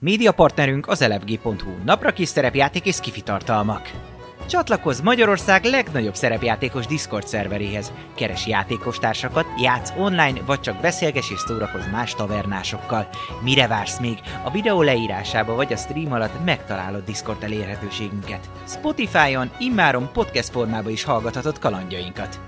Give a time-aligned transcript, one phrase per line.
[0.00, 3.90] Média partnerünk az elefg.hu, napra kis szerepjáték és skifi tartalmak.
[4.46, 7.92] Csatlakozz Magyarország legnagyobb szerepjátékos Discord szerveréhez.
[8.14, 13.08] Keres játékostársakat, játsz online, vagy csak beszélges és szórakozz más tavernásokkal.
[13.42, 14.18] Mire vársz még?
[14.44, 18.50] A videó leírásába vagy a stream alatt megtalálod Discord elérhetőségünket.
[18.66, 22.40] Spotify-on immáron podcast formában is hallgathatod kalandjainkat.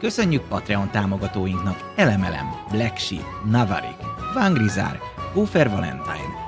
[0.00, 3.00] Köszönjük Patreon támogatóinknak Elemelem, Black
[3.50, 3.96] Navarik,
[4.34, 4.98] Vangrizár,
[5.34, 6.47] Gófer Valentine,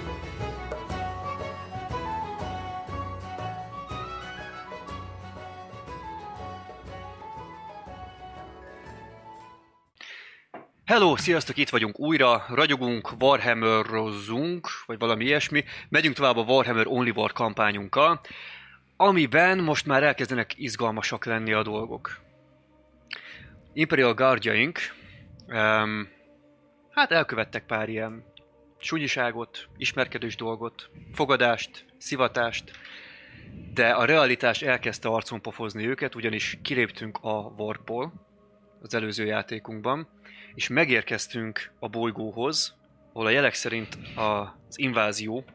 [10.91, 15.63] Hello, sziasztok, itt vagyunk újra, ragyogunk, Warhammer-rozzunk, vagy valami ilyesmi.
[15.89, 18.21] Megyünk tovább a Warhammer Only War kampányunkkal,
[18.97, 22.19] amiben most már elkezdenek izgalmasak lenni a dolgok.
[23.73, 24.79] Imperial Guardjaink,
[25.47, 26.09] um,
[26.89, 28.23] hát elkövettek pár ilyen
[28.77, 32.71] súnyiságot, ismerkedős dolgot, fogadást, szivatást,
[33.73, 38.13] de a realitás elkezdte arcon pofozni őket, ugyanis kiléptünk a Warpol
[38.81, 40.07] az előző játékunkban,
[40.55, 42.75] és megérkeztünk a bolygóhoz,
[43.13, 45.45] ahol a jelek szerint az invázió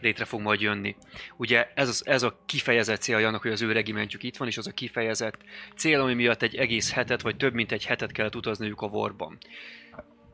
[0.00, 0.96] létre fog majd jönni.
[1.36, 4.58] Ugye ez, az, ez a kifejezett célja annak, hogy az ő regimentjük itt van, és
[4.58, 5.38] az a kifejezett
[5.76, 9.38] cél, ami miatt egy egész hetet, vagy több mint egy hetet kellett utazniuk a vorban.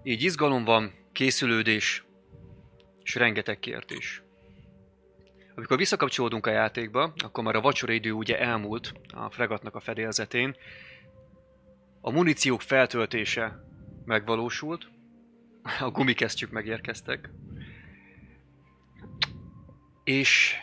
[0.03, 2.05] Így izgalom van, készülődés,
[3.03, 4.23] és rengeteg kérdés.
[5.55, 10.57] Amikor visszakapcsolódunk a játékba, akkor már a vacsora idő ugye elmúlt a fregatnak a fedélzetén,
[12.05, 13.65] a muníciók feltöltése
[14.05, 14.91] megvalósult,
[15.81, 17.31] a gumikesztyűk megérkeztek,
[20.05, 20.55] és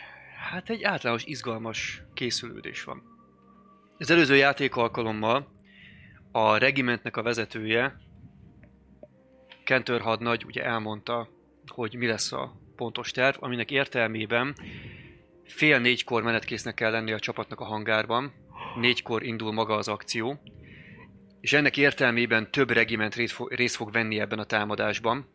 [0.50, 3.02] hát egy általános izgalmas készülődés van.
[3.98, 5.52] Az előző játék alkalommal
[6.32, 8.08] a regimentnek a vezetője,
[9.64, 11.28] Kentör hadnagy ugye elmondta,
[11.66, 14.54] hogy mi lesz a pontos terv, aminek értelmében
[15.44, 18.32] fél négykor menetkésznek kell lenni a csapatnak a hangárban,
[18.80, 20.40] négykor indul maga az akció,
[21.40, 23.14] és ennek értelmében több regiment
[23.48, 25.28] részt fog venni ebben a támadásban.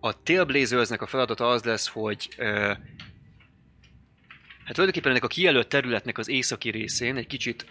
[0.00, 2.46] A Tailblazersnek a feladata az lesz, hogy uh,
[4.64, 7.66] hát tulajdonképpen ennek a kijelölt területnek az északi részén, egy kicsit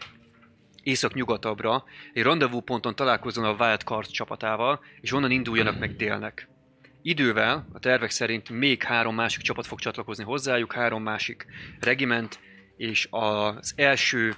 [0.83, 1.83] észak-nyugatabbra,
[2.13, 6.49] egy rendezvú ponton találkozzon a Wildcard csapatával, és onnan induljanak meg délnek.
[7.01, 11.45] Idővel, a tervek szerint még három másik csapat fog csatlakozni hozzájuk, három másik
[11.79, 12.39] regiment,
[12.77, 14.35] és az első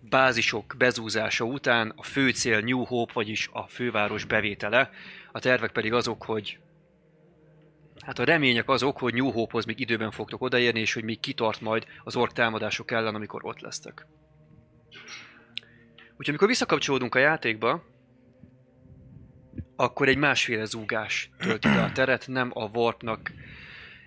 [0.00, 4.90] bázisok bezúzása után a fő cél New Hope, vagyis a főváros bevétele.
[5.32, 6.58] A tervek pedig azok, hogy
[8.00, 11.60] Hát a remények azok, hogy New Hope-hoz még időben fogtok odaérni, és hogy még kitart
[11.60, 14.06] majd az ork támadások ellen, amikor ott lesztek.
[16.10, 17.84] Úgyhogy amikor visszakapcsolódunk a játékba,
[19.76, 23.32] akkor egy másféle zúgás tölti be a teret, nem a warpnak,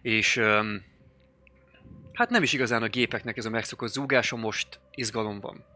[0.02, 0.84] és um,
[2.14, 5.73] hát nem is igazán a gépeknek ez a megszokott zúgása, most izgalom van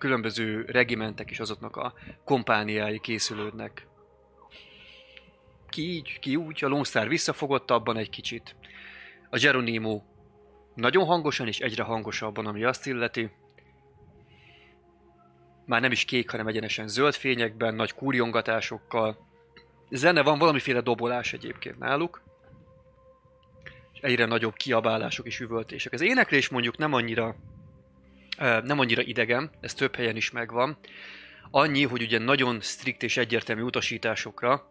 [0.00, 1.94] különböző regimentek is azoknak a
[2.24, 3.86] kompániái készülődnek.
[5.68, 8.56] Ki így, ki úgy, a Lone Star visszafogott abban egy kicsit.
[9.30, 10.02] A Geronimo
[10.74, 13.30] nagyon hangosan és egyre hangosabban, ami azt illeti.
[15.66, 19.28] Már nem is kék, hanem egyenesen zöld fényekben, nagy kurjongatásokkal.
[19.90, 22.22] Zene van, valamiféle dobolás egyébként náluk.
[23.92, 25.92] És egyre nagyobb kiabálások és üvöltések.
[25.92, 27.36] Az éneklés mondjuk nem annyira
[28.40, 30.78] nem annyira idegen, ez több helyen is megvan.
[31.50, 34.70] Annyi, hogy ugye nagyon strikt és egyértelmű utasításokra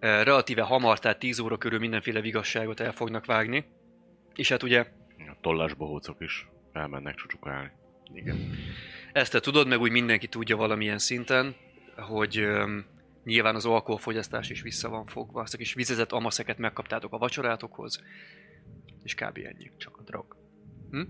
[0.00, 3.64] relatíve hamar, tehát 10 óra körül mindenféle vigasságot el fognak vágni.
[4.34, 4.80] És hát ugye...
[5.18, 7.70] A tollás bohócok is elmennek csucsukálni.
[8.14, 8.50] Igen.
[9.12, 11.54] Ezt te tudod, meg úgy mindenki tudja valamilyen szinten,
[11.96, 12.84] hogy um,
[13.24, 15.40] nyilván az alkoholfogyasztás is vissza van fogva.
[15.40, 18.02] Azt a kis vizezett amaszeket megkaptátok a vacsorátokhoz,
[19.02, 19.36] és kb.
[19.36, 19.70] ennyi.
[19.76, 20.36] Csak a drog.
[20.90, 21.02] Hm?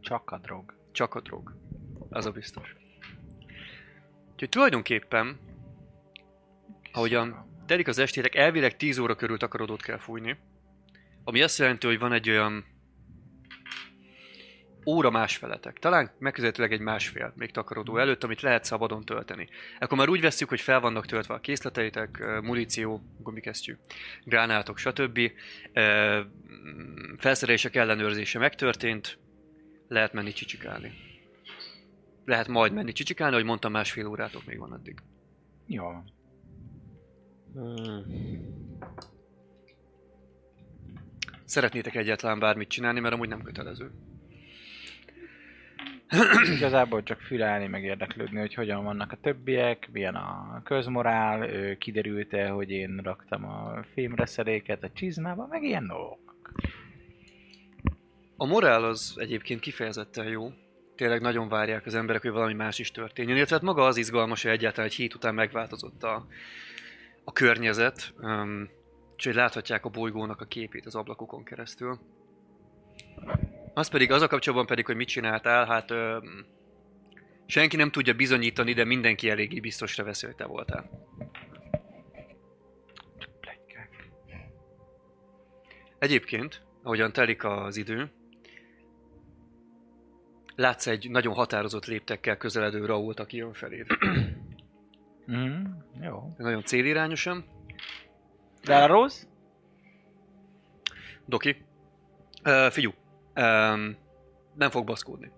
[0.00, 0.75] Csak a drog.
[0.96, 1.54] Csak a drog.
[2.08, 2.74] Az a biztos.
[4.32, 5.38] Úgyhogy tulajdonképpen,
[6.92, 10.36] ahogyan telik az estétek, elvileg 10 óra körül takarodót kell fújni.
[11.24, 12.64] Ami azt jelenti, hogy van egy olyan
[14.86, 15.78] óra másfeletek.
[15.78, 19.48] Talán megközelítőleg egy másfél még takarodó előtt, amit lehet szabadon tölteni.
[19.78, 23.76] Akkor már úgy veszük, hogy fel vannak töltve a készleteitek, muníció, gumikesztyű,
[24.24, 25.20] gránátok, stb.
[27.16, 29.18] Felszerelések ellenőrzése megtörtént,
[29.88, 30.92] lehet menni csicsikálni.
[32.24, 34.98] Lehet majd menni csicsikálni, hogy mondtam, másfél órátok még van addig.
[35.66, 35.90] Jó.
[41.44, 43.90] Szeretnétek egyáltalán bármit csinálni, mert amúgy nem kötelező.
[46.56, 52.70] Igazából csak fülelni, meg érdeklődni, hogy hogyan vannak a többiek, milyen a közmorál, kiderült-e, hogy
[52.70, 56.52] én raktam a fémreszeléket a csizmába, meg ilyen dolgok.
[58.36, 60.52] A morál az egyébként kifejezetten jó.
[60.96, 63.36] Tényleg nagyon várják az emberek, hogy valami más is történjen.
[63.36, 66.26] Illetve hát maga az izgalmas, hogy egyáltalán egy hét után megváltozott a,
[67.24, 68.70] a környezet, um,
[69.16, 71.98] és hogy láthatják a bolygónak a képét az ablakokon keresztül.
[73.74, 76.46] Az pedig, az a kapcsolatban pedig, hogy mit csináltál, hát um,
[77.46, 80.90] senki nem tudja bizonyítani, de mindenki eléggé biztosra veszi, hogy te voltál.
[85.98, 88.10] Egyébként, ahogyan telik az idő,
[90.56, 93.86] látsz egy nagyon határozott léptekkel közeledő Rault, aki jön feléd.
[95.30, 95.64] Mm,
[96.00, 96.34] jó.
[96.38, 97.44] Nagyon célirányosan.
[98.64, 99.22] De a rossz?
[101.24, 101.64] Doki.
[102.44, 102.94] Uh, figyú.
[103.34, 103.96] Um,
[104.54, 105.30] nem fog baszkódni.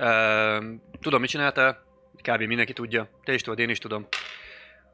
[0.00, 1.84] Um, tudom, mit csináltál.
[2.22, 2.40] Kb.
[2.40, 3.08] mindenki tudja.
[3.24, 4.06] Te is tudod, én is tudom.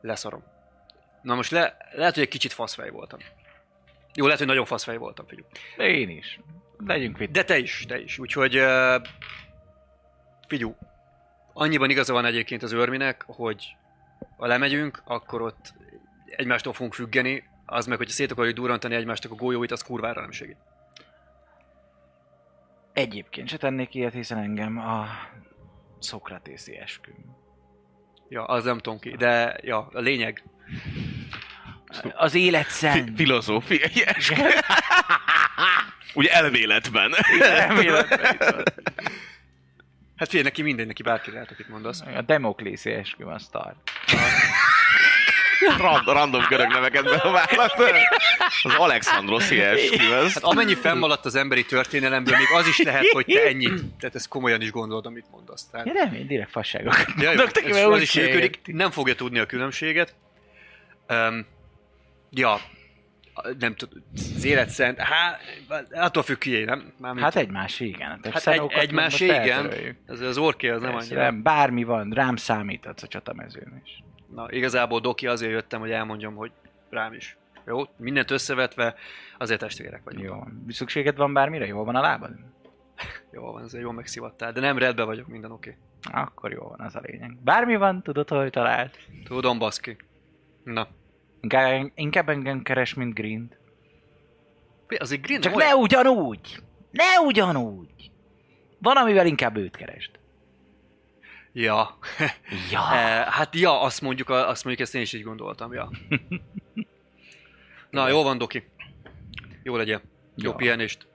[0.00, 0.44] Leszarom.
[1.22, 3.18] Na most le, lehet, hogy egy kicsit faszfej voltam.
[4.14, 5.44] Jó, lehet, hogy nagyon faszfej voltam, figyú.
[5.76, 6.40] De én is.
[6.86, 7.32] Legyünk vitt.
[7.32, 8.18] De te is, te is.
[8.18, 9.02] Úgyhogy uh,
[10.48, 10.76] figyú,
[11.52, 13.76] annyiban igaza van egyébként az őrminek, hogy
[14.36, 15.74] ha lemegyünk, akkor ott
[16.26, 20.30] egymástól fogunk függeni, az meg, hogyha szét akarjuk durrantani egymástak a golyóit, az kurvára nem
[20.30, 20.56] segít.
[22.92, 25.06] Egyébként se tennék ilyet, hiszen engem a
[25.98, 27.14] szokratészi esküm.
[28.28, 30.42] Ja, az nem tudom ki, de ja, a lényeg.
[32.16, 33.16] Az élet Fi- szent.
[33.16, 34.42] filozófiai eskü.
[36.14, 37.14] Ugye elméletben.
[40.18, 42.00] Hát figyelj, neki mindegy, neki bárki lehet, akit mondasz.
[42.16, 43.74] A demoklészi esküm a sztar.
[45.78, 47.74] Rand, random görög neveket bevállalt.
[48.62, 50.32] Az Alexandroszi eskü, ez.
[50.32, 54.28] Hát amennyi fennmaradt az emberi történelemből, még az is lehet, hogy te ennyit, tehát ezt
[54.28, 55.68] komolyan is gondolod, amit mondasz.
[55.70, 59.38] Tehát, Ja nem, én direkt fasságokat ja, jó, ez, az is működik, nem fogja tudni
[59.38, 60.14] a különbséget.
[61.08, 61.46] Um,
[62.30, 62.60] ja,
[63.58, 65.40] nem tudom, az élet szent, hát,
[65.92, 66.92] attól függ ki, nem?
[66.98, 68.08] Mármint, Hát egymás igen.
[68.08, 69.72] Hát, Hát egy, egymás igen,
[70.06, 71.30] ez az orké az nem Persze, annyira.
[71.30, 74.02] nem, bármi van, rám számíthatsz a csatamezőn is.
[74.34, 76.50] Na, igazából Doki azért jöttem, hogy elmondjam, hogy
[76.90, 77.36] rám is.
[77.66, 77.82] Jó?
[77.96, 78.94] Mindent összevetve,
[79.38, 80.24] azért testvérek vagyunk.
[80.24, 80.42] Jó.
[80.68, 81.66] Szükséged van bármire?
[81.66, 82.30] Jól van a lábad?
[83.32, 85.76] Jó van, azért jól megszivattál, de nem redbe vagyok, minden oké.
[86.06, 86.22] Okay.
[86.22, 87.36] Akkor jó van, az a lényeg.
[87.42, 88.98] Bármi van, tudod, hogy talált.
[89.24, 89.96] Tudom, baszki.
[90.64, 90.88] Na.
[91.40, 93.50] Inkább, inkább engem keres, mint Green.
[94.98, 96.62] Azért Green Csak nem ne ugyanúgy!
[96.90, 98.10] Ne ugyanúgy!
[98.78, 100.10] Van, amivel inkább őt keresd.
[101.52, 101.98] Ja.
[102.70, 102.80] Ja.
[102.92, 105.90] Eh, hát ja, azt mondjuk, azt mondjuk, ezt én is így gondoltam, ja.
[107.90, 108.68] Na, jó van, Doki.
[109.62, 110.00] Jó legyen.
[110.36, 110.56] Jó Ja.
[110.56, 111.06] pihenést.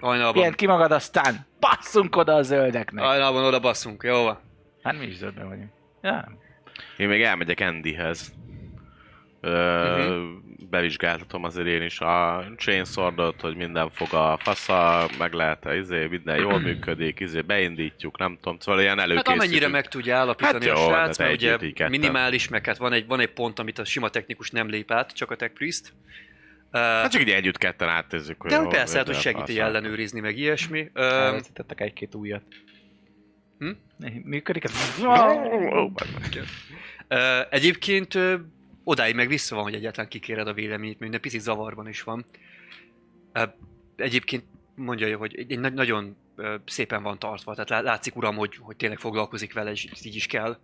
[0.00, 0.32] Hajnalban.
[0.32, 3.04] Pihent ki magad, aztán passzunk oda a zöldeknek.
[3.04, 4.38] Hajnalban oda basszunk, jó van.
[4.82, 5.70] Hát mi is zöldben vagyunk.
[6.02, 6.32] Ja.
[6.96, 8.32] Én még elmegyek Andyhez.
[9.50, 10.44] Mhm.
[10.70, 16.06] Bevizsgáltatom azért én is a chainswordot, hogy minden fog a fasza, meg lehet a izé,
[16.06, 19.42] minden jól működik, izé beindítjuk, nem tudom, szóval ilyen Hát előkészítünk.
[19.42, 22.76] amennyire meg tudja állapítani Hát a jó, srác, de mert ugye együtt minimális, meg hát
[22.76, 25.52] van egy, van egy pont, amit a sima technikus nem lép át, csak a tech
[25.54, 25.92] priest.
[26.72, 29.18] Uh, Hát csak így együtt ketten áttezzük, hogy de hogy hol persze, hát, hogy a
[29.18, 29.62] segíti fasza.
[29.62, 30.90] ellenőrizni, meg ilyesmi.
[30.94, 32.42] Uh, Elveszítettek egy-két újat.
[33.58, 33.70] Hm?
[34.24, 34.72] Működik ez?
[37.10, 37.18] uh,
[37.50, 38.32] egyébként uh,
[38.88, 42.24] odáig meg vissza van, hogy egyáltalán kikéred a véleményét, mert minden picit zavarban is van.
[43.96, 46.16] Egyébként mondja, hogy egy, egy nagy- nagyon
[46.64, 50.26] szépen van tartva, tehát lá- látszik uram, hogy, hogy tényleg foglalkozik vele, és így is
[50.26, 50.58] kell.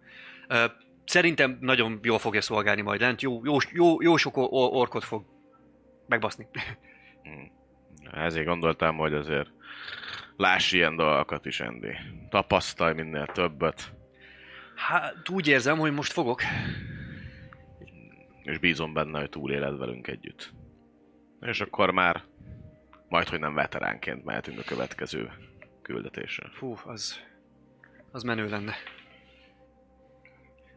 [1.04, 5.24] Szerintem nagyon jól fogja szolgálni majd lent, jó, jó, jó, jó sok or- orkot fog
[6.06, 6.46] megbaszni.
[8.12, 9.50] Ezért gondoltam, hogy azért
[10.36, 11.92] láss ilyen dolgokat is, Andy.
[12.28, 13.92] Tapasztalj minél többet,
[14.74, 16.40] Hát úgy érzem, hogy most fogok.
[18.44, 20.52] És bízom benne, hogy túléled velünk együtt.
[21.40, 22.24] És akkor már
[23.08, 25.30] majd, hogy nem veteránként mehetünk a következő
[25.82, 26.48] küldetésre.
[26.52, 27.20] Fú, az,
[28.10, 28.74] az menő lenne.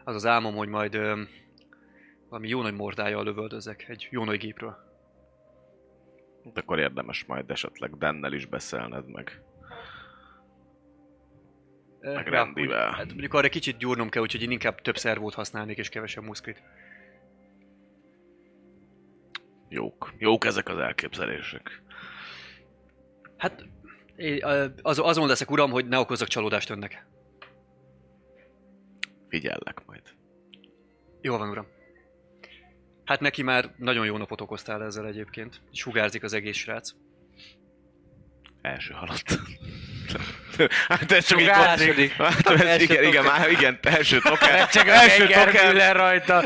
[0.04, 1.28] Az az álmom, hogy majd öm,
[2.30, 4.78] valami jó nagy mordájjal lövöldözek egy jó nagy gépről.
[6.44, 9.42] Hát akkor érdemes majd esetleg Dennel is beszélned meg.
[12.00, 12.92] Meg Ja, rendivel.
[12.92, 16.64] Hát mondjuk arra kicsit gyúrnom kell, úgyhogy én inkább több szervót használnék és kevesebb muszkrit.
[19.70, 20.14] Jók.
[20.18, 21.82] Jók ezek az elképzelések.
[23.38, 23.66] Hát
[24.82, 27.06] az, azon leszek uram, hogy ne okozzak csalódást önnek.
[29.30, 30.02] Figyellek majd.
[31.22, 31.68] Jó van, uram.
[33.06, 35.62] Hát neki már nagyon jó napot okoztál ezzel egyébként.
[35.72, 36.92] Sugárzik az egész srác.
[38.62, 39.40] Első halott.
[40.88, 42.12] hát ez csak egy Második.
[42.14, 44.68] Hát ez, Első igen, igen, már, igen, első token.
[44.72, 46.44] Csak első token, rajta.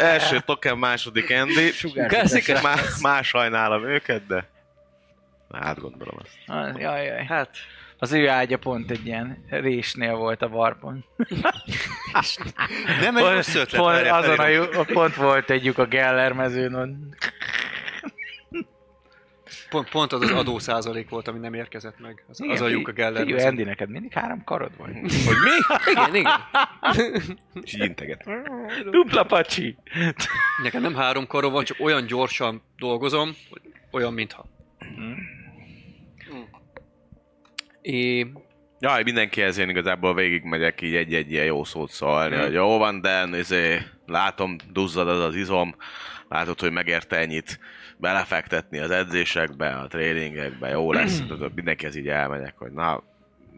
[0.00, 1.70] első token, második Andy.
[1.70, 2.62] Sugárzik.
[2.62, 4.48] Má, más sajnálom őket, de
[5.52, 6.32] hát gondolom azt.
[6.46, 7.24] Ah, Jaj, jaj.
[7.24, 7.48] Hát,
[7.98, 11.04] Az ő ágya pont egy ilyen résnél volt a varpon.
[13.00, 13.80] nem egy rossz ötlet.
[13.80, 17.14] pont, azon a, pont volt egy lyuk a Geller mezőn.
[19.74, 22.24] Pont, pont az az adó százalék volt, ami nem érkezett meg.
[22.28, 23.24] Az, az a lyuk a Geller.
[23.24, 23.44] Figyelj.
[23.46, 24.92] Andy, neked mindig három karod van.
[25.00, 25.90] Hogy mi?
[25.90, 26.30] Igen, igen.
[27.62, 28.24] És így integet.
[28.90, 29.76] Dupla pacsi.
[30.62, 34.46] Nekem nem három karom van, csak olyan gyorsan dolgozom, hogy olyan, mintha.
[37.82, 38.26] É,
[38.80, 42.40] Jaj, mindenkihez én igazából végigmegyek így egy-egy ilyen jó szót szólni, Mm.
[42.40, 45.74] hogy jó van, de izé, látom, duzzad az az izom,
[46.28, 47.58] látod, hogy megérte ennyit
[47.96, 53.02] belefektetni az edzésekbe, a tréningekbe, jó lesz, tudod, mindenkihez így elmegyek, hogy na,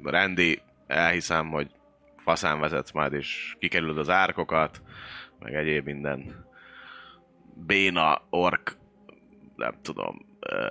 [0.03, 1.71] rendi, elhiszem, hogy
[2.17, 4.83] faszán vezetsz majd, és kikerülöd az árkokat,
[5.39, 6.45] meg egyéb minden
[7.55, 8.77] béna, ork,
[9.57, 10.69] nem tudom, ö,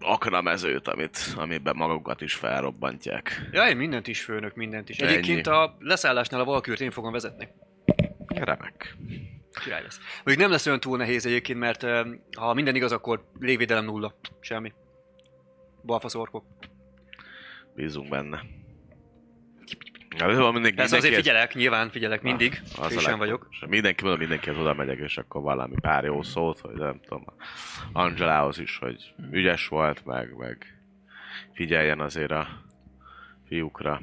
[0.00, 3.48] aknamezőt, amit, amiben magukat is felrobbantják.
[3.52, 4.98] Ja, én mindent is főnök, mindent is.
[4.98, 5.12] Ennyi.
[5.12, 7.48] Egyébként a leszállásnál a Valkürt én fogom vezetni.
[8.26, 8.96] Remek.
[9.60, 9.98] Király lesz.
[10.14, 11.86] Mondjuk nem lesz olyan túl nehéz egyébként, mert
[12.36, 14.14] ha minden igaz, akkor légvédelem nulla.
[14.40, 14.72] Semmi.
[15.84, 16.44] Balfasz orkok.
[17.74, 18.42] Bízunk benne.
[20.18, 22.60] Ja, jó, mindig, Persze azért mindenkihez- figyelek, nyilván figyelek mindig.
[22.64, 23.46] Az a Frissen leg- vagyok.
[23.50, 27.24] és Mindenki mondom, mindenkihez oda megyek, és akkor valami pár jó szót, hogy nem tudom,
[27.92, 30.82] Angelához is, hogy ügyes volt, meg, meg
[31.54, 32.48] figyeljen azért a
[33.46, 34.00] fiúkra,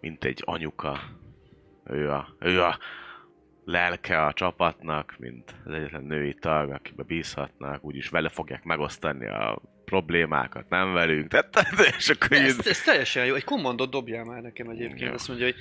[0.00, 1.00] mint egy anyuka.
[1.84, 2.78] Ő a, ő a
[3.70, 9.62] lelke a csapatnak, mint az egyetlen női tag, akibe bízhatnak, úgyis vele fogják megosztani a
[9.84, 11.28] problémákat, nem velünk.
[11.28, 11.64] Tehát,
[11.98, 13.34] és akkor így, Ez, ez teljesen jó.
[13.34, 15.00] Egy kommandot dobjál már nekem egyébként.
[15.00, 15.12] Jó.
[15.12, 15.56] Azt mondja, hogy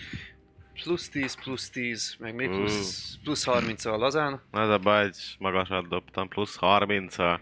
[0.83, 4.41] plusz 10, plusz 10, meg még plusz, plusz 30 a lazán.
[4.51, 7.41] Az a baj, magasat dobtam, plusz 30 a...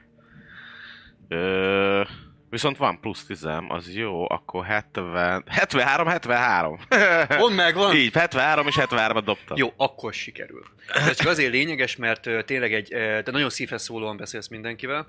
[1.27, 2.03] Ö,
[2.49, 5.43] viszont van plusz 10 az jó, akkor 70...
[5.47, 6.79] 73, 73.
[7.27, 7.95] Pont megvan.
[7.95, 9.57] Így, 73 és 73 dobtam.
[9.57, 10.63] Jó, akkor sikerül.
[10.87, 15.07] Ez csak azért lényeges, mert tényleg egy, ö, te nagyon szívhez szólóan beszélsz mindenkivel.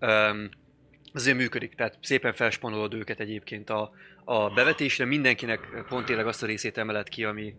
[0.00, 0.48] Um,
[1.14, 3.92] azért működik, tehát szépen felspanolod őket egyébként a,
[4.24, 7.54] a bevetésre, mindenkinek pont tényleg azt a részét emeled ki, ami,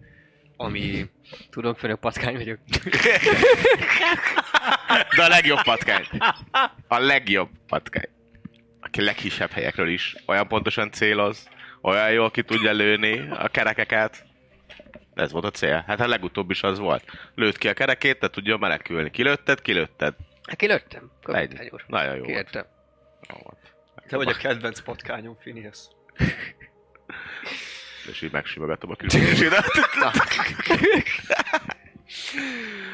[0.58, 1.10] ami
[1.50, 2.60] tudom, főnök patkány vagyok.
[5.16, 6.08] De a legjobb patkány.
[6.88, 8.15] A legjobb patkány.
[9.02, 11.50] Legkisebb helyekről is olyan pontosan céloz,
[11.82, 14.26] olyan jól ki tudja lőni a kerekeket.
[15.14, 15.84] Ez volt a cél.
[15.88, 17.04] Hát a legutóbb is az volt.
[17.36, 19.12] Lőtt ki a kerekét, te tudja menekülni.
[19.12, 20.14] Kilőtted, kilőtted.
[20.48, 21.12] Hát kilőttem.
[21.24, 21.70] Egy.
[21.72, 21.84] Úr.
[21.88, 22.34] Nagyon jó volt.
[22.34, 22.66] Kértem.
[23.30, 23.58] Jó volt.
[24.08, 25.80] te vagy a kedvenc patkányom, Phineas.
[28.12, 29.66] És így megsimogatom a külsősédet.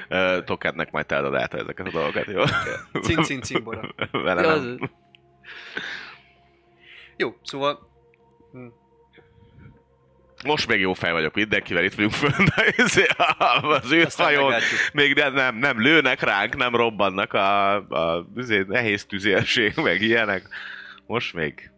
[0.46, 2.43] Toketnek majd te adod át ezeket a dolgokat, jó?
[3.01, 3.93] Cin, cin, cimbora.
[4.12, 4.58] Vele Ja, nem.
[4.79, 4.89] az-
[7.17, 7.89] Jó, szóval
[10.43, 12.13] Most még jó fej vagyok, mindenkivel itt vagyunk
[12.55, 13.05] de izé,
[13.62, 14.53] az űrhajón
[14.93, 20.48] még nem, nem, nem lőnek ránk, nem robbannak a, a izé, nehéz tüzérség, meg ilyenek.
[21.05, 21.72] Most még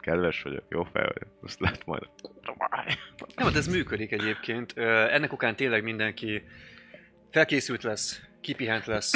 [0.00, 2.02] kedves vagyok, jó fej vagyok, azt lehet majd.
[3.34, 4.72] Nem, hát ez működik egyébként.
[4.78, 6.42] Ennek okán tényleg mindenki
[7.30, 9.12] felkészült lesz, kipihent lesz,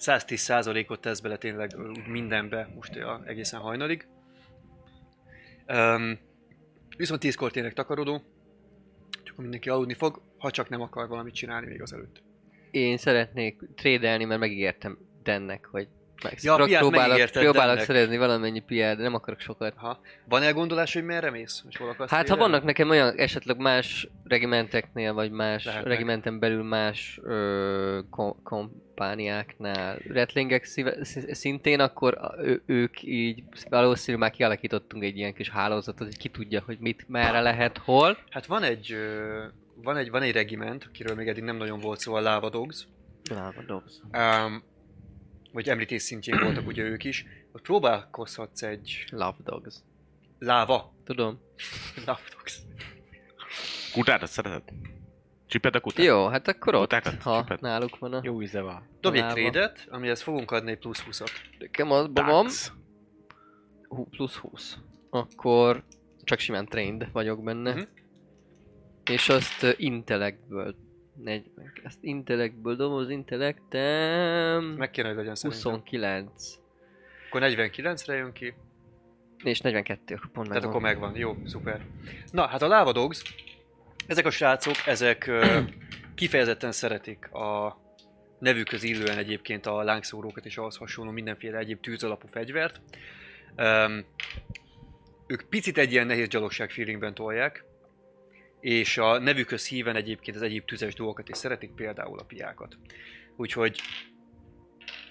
[0.00, 1.76] 110%-ot tesz bele tényleg
[2.06, 4.08] mindenbe, most ö, egészen hajnalig.
[5.68, 6.18] Um,
[6.96, 8.22] viszont 10-kor tényleg takarodó,
[9.22, 12.22] csak mindenki aludni fog, ha csak nem akar valamit csinálni még az előtt.
[12.70, 15.88] Én szeretnék trédelni, mert megígértem Dennek, hogy
[16.22, 17.84] meg Ja, pró- próbálok, megígérted próbálok Dennek.
[17.84, 19.72] szerezni valamennyi piát, de nem akarok sokat.
[19.76, 20.00] Ha.
[20.28, 21.62] Van elgondolás, hogy merre mész?
[21.62, 25.88] Hogy hol Hát ha vannak nekem olyan esetleg más regimenteknél, vagy más Lehetnek.
[25.92, 34.18] regimenten belül más ö, kom- kompániáknál retlingek szíve, sz- szintén, akkor ő, ők így valószínű
[34.18, 38.18] már kialakítottunk egy ilyen kis hálózatot, hogy ki tudja, hogy mit, merre lehet, hol.
[38.30, 39.42] Hát van egy, ö,
[39.82, 42.86] van egy, van egy regiment, akiről még eddig nem nagyon volt szó, a Lava Dogs.
[43.30, 43.92] Lava Dogs.
[44.12, 44.62] Um,
[45.52, 49.04] vagy említés szintjén voltak ugye ők is, ott próbálkozhatsz egy...
[49.10, 49.74] Love Dogs.
[50.38, 50.94] Láva.
[51.04, 51.40] Tudom.
[51.96, 52.58] Love Dogs.
[53.92, 54.62] Kutárat szereted?
[55.46, 56.04] Csiped a kutát?
[56.04, 57.22] Jó, hát akkor ott, Kutákat?
[57.22, 57.60] ha Csiped.
[57.60, 58.20] náluk van a...
[58.22, 58.88] Jó íze van.
[59.00, 61.30] Dobj egy trédet, amihez fogunk adni egy plusz 20-at.
[61.58, 62.46] Nekem abban van.
[64.10, 64.76] Plusz 20.
[65.10, 65.84] Akkor
[66.24, 67.72] csak simán trained vagyok benne.
[67.72, 67.80] Hm?
[69.04, 70.74] És azt uh, intellekből
[71.22, 71.72] 40.
[71.84, 74.64] Ezt intellektből doboz intellektem...
[74.64, 75.72] Meg kéne, hogy legyen szerintem.
[75.72, 76.58] 29.
[77.28, 78.54] Akkor 49-re jön ki.
[79.44, 80.60] És 42, akkor pont megvan.
[80.60, 81.86] Tehát akkor megvan, jó, szuper.
[82.30, 83.22] Na, hát a Lava Dogs,
[84.06, 85.30] ezek a srácok, ezek
[86.14, 87.80] kifejezetten szeretik a
[88.38, 92.80] nevükhöz illően egyébként a lángszórókat és ahhoz hasonló mindenféle egyéb tűzalapú fegyvert.
[93.56, 94.04] Um,
[95.26, 97.64] ők picit egy ilyen nehéz gyalogság feelingben tolják,
[98.60, 102.78] és a nevükhöz híven egyébként az egyéb tüzes dolgokat is szeretik, például a piákat.
[103.36, 103.80] Úgyhogy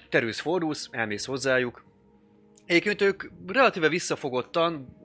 [0.09, 1.83] terülsz, fordulsz, elmész hozzájuk.
[2.65, 4.97] Egyébként ők relatíve visszafogottan,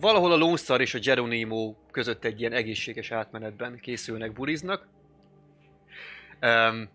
[0.00, 4.88] valahol a Lone és a Geronimo között egy ilyen egészséges átmenetben készülnek, buriznak.
[6.32, 6.88] Um,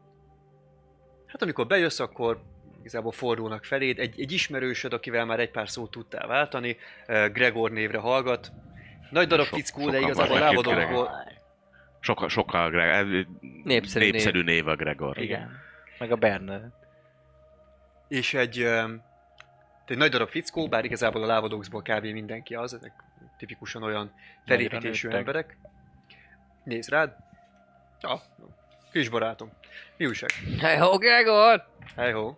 [1.26, 2.42] hát amikor bejössz, akkor
[2.80, 4.00] igazából fordulnak feléd.
[4.00, 8.52] Egy, egy ismerősöd, akivel már egy pár szót tudtál váltani, uh, Gregor névre hallgat.
[9.10, 11.10] Nagy darab Sok- fickó, de igazából lábadokból...
[12.00, 13.28] Sokkal, sokkal Greg,
[13.64, 15.18] Népszerű népszerű név a Gregor.
[15.18, 15.60] Igen.
[16.00, 16.72] Meg a Bernard.
[18.08, 18.60] És egy,
[19.86, 22.04] egy nagy darab fickó, bár igazából a lávadoxból kb.
[22.04, 22.92] mindenki az, ezek
[23.38, 24.14] tipikusan olyan
[24.46, 25.58] felépítésű emberek.
[26.64, 27.16] Nézd rád.
[28.02, 28.22] Ja,
[28.92, 29.52] kis barátom.
[29.98, 30.30] Mi újság?
[30.60, 31.68] Hey ho, Gregor!
[31.96, 32.36] Hey ho.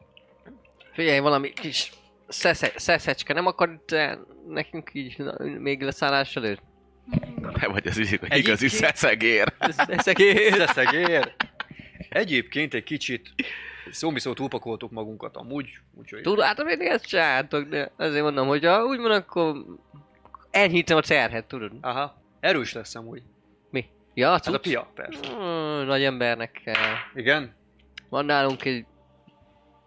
[0.91, 1.91] Figyelj, valami kis
[2.29, 6.62] szesze, szeszecske, nem akar te nekünk így na, még leszállás előtt?
[7.41, 9.53] Nem vagy az igazi Egyébként- szeszegér.
[9.59, 10.53] Szeszegér!
[10.53, 11.33] Szeszegér.
[12.09, 13.29] Egyébként egy kicsit
[13.91, 16.21] szómiszó túlpakoltuk magunkat amúgy, úgyhogy...
[16.21, 19.65] Tudod, én ezt csináltok, de azért mondom, hogy ha úgy van, akkor
[20.51, 21.71] enyhítem a terhet, tudod?
[21.81, 23.21] Aha, erős lesz amúgy.
[23.69, 23.86] Mi?
[24.13, 25.19] Ja, a Hát a pia, persze.
[25.33, 26.95] Mm, nagy embernek kell.
[27.15, 27.55] Igen?
[28.09, 28.86] Van nálunk egy,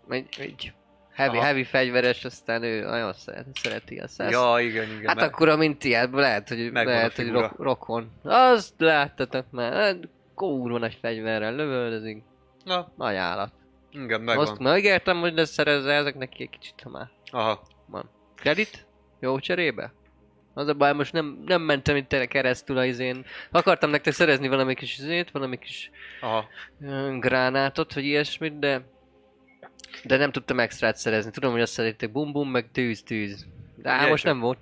[0.09, 0.73] egy, egy
[1.13, 1.47] heavy, Aha.
[1.47, 4.31] heavy fegyveres, aztán ő nagyon szeret, szereti a szesz.
[4.31, 5.07] Ja, igen, igen.
[5.07, 7.41] Hát mert- akkor, amint tiéd, lehet, hogy, Megvan lehet, hogy figura.
[7.41, 8.11] ro- rokon.
[8.23, 9.97] Azt láttatok már, hát
[10.35, 12.23] kurva nagy fegyverrel lövöldözik.
[12.65, 13.53] Na, Nagy állat.
[13.91, 14.39] igen, Megvan.
[14.45, 14.73] Azt megvan.
[14.73, 17.63] megértem, hogy ne szerezze ezeknek egy kicsit, ha már Aha.
[17.87, 18.11] van.
[18.37, 18.87] Kredit?
[19.21, 19.93] Jó cserébe?
[20.55, 23.25] Az a baj, most nem, nem mentem itt keresztül a izén.
[23.51, 26.45] Akartam nektek szerezni valami kis izét, valami kis Aha.
[27.19, 28.83] gránátot, vagy ilyesmit, de
[30.05, 31.31] de nem tudtam extrát szerezni.
[31.31, 33.47] Tudom, hogy azt szeretek bum bum, meg tűz tűz.
[33.77, 34.59] De á, Figyelj most nem volt.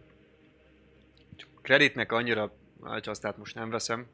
[1.63, 2.53] Kreditnek annyira,
[2.85, 4.07] hát azt át most nem veszem.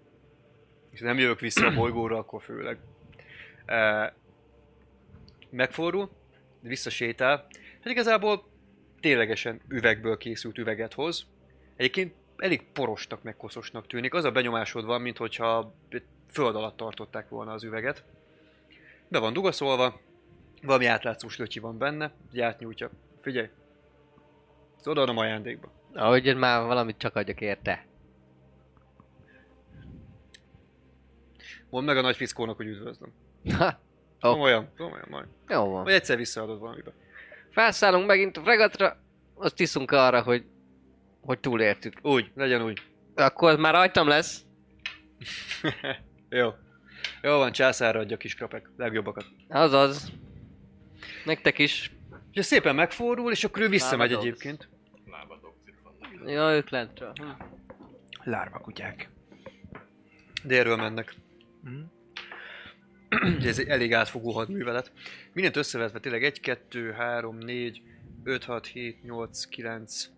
[0.90, 2.78] És nem jövök vissza a bolygóra, akkor főleg.
[3.66, 4.14] E,
[5.50, 6.10] megfordul,
[6.60, 7.46] visszasétál.
[7.80, 8.48] Hát igazából
[9.00, 11.26] ténylegesen üvegből készült üveget hoz.
[11.76, 14.14] Egyébként elég porosnak, meg koszosnak tűnik.
[14.14, 15.74] Az a benyomásod van, mintha
[16.30, 18.04] föld alatt tartották volna az üveget.
[19.08, 20.00] Be van dugaszolva,
[20.62, 22.90] valami átlátszós löcsi van benne, így átnyújtja.
[23.20, 23.48] Figyelj,
[24.76, 25.72] ezt odaadom ajándékba.
[25.94, 27.86] Ahogy már valamit csak adjak érte.
[31.70, 33.12] Mondd meg a nagy fickónak, hogy üdvözlöm.
[33.58, 33.78] Ha,
[34.22, 34.30] Ó.
[34.32, 35.26] Komolyan, komolyan majd.
[35.48, 35.84] jó van.
[35.84, 36.92] Vagy egyszer visszaadod valamibe.
[37.50, 38.96] Felszállunk megint a fregatra,
[39.34, 40.44] azt iszunk arra, hogy
[41.20, 41.98] hogy túlértük.
[42.02, 42.82] Úgy, legyen úgy.
[43.14, 44.44] Akkor már rajtam lesz.
[46.28, 46.50] Jó.
[47.22, 48.70] Jó van, császárra adja kis krapek.
[48.76, 49.24] Legjobbakat.
[49.48, 50.12] Azaz.
[51.26, 51.90] Nektek is.
[52.32, 54.26] És szépen megfordul, és akkor ő visszamegy Lábadogsz.
[54.26, 54.68] egyébként.
[56.26, 57.12] Ja, ők lentről.
[57.14, 57.42] Hm.
[58.30, 59.10] Lárva kutyák.
[60.44, 61.14] Délről mennek.
[63.36, 64.92] Ugye ez egy elég átfogó hadművelet.
[65.32, 67.82] Mindent összevetve tényleg 1, 2, 3, 4,
[68.24, 70.08] 5, 6, 7, 8, 9,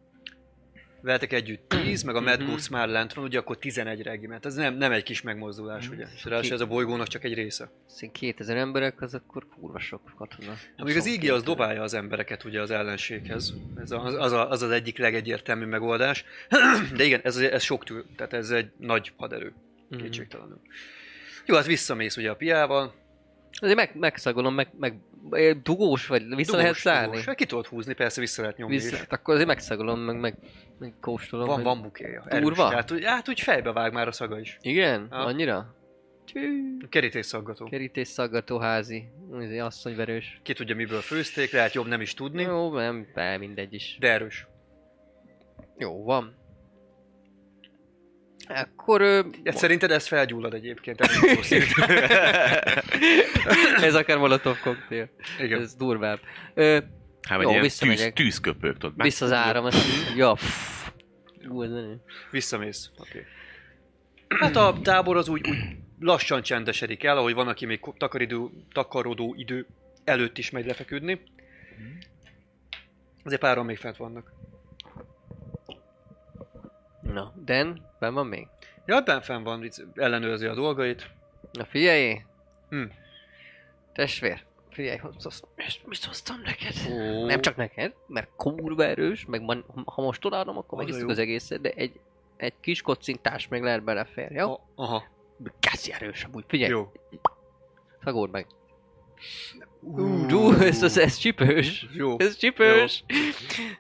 [1.00, 2.48] Veletek együtt 10, meg a Mad Mhm.
[2.48, 4.46] Goose már lent van, ugye akkor 11 regiment.
[4.46, 5.94] Ez nem, nem egy kis megmozdulás, Mhm.
[5.94, 6.06] ugye.
[6.14, 7.70] És ráadásul ez a bolygónak csak egy része.
[7.86, 10.54] Szín 2000 emberek, az akkor kurva sok katona.
[10.76, 13.54] Amíg az ígi az dobálja az embereket ugye az ellenséghez.
[13.82, 16.24] Ez az az, a, az, az egyik legegyértelmű megoldás.
[16.96, 19.52] De igen, ez, ez sok tű, tehát ez egy nagy haderő.
[19.88, 20.00] Mhm.
[20.02, 20.60] Kétségtelenül.
[21.46, 22.94] Jó, hát visszamész ugye a piával.
[23.60, 24.98] Azért meg, megszagolom, meg, meg
[25.30, 27.06] eh, dugós vagy, vissza Dugós, lehet szállni?
[27.06, 27.24] dugós.
[27.24, 28.98] Hát ki tudod húzni, persze vissza lehet nyomni Vissza, is.
[29.00, 30.36] hát akkor azért megszagolom, meg, meg,
[30.78, 31.46] meg kóstolom.
[31.46, 32.24] Van, van bukéja.
[32.40, 32.84] Durva?
[32.92, 34.58] Úgy- hát úgy fejbe vág már a szaga is.
[34.60, 35.06] Igen?
[35.10, 35.16] Ha.
[35.16, 35.74] Annyira?
[36.32, 36.76] Tű.
[36.88, 37.64] Kerítés szaggató.
[37.64, 39.08] Kerítés szaggató házi.
[39.40, 40.40] Ez asszonyverős.
[40.42, 42.42] Ki tudja miből főzték, lehet jobb nem is tudni.
[42.42, 43.96] Jó, nem, be, mindegy is.
[44.00, 44.46] De erős.
[45.78, 46.34] Jó, van.
[48.48, 49.00] Akkor...
[49.00, 51.00] Ö, szerinted ez felgyullad egyébként?
[53.80, 55.08] Ez akár molotov koktél.
[55.40, 55.60] Igen.
[55.60, 56.20] Ez durvább.
[56.54, 56.78] Ö,
[57.28, 58.12] Hát Jó, ilyen tűz, visszamegyek.
[58.14, 58.96] tűzköpők, tudod.
[58.96, 59.86] meg- visszazárom ezt.
[60.16, 60.88] Ja, pff.
[61.48, 61.70] Ú, ez
[62.30, 62.90] Visszamész.
[62.98, 63.22] Okay.
[64.28, 65.56] Hát a tábor az úgy, úgy
[66.00, 68.36] lassan csendesedik el, ahogy van, aki még takaridő,
[68.72, 69.66] takarodó idő
[70.04, 71.20] előtt is megy lefeküdni.
[73.24, 74.32] Azért páran még fent vannak.
[77.12, 78.46] Na, Dan, ben van még?
[78.86, 81.10] Ja, Ben fenn van, ellenőrzi a dolgait.
[81.52, 82.20] Na figyelj!
[82.70, 82.82] Hm.
[83.92, 85.00] Testvér, figyelj,
[85.56, 86.74] ezt mit hoztam neked?
[86.92, 87.26] Ó.
[87.26, 91.08] Nem csak neked, mert kurva erős, meg man, ha most odaadom, akkor jó.
[91.08, 92.00] az egészet, de egy,
[92.36, 94.52] egy kis kocintás meg lehet belefér, jó?
[94.52, 95.04] A- Aha,
[95.60, 96.92] Kászi erős amúgy, figyelj, jó.
[98.04, 98.46] szagord meg.
[99.80, 101.86] Ú, ez, ez, ez csipős.
[101.92, 102.18] Jó.
[102.18, 103.04] Ez csipős.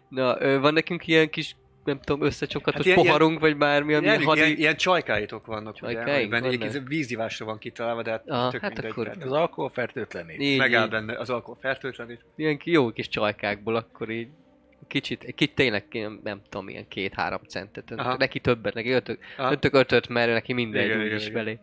[0.08, 1.56] Na, ö, van nekünk ilyen kis,
[1.88, 4.40] nem tudom, összecsokatos Hát ilyen- poharunk, vagy bármi, ami Ilyen, hadi...
[4.40, 5.92] ilyen, ilyen csajkáitok vannak, ugye?
[5.92, 6.54] Csajkáink amiben vannak?
[6.62, 8.90] egyébként vízivásra van kitalálva, de hát Ah, tök hát mindegy.
[8.90, 10.40] akkor- Az alkohol fertőtlenít.
[10.40, 10.90] Így, Megáll így.
[10.90, 12.24] benne az alkohol fertőtlenít.
[12.36, 14.28] Ilyen jó kis csajkákból akkor így
[14.86, 17.90] kicsit, egy kicsit tényleg ilyen, nem tudom, ilyen két-három centet.
[17.96, 18.16] Aha.
[18.16, 19.52] Neki többet, neki ötök, Aha.
[19.52, 21.32] ötök ötöt, mert neki mindegy Igen, igen, is igen.
[21.34, 21.58] belé.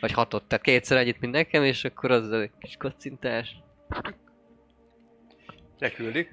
[0.00, 3.56] Vagy hatot, tehát kétszer ennyit, mint nekem, és akkor az a kis kocintás.
[5.78, 6.28] Leküldi.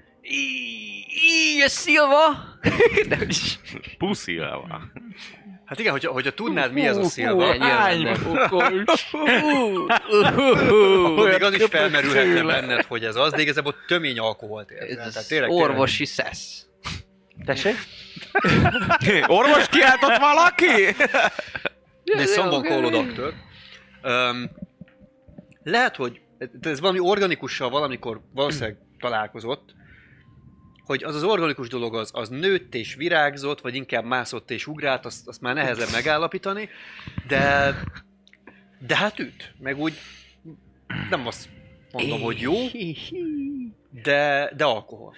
[1.10, 2.18] Íj, ez szilva!
[3.28, 3.60] Is.
[3.98, 4.82] Puszilva.
[5.66, 8.08] Hát igen, hogyha, hogyha tudnád mi ez a szilva, Hány
[11.04, 14.72] akkor még az is felmerülhetne benned, hogy ez az, de igazából tömény alkoholt
[15.28, 16.66] tényleg, orvosi szesz.
[17.46, 17.76] Tessék?
[19.28, 20.96] Orvos kiáltott valaki?
[22.04, 22.26] De
[22.86, 23.34] a doctor.
[24.04, 24.50] Um,
[25.64, 26.22] lehet, hogy
[26.62, 29.76] de ez valami organikussal valamikor valószínűleg találkozott,
[30.90, 35.06] hogy az az organikus dolog az, az nőtt és virágzott, vagy inkább mászott és ugrált,
[35.06, 36.70] azt, azt már nehezebb megállapítani,
[37.28, 37.76] de
[38.88, 39.94] de hát üt, meg úgy
[41.10, 41.50] nem azt
[41.92, 42.54] mondom, hogy jó,
[44.04, 45.16] de, de alkohol.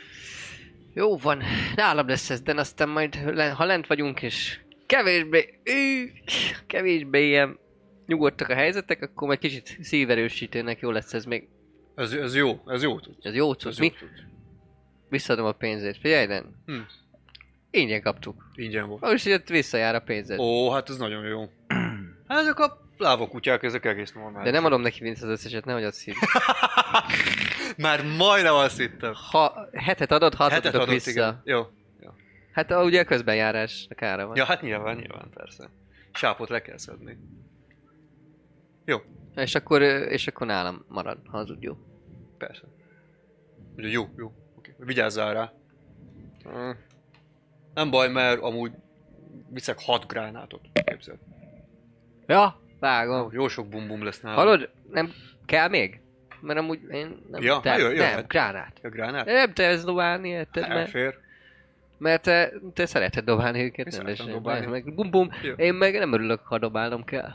[0.93, 1.43] Jó van,
[1.75, 3.15] nálam lesz ez, de aztán majd,
[3.55, 5.59] ha lent vagyunk, és kevésbé,
[6.67, 7.59] kevésbé ilyen
[8.05, 11.47] nyugodtak a helyzetek, akkor majd kicsit szíverősítőnek jó lesz ez még.
[11.95, 13.15] Ez, ez jó, ez jó tud.
[13.21, 13.77] Ez jó Ez cucc.
[13.77, 13.93] jó Mi?
[13.99, 14.29] tud.
[15.11, 15.97] Visszadom a pénzét.
[15.97, 16.61] Figyelj, Dan.
[16.65, 16.79] Hm.
[17.71, 18.49] Ingyen kaptuk.
[18.55, 19.01] Ingyen volt.
[19.01, 20.39] Most jött visszajár a pénzed.
[20.39, 21.49] Ó, hát ez nagyon jó.
[22.27, 24.51] Hát ezek a lávakutyák, ezek egész normális.
[24.51, 26.13] De nem adom neki mind az összeset, nehogy azt hidd.
[27.77, 29.13] Már majdnem azt hittem.
[29.31, 31.09] Ha hetet adod, hatot Hetet adok adott, vissza.
[31.09, 31.41] igen.
[31.43, 31.61] Jó.
[32.51, 34.35] Hát a, ugye a közbenjárás kára van.
[34.35, 35.69] Ja, hát nyilván, nyilván, persze.
[36.13, 37.17] Sápot le kell szedni.
[38.85, 38.97] Jó,
[39.35, 41.77] És akkor, és akkor nálam marad, ha az úgy jó.
[42.37, 42.63] persze.
[43.77, 44.33] Ugye, jó, jó.
[44.85, 45.51] Vigyázzál rá.
[46.43, 46.69] Hm.
[47.73, 48.71] Nem baj, mert amúgy
[49.49, 50.61] viszek hat gránátot.
[50.85, 51.19] Képzeld.
[52.27, 53.29] Ja, vágom.
[53.31, 54.37] Jó sok bum-bum lesz nálam.
[54.37, 54.69] Hallod?
[54.91, 55.11] Nem
[55.45, 56.01] kell még?
[56.41, 58.79] Mert amúgy én nem, Ja, te, jó, jó, nem hát- gránát.
[58.83, 59.25] A gránát?
[59.25, 60.67] Nem te dobálni, érted?
[60.67, 61.17] Mert, Elfér.
[61.97, 64.15] mert te, te szereted dobálni őket, Én rendesen.
[64.15, 64.65] szeretem dobálni.
[64.65, 65.53] Meg bum bum, Jó.
[65.53, 67.31] én meg nem örülök, ha dobálnom kell.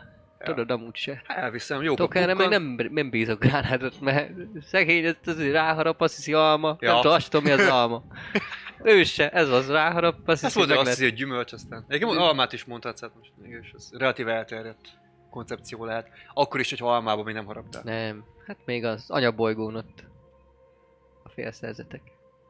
[0.55, 1.23] Tudod, amúgy se.
[1.27, 1.95] Elviszem, jó.
[1.95, 4.33] Tudok, erre meg nem, nem bízok gránátot, mert
[4.63, 6.77] szegény, ez azért ráharap, azt hiszi alma.
[6.81, 6.93] Ja.
[6.93, 8.03] Nem tudom, azt tudom, mi az alma.
[8.83, 11.85] ő se, ez az ráharap, azt hiszi, mondja, azt hiszi, hogy gyümölcs aztán.
[11.89, 14.99] Egyébként almát is mondhatsz, hát most mégis ez relatíve elterjedt
[15.31, 16.09] koncepció lehet.
[16.35, 17.83] Akkor is, hogyha almába még nem haraptál.
[17.85, 20.05] Nem, hát még az anyabolygón ott
[21.23, 22.03] a félszerzetek,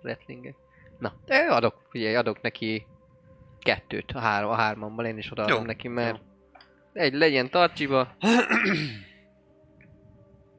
[0.02, 0.54] retlingek.
[0.98, 2.86] Na, de adok, figyelj, adok neki
[3.58, 6.22] kettőt a, három, a hármammal, én is odaadom Jó, neki, mert jó.
[6.96, 8.08] Egy legyen tartsiba,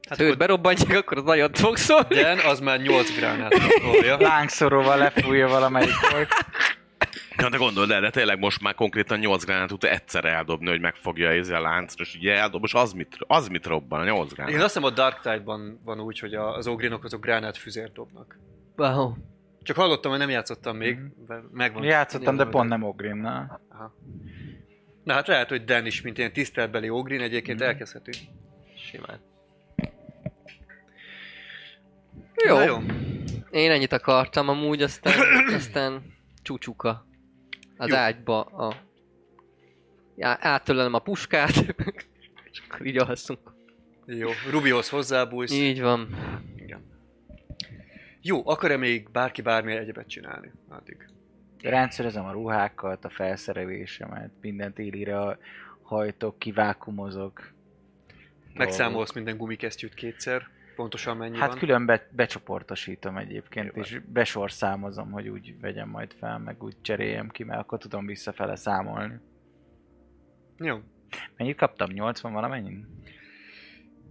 [0.09, 2.15] Hát ha őt berobbantják, akkor az nagyon fog szólni.
[2.15, 4.17] Den, az már 8 gránát rolja.
[4.29, 6.27] Lángszoróval lefújja valamelyik volt.
[7.37, 10.79] Ja, de gondold el, de tényleg most már konkrétan 8 gránát tud egyszer eldobni, hogy
[10.79, 14.29] megfogja ez a lánc, és ugye eldob, és az mit, az mit robban, a 8
[14.29, 14.53] Én gránát.
[14.53, 18.39] azt hiszem a Dark Tide-ban van úgy, hogy az ogrinok azok gránát füzért dobnak.
[18.77, 19.13] Wow.
[19.63, 21.05] Csak hallottam, hogy nem játszottam még, Mhm.
[21.27, 21.83] de megvan.
[21.83, 23.61] Játszottam, de pont nem ogrimnál.
[23.69, 23.93] Aha.
[25.07, 27.67] Na hát lehet, hogy Dan is, mint ilyen tiszteletbeli ogrin, egyébként Mhm.
[27.67, 28.11] elkezdhető.
[28.75, 29.19] Simán.
[32.33, 32.59] Na Jó.
[32.61, 32.77] jó.
[33.51, 35.13] Én ennyit akartam amúgy, aztán,
[35.59, 36.01] aztán
[36.41, 37.07] csúcsuka
[37.77, 37.95] az Jó.
[37.95, 38.75] ágyba a...
[40.15, 41.55] Já, átölelem a puskát,
[42.51, 43.53] és akkor így alszunk.
[44.05, 45.51] Jó, Rubihoz hozzábújsz.
[45.53, 46.17] Így van.
[46.55, 46.85] Igen.
[48.21, 50.51] Jó, akar-e még bárki bármilyen egyebet csinálni?
[50.69, 51.09] Addig.
[51.61, 55.37] Rendszerezem a ruhákat, a felszerelésemet, mindent élire
[55.81, 57.51] hajtok, kivákumozok.
[58.53, 61.57] Megszámolsz minden gumikesztyűt kétszer, pontosan mennyi Hát van.
[61.57, 63.81] külön be, becsoportosítom egyébként, Jó.
[63.81, 68.55] és besorszámozom, hogy úgy vegyem majd fel, meg úgy cseréljem ki, mert akkor tudom visszafele
[68.55, 69.19] számolni.
[70.57, 70.79] Jó.
[71.37, 71.89] Mennyit kaptam?
[71.91, 72.85] 80 valamennyi?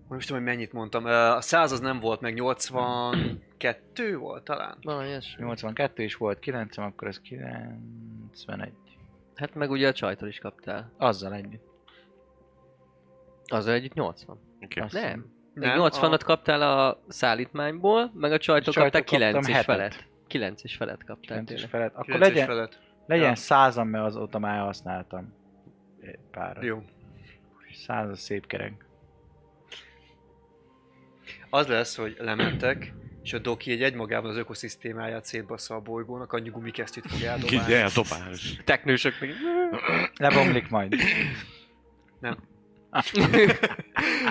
[0.08, 1.04] Most tudom, hogy mennyit mondtam.
[1.04, 4.76] A 100 az nem volt, meg 82 volt talán.
[4.82, 5.42] Valami ilyesmi.
[5.42, 8.72] 82 is volt, 90, akkor ez 91.
[9.34, 10.92] Hát meg ugye a csajtól is kaptál.
[10.96, 11.64] Azzal együtt.
[13.46, 14.38] Azzal együtt 80.
[14.64, 14.80] Oké.
[14.80, 15.34] Azt Nem.
[15.54, 19.76] Nem, Nem, 80-at a- kaptál a szállítmányból, meg a csajtól kaptál 9 kaptam és hetet.
[19.76, 20.04] felett.
[20.26, 21.70] 9 és felett kaptál Kilenc és tényleg.
[21.70, 21.92] felett.
[21.92, 22.78] Akkor Kilenc és legyen, felett.
[23.06, 23.34] legyen Ja.
[23.34, 25.34] százan, mert azóta már használtam.
[26.30, 26.62] Pár.
[26.62, 26.82] Jó.
[27.72, 28.85] Száz a szép kerek.
[31.56, 32.92] Az lesz, hogy lementek,
[33.22, 37.74] és a Doki egy egymagában az ökoszisztémáját szétbassza a bolygónak, annyi gumikesztyűt fog Ki eldobálni.
[37.74, 38.60] eltopás.
[38.64, 39.30] Teknősök meg.
[40.16, 40.94] Lebomlik majd.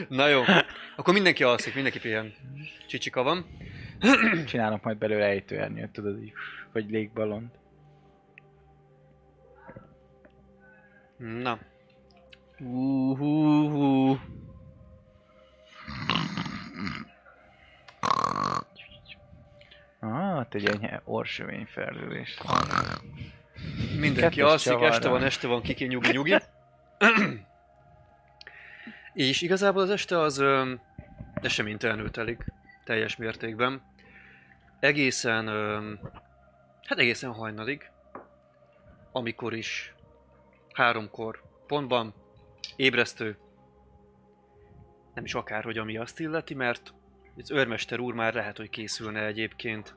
[0.09, 0.41] Na jó,
[0.95, 2.33] akkor mindenki alszik, mindenki pihen.
[2.88, 3.45] Csicsika van.
[4.45, 6.33] Csinálok majd belőle ejtőernyőt, tudod így.
[6.71, 7.53] Vagy légballont.
[11.17, 11.59] Na,
[12.57, 14.17] Hú,
[20.50, 22.38] te egy enyhe orsövény felülés.
[24.00, 26.36] mindenki alszik, este van, este van, kiki, nyugi, nyugi.
[29.13, 30.82] És igazából az este az öm,
[31.34, 32.46] eseménytelenül telik,
[32.84, 33.82] teljes mértékben.
[34.80, 36.00] Egészen, öm,
[36.84, 37.89] hát egészen hajnalig,
[39.12, 39.94] amikor is
[40.74, 42.13] háromkor pontban,
[42.76, 43.38] ébresztő,
[45.13, 46.94] nem is akárhogy, ami azt illeti, mert
[47.38, 49.95] az őrmester úr már lehet, hogy készülne egyébként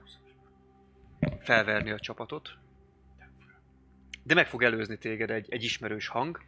[1.41, 2.57] felverni a csapatot.
[4.23, 6.41] De meg fog előzni téged egy, egy ismerős hang.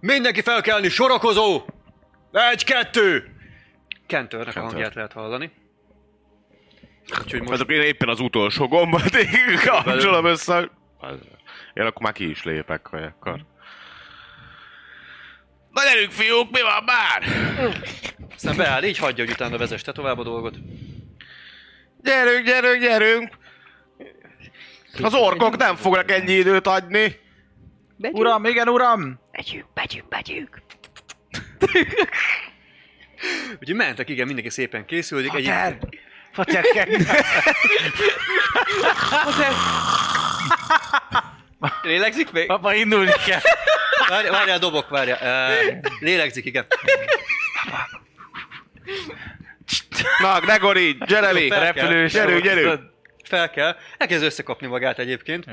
[0.00, 1.62] Mindenki fel kell állni, sorakozó!
[2.32, 3.36] Egy, kettő!
[4.06, 4.72] Kentörnek a Kentör.
[4.72, 5.52] hangját lehet hallani.
[7.20, 9.16] Úgyhogy most Azok én éppen az utolsó gombot
[9.64, 10.70] kapcsolom össze.
[11.74, 13.44] Én akkor már ki is lépek, hogy akkor.
[15.72, 17.22] Na gyerünk fiúk, mi van már?
[18.34, 20.56] aztán beáll, így hagyja, hogy utána vezeste tovább a dolgot.
[22.02, 23.30] Gyerünk, gyerünk, gyerünk!
[25.02, 27.20] Az orkok nem fognak ennyi időt adni.
[27.98, 29.20] Uram, igen uram!
[29.32, 30.62] Megyünk, megyünk, megyünk.
[33.60, 35.34] Úgyhogy mentek, igen, mindenki szépen készüldik.
[35.34, 35.78] Egy, Fater!
[36.32, 36.64] Fater,
[41.82, 42.46] Lélegzik még?
[42.46, 43.40] Papa, indulni kell.
[44.08, 45.18] várjál, várjál, dobok, várjál.
[45.20, 46.66] Uh, lélegzik, igen.
[50.20, 51.72] Na, Gregory, Jeremy, Fel kell.
[51.72, 52.80] repülős, gyerünk, gyerünk!
[53.24, 53.76] Fel kell.
[53.98, 55.44] Elkezd összekapni magát egyébként.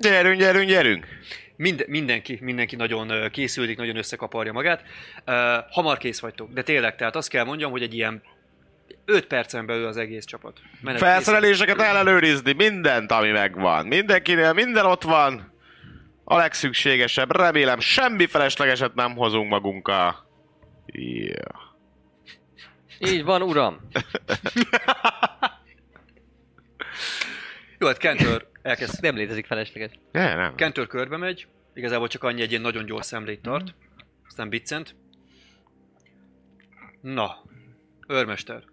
[0.00, 1.06] Gyerünk, gyerünk, gyerünk!
[1.56, 4.82] Mind, mindenki, mindenki nagyon ö, készüldik, nagyon összekaparja magát.
[5.26, 5.34] Uh,
[5.70, 8.22] hamar kész vagytok, de tényleg, tehát azt kell mondjam, hogy egy ilyen
[9.04, 10.60] 5 percen belül az egész csapat.
[10.80, 13.86] Menet Felszereléseket ellenőrizni, mindent, ami megvan.
[13.86, 15.52] Mindenkinél minden ott van.
[16.24, 20.26] A legszükségesebb, remélem semmi feleslegeset nem hozunk magunkkal.
[20.86, 21.62] Yeah.
[22.98, 23.80] Így van, uram.
[27.78, 29.02] Jó, hát Kentör elkezd.
[29.02, 29.90] Nem létezik felesleges.
[30.12, 30.54] Ne, nem.
[30.54, 33.74] Kentör körbe megy, igazából csak annyi egy ilyen nagyon gyors szemlét tart,
[34.26, 34.94] aztán biccent.
[37.00, 37.42] Na,
[38.08, 38.64] őrmester,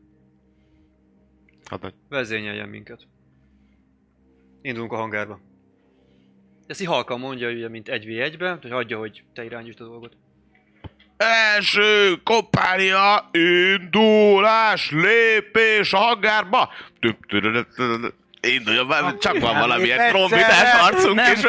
[1.71, 3.01] Hát, vezényeljen minket.
[4.61, 5.39] Indulunk a hangárba.
[6.67, 10.17] Ezt így halkan mondja, ugye, mint 1v1-be, hogy hagyja, hogy te irányítsd a dolgot.
[11.17, 16.69] Első kompánia, indulás, lépés a hangárba.
[18.47, 21.39] Induljon, már csak van valamilyen egyszer, trombitás arcunk nem is.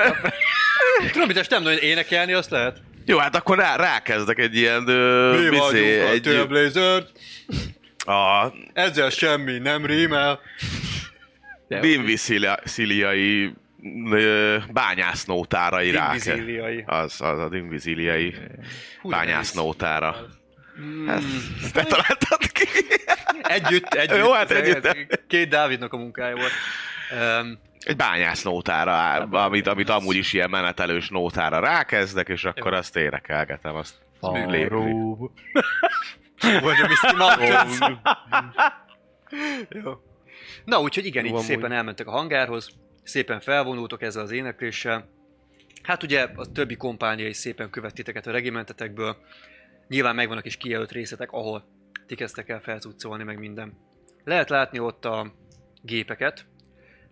[1.13, 2.83] Trombites nem nagyon énekelni, azt lehet.
[3.07, 4.89] Jó, hát akkor rá, rákezdek egy ilyen...
[4.89, 7.05] Ö, Mi bizé, vagyunk a egy, Trailblazer,
[8.07, 10.41] a ezzel semmi nem rímel.
[11.69, 13.55] dinviziliai
[14.11, 16.07] ö, bányásznótárai rá.
[16.07, 16.85] Invizíliai.
[16.87, 18.35] Az, az a dinviziliai
[19.03, 20.17] bányásznótára.
[20.81, 22.65] Mm, Ezt te találtad ki?
[23.43, 24.17] Együtt, együtt.
[24.19, 25.21] Jó, hát Ez- együtt.
[25.27, 26.53] Két Dávidnak a munkája volt.
[27.43, 32.97] Um, Egy bányásznótára, áll, amit, amit amúgy is ilyen menetelős nótára rákezdek, és akkor azt
[32.97, 35.17] énekelgetem, azt lépni.
[37.17, 37.79] Mountains.
[39.85, 39.93] Jó.
[40.65, 41.45] Na, úgyhogy igen, így amúgy.
[41.45, 42.71] szépen elmentek a hangárhoz,
[43.03, 45.09] szépen felvonultok ezzel az énekléssel.
[45.83, 49.17] Hát ugye a többi kompánia is szépen követ titeket a regimentetekből.
[49.89, 51.65] Nyilván megvannak is kijelölt részletek, ahol
[52.07, 53.73] ti kezdtek el felcuccolni, meg minden.
[54.25, 55.33] Lehet látni ott a
[55.83, 56.47] gépeket,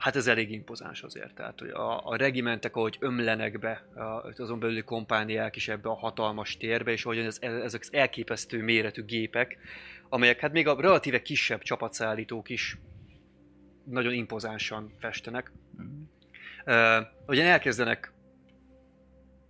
[0.01, 1.35] hát ez elég impozáns azért.
[1.35, 5.95] Tehát, hogy a, a regimentek, ahogy ömlenek be, a, azon belüli kompániák is ebbe a
[5.95, 9.59] hatalmas térbe, és ahogyan ez, ezek az elképesztő méretű gépek,
[10.09, 12.79] amelyek hát még a relatíve kisebb csapatszállítók is
[13.85, 15.53] nagyon impozánsan festenek.
[16.67, 18.13] Uh, ugyan elkezdenek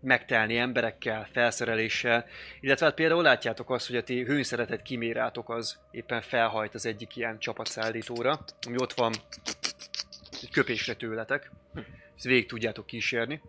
[0.00, 2.24] megtelni emberekkel, felszereléssel,
[2.60, 7.16] illetve hát például látjátok azt, hogy a ti hőnszeretet kimérátok az éppen felhajt az egyik
[7.16, 9.12] ilyen csapatszállítóra, ami ott van
[10.42, 11.50] egy köpésre tőletek.
[12.16, 13.42] Ezt végig tudjátok kísérni.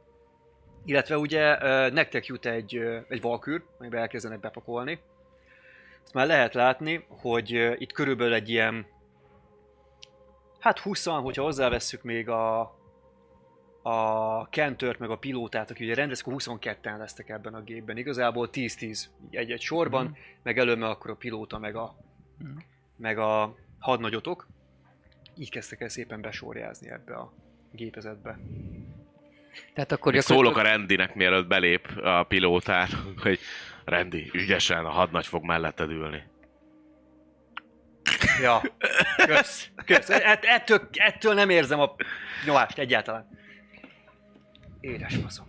[0.86, 1.58] Illetve ugye
[1.89, 2.75] nektek jut egy,
[3.08, 4.99] egy valkűr, amiben elkezdenek bepakolni.
[6.04, 8.86] Ezt már lehet látni, hogy itt körülbelül egy ilyen
[10.60, 12.80] hát 20 hogyha hozzávesszük még a
[13.84, 17.97] a kentört, meg a pilótát, aki ugye rendezik, akkor 22-en lesztek ebben a gépben.
[17.97, 20.12] Igazából 10-10 egy-egy sorban, mm.
[20.43, 21.95] meg előbb akkor a pilóta, meg a,
[22.41, 22.58] Mhm.
[22.95, 24.47] meg a hadnagyotok.
[25.41, 27.34] Így kezdtek el szépen besorjázni ebbe a
[27.71, 28.39] gépezetbe.
[29.73, 30.77] Tehát akkor Még szólok a gyakorlatilag...
[30.77, 32.89] Rendinek, mielőtt belép a pilótár,
[33.23, 33.39] hogy
[33.86, 36.23] Rendi, ügyesen, a hadnagy fog melletted ülni.
[38.41, 38.62] Ja,
[39.25, 40.10] kösz, kösz.
[40.10, 41.95] Ett, ettől, ettől nem érzem a
[42.45, 43.39] nyomást egyáltalán.
[44.80, 45.47] Édes faszom.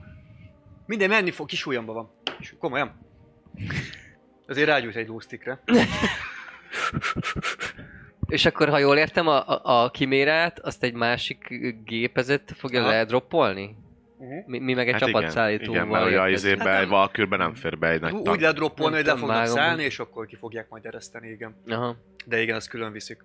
[0.87, 2.13] Minden menni fog, kis ujjamba van.
[2.39, 3.07] Kis, komolyan.
[4.47, 5.63] Azért rágyújt egy lúsztikre.
[8.33, 13.77] És akkor, ha jól értem, a, a, a kimérát, azt egy másik gépezet fogja ledroppolni?
[14.19, 14.47] Uh-huh.
[14.47, 16.57] Mi, mi meg egy Hát igen, csapatszállítóval igen, mert ugye az érkezünk.
[16.57, 18.41] izébe egy valkürbe nem fér be egy nagy Úgy tank.
[18.41, 19.55] lehet droppolni, hogy le fognak vágom.
[19.55, 21.57] szállni, és akkor ki fogják majd ereszteni, igen.
[21.69, 21.97] Aha.
[22.27, 23.25] De igen, azt külön viszik.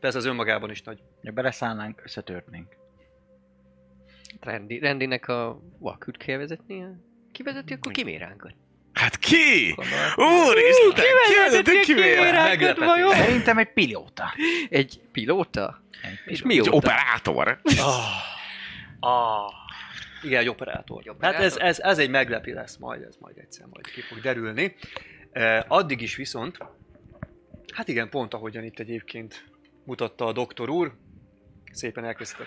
[0.00, 0.98] Persze az önmagában is nagy.
[1.24, 2.76] Ha beleszállnánk, összetörnénk.
[4.40, 7.00] Rendi, Rendinek a valkürt kell vezetnie?
[7.32, 8.54] Ki vezeti akkor kiméránkat?
[8.92, 9.74] Hát ki?
[10.16, 12.84] Úristen, ki ki Meglepetés.
[12.84, 13.14] vajon?
[13.14, 14.34] Szerintem egy pilóta.
[14.68, 15.82] Egy pilóta?
[16.26, 16.70] És Egy mióta?
[16.70, 17.60] operátor.
[19.00, 19.52] Ah.
[20.22, 21.02] Igen, egy operátor.
[21.04, 24.20] Egy Hát ez, ez, ez egy meglepi lesz majd, ez majd egyszer majd ki fog
[24.20, 24.76] derülni.
[25.68, 26.58] Addig is viszont,
[27.74, 29.44] hát igen, pont ahogyan itt egyébként
[29.84, 30.92] mutatta a doktor úr,
[31.72, 32.46] szépen elkezdtek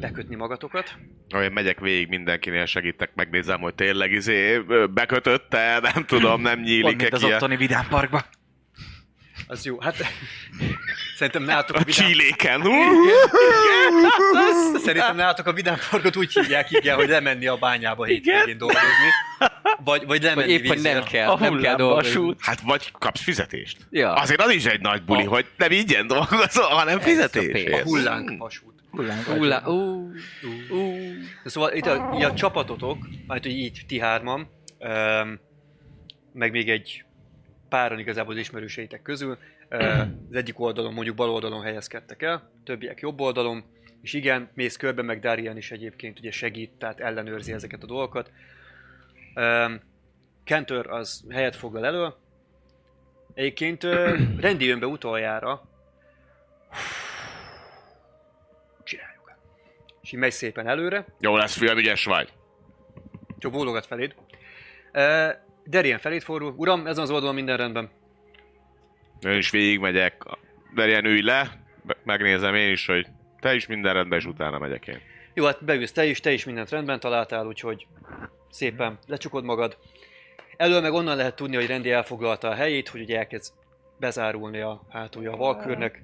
[0.00, 0.96] bekötni magatokat.
[1.30, 4.58] Ahogy én megyek végig mindenkinél, segítek, megnézem, hogy tényleg izé
[4.90, 8.22] bekötötte, nem tudom, nem nyílik-e az ki a, ottani Vidám Parkban.
[9.46, 9.96] Az jó, hát
[11.16, 12.06] szerintem nálatok a a vidám...
[12.06, 12.62] csilléken.
[14.84, 19.08] Szerintem nálatok a vidám parkot úgy hívják, igen, hogy lemenni a bányába hétvégén dolgozni.
[19.84, 22.34] Vagy, vagy lemenni Vagy épp, hogy nem kell, A nem kell dolgozni.
[22.38, 23.76] Hát vagy kapsz fizetést.
[23.90, 24.12] Ja.
[24.12, 27.52] Azért az is egy nagy buli, A- hogy nem ingyen dolgozol, hanem fizetésért.
[27.64, 27.80] pénz.
[27.80, 28.30] A hullánk
[28.90, 29.24] vasút.
[29.24, 30.12] Hullánk Hullá, ú,
[30.70, 30.92] ú.
[31.42, 34.48] De Szóval itt a, így a csapatotok, majd hogy így ti hárman,
[34.78, 35.40] öm,
[36.32, 37.04] meg még egy
[37.68, 39.76] páran igazából az ismerőseitek közül, ö,
[40.30, 43.64] az egyik oldalon, mondjuk bal oldalon helyezkedtek el, többiek jobb oldalon,
[44.02, 48.30] és igen, mész körbe, meg Darian is egyébként ugye segít, tehát ellenőrzi ezeket a dolgokat.
[49.34, 49.80] Öm,
[50.44, 52.12] Kentör az helyet foglal elő.
[53.34, 55.62] Egyébként ö, Rendi jön be utoljára.
[60.10, 62.32] És így megy szépen előre, Jó lesz, fiam, ügyes vagy.
[63.38, 64.14] csak bólogat feléd.
[64.94, 65.30] Uh,
[65.64, 66.54] Derien feléd fordul.
[66.56, 67.90] Uram, ezen az oldalon minden rendben.
[69.20, 70.22] Én is végigmegyek,
[70.74, 71.62] de ilyen ülj le,
[72.02, 73.06] megnézem én is, hogy
[73.40, 75.00] te is minden rendben, és utána megyek én.
[75.34, 77.86] Jó, hát beülsz te is, te is mindent rendben találtál, úgyhogy
[78.50, 79.78] szépen lecsukod magad.
[80.56, 83.52] Elől meg onnan lehet tudni, hogy Rendi elfoglalta a helyét, hogy ugye elkezd
[83.98, 86.02] bezárulni a hátulja a valkörnek.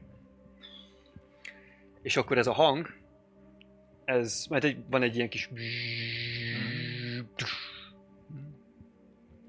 [2.02, 3.04] És akkor ez a hang,
[4.06, 5.50] ez, mert egy, van egy ilyen kis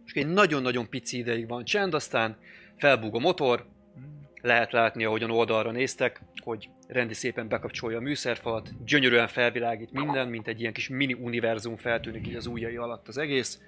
[0.06, 2.38] és egy nagyon-nagyon pici ideig van csend, aztán
[2.78, 3.66] felbúg a motor,
[4.42, 10.48] lehet látni, ahogyan oldalra néztek, hogy rendi szépen bekapcsolja a műszerfalat, gyönyörűen felvilágít minden, mint
[10.48, 13.60] egy ilyen kis mini univerzum feltűnik így az ujjai alatt az egész.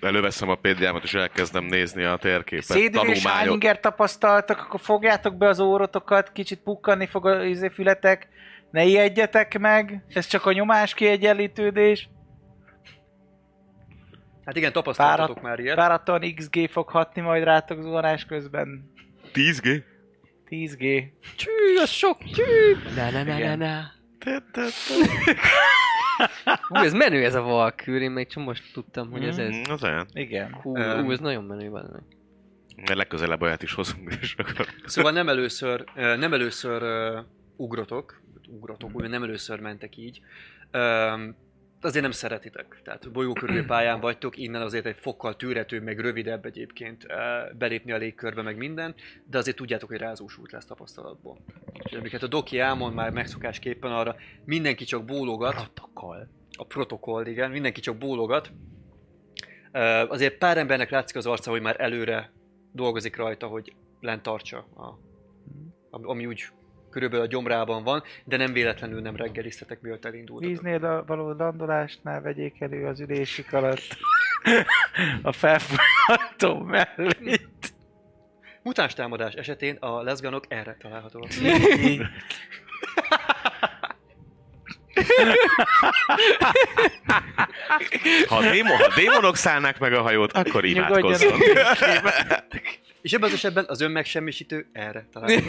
[0.00, 3.14] Előveszem a péndiámat, és elkezdem nézni a térképet.
[3.14, 8.28] Shininger tapasztaltak, akkor fogjátok be az órotokat, kicsit pukkanni fog a izé, fületek,
[8.70, 12.08] ne ijedjetek meg, ez csak a nyomás kiegyenlítődés.
[14.44, 15.76] Hát igen, tapasztaltatok már ilyet.
[15.76, 18.92] Váratlan XG fog hatni majd rátok zuhanás közben.
[19.32, 19.82] 10G?
[20.48, 21.04] 10G.
[21.36, 21.50] Csű,
[21.82, 22.42] az sok, csű.
[22.96, 23.82] Na, na, na, na, na.
[24.18, 24.62] Te, te,
[26.68, 29.42] Ú, ez menő ez a valkűr, én még csak most tudtam, hogy ez te.
[29.42, 29.56] ez.
[29.56, 30.06] Mm, Az olyan.
[30.12, 30.54] Igen.
[30.62, 32.06] Hú, ú, ez nagyon menő van.
[32.76, 34.66] Mert legközelebb olyat is hozunk, és akkor...
[34.84, 37.20] Szóval nem először, nem először ö,
[37.56, 40.20] ugrotok, ugrotok, ugye nem először mentek így.
[40.70, 41.36] Öm,
[41.80, 42.80] azért nem szeretitek.
[42.84, 47.06] Tehát bolygó körüli pályán vagytok, innen azért egy fokkal tűretőbb, meg rövidebb egyébként
[47.58, 48.94] belépni a légkörbe, meg minden,
[49.24, 51.38] de azért tudjátok, hogy rázós út lesz tapasztalatból.
[51.82, 56.28] És amiket a Doki elmond már megszokásképpen arra, mindenki csak bólogat, Protokoll.
[56.58, 58.52] a protokoll, igen, mindenki csak bólogat.
[60.08, 62.32] Azért pár embernek látszik az arca, hogy már előre
[62.72, 64.98] dolgozik rajta, hogy lent tartsa, a,
[65.90, 66.44] ami- ami úgy
[66.90, 70.50] körülbelül a gyomrában van, de nem véletlenül nem reggeliztetek, mielőtt elindultatok.
[70.50, 73.96] Víznél a való landolásnál vegyék elő az ülésük alatt
[75.22, 77.74] a felfújható mellét.
[78.62, 81.30] Mutáns támadás esetén a leszganok erre találhatóak.
[88.28, 91.40] Ha, a démo, ha démonok szállnák meg a hajót, akkor imádkozzon.
[93.02, 95.42] És ebben az esetben az önmegsemmisítő erre talán.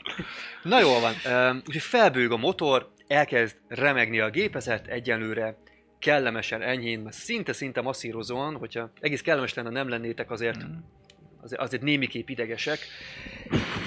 [0.62, 1.14] Na jól van,
[1.56, 5.56] úgyhogy felbőg a motor, elkezd remegni a gépezet egyenlőre,
[5.98, 10.60] kellemesen, enyhén, szinte-szinte masszírozóan, hogyha egész kellemes lenne, nem lennétek azért,
[11.40, 12.78] azért, azért némiképp idegesek.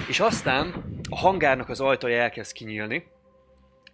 [0.08, 3.06] És aztán a hangárnak az ajtaja elkezd kinyílni,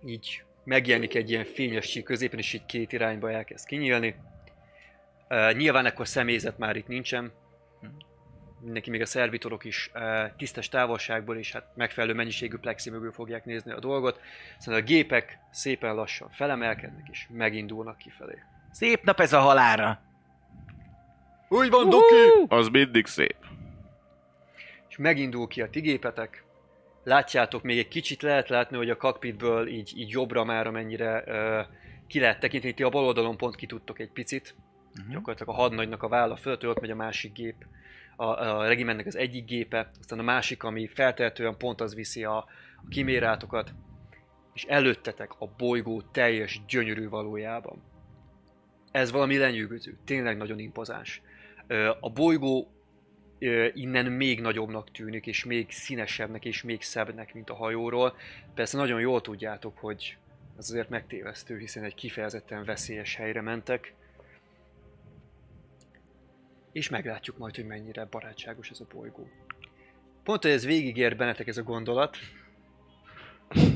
[0.06, 4.14] így megjelenik egy ilyen fényes sík középen, és így két irányba elkezd kinyílni.
[5.28, 7.32] Uh, nyilván ekkor személyzet már itt nincsen,
[8.62, 13.44] mindenki, még a szervitorok is uh, tisztes távolságból és hát megfelelő mennyiségű plexi mögül fogják
[13.44, 14.20] nézni a dolgot.
[14.58, 18.38] Szóval a gépek szépen lassan felemelkednek és megindulnak kifelé.
[18.70, 20.00] Szép nap ez a halára.
[21.48, 22.44] Úgy van, Doki!
[22.48, 23.36] Az mindig szép.
[24.88, 26.44] És megindul ki a ti gépetek.
[27.04, 31.66] Látjátok, még egy kicsit lehet látni, hogy a cockpitből így, így jobbra már amennyire uh,
[32.06, 32.74] ki lehet tekinteni.
[32.74, 34.54] Ti a bal oldalon pont ki tudtok egy picit.
[34.98, 35.12] Uh-huh.
[35.12, 37.64] Gyakorlatilag a hadnagynak a válla fölött, ott megy a másik gép.
[38.22, 42.36] A, a regimentnek az egyik gépe, aztán a másik, ami feltehetően pont az viszi a,
[42.36, 43.74] a kimérátokat.
[44.54, 47.82] És előttetek a bolygó teljes gyönyörű valójában.
[48.90, 51.22] Ez valami lenyűgöző, tényleg nagyon impozáns.
[52.00, 52.70] A bolygó
[53.74, 58.16] innen még nagyobbnak tűnik, és még színesebbnek, és még szebbnek, mint a hajóról.
[58.54, 60.16] Persze nagyon jól tudjátok, hogy
[60.58, 63.94] ez azért megtévesztő, hiszen egy kifejezetten veszélyes helyre mentek.
[66.72, 69.28] És meglátjuk majd, hogy mennyire barátságos ez a bolygó.
[70.24, 72.16] Pont, hogy ez végigér bennetek ez a gondolat,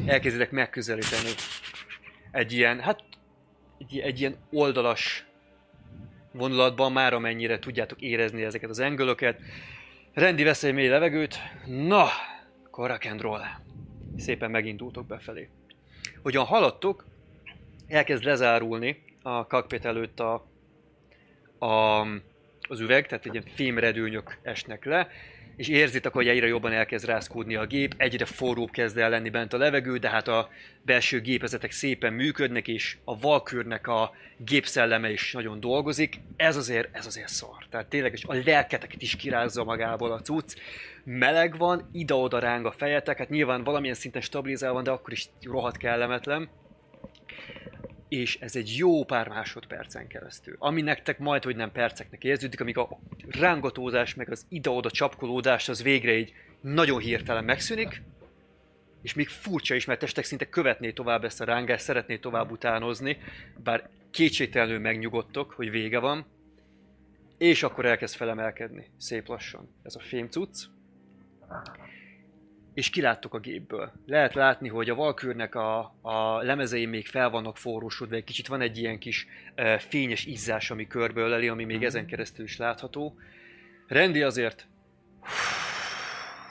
[0.06, 1.30] elkezditek megközelíteni
[2.30, 3.04] egy ilyen, hát
[3.78, 5.26] egy, egy ilyen oldalas
[6.32, 9.40] vonulatban már amennyire tudjátok érezni ezeket az engölöket.
[10.12, 11.38] Rendi vesz egy mély levegőt.
[11.66, 12.06] Na,
[13.18, 13.42] roll.
[14.16, 15.48] Szépen megindultok befelé.
[16.22, 17.06] Hogyan haladtok,
[17.86, 20.46] elkezd lezárulni a cockpit előtt a,
[21.58, 22.06] a,
[22.68, 25.08] az üveg, tehát egy ilyen fémredőnyök esnek le,
[25.56, 29.52] és érzitek, hogy egyre jobban elkezd rázkódni a gép, egyre forróbb kezd el lenni bent
[29.52, 30.48] a levegő, de hát a
[30.82, 36.20] belső gépezetek szépen működnek, és a Valkürnek a gépszelleme is nagyon dolgozik.
[36.36, 37.66] Ez azért, ez azért szar.
[37.70, 40.58] Tehát tényleg és a lelketeket is kirázza magából a cucc.
[41.04, 45.28] Meleg van, ide-oda ráng a fejetek, hát nyilván valamilyen szinten stabilizálva van, de akkor is
[45.42, 46.48] rohadt kellemetlen
[48.08, 50.56] és ez egy jó pár másodpercen keresztül.
[50.58, 52.98] Ami nektek majd, hogy nem perceknek érződik, amíg a
[53.28, 58.02] rángatózás, meg az ide-oda csapkolódás az végre így nagyon hirtelen megszűnik,
[59.02, 63.18] és még furcsa is, mert testek szinte követné tovább ezt a rángást, szeretné tovább utánozni,
[63.62, 66.26] bár kétségtelenül megnyugodtok, hogy vége van,
[67.38, 69.68] és akkor elkezd felemelkedni, szép lassan.
[69.82, 70.64] Ez a fémcucc.
[72.76, 73.92] És kiláttok a gépből.
[74.06, 78.60] Lehet látni, hogy a Valkürnek a, a lemezei még fel vannak forrósodva, egy kicsit van
[78.60, 83.18] egy ilyen kis uh, fényes izzás, ami körböleli, ami még ezen keresztül is látható.
[83.86, 84.66] Rendi azért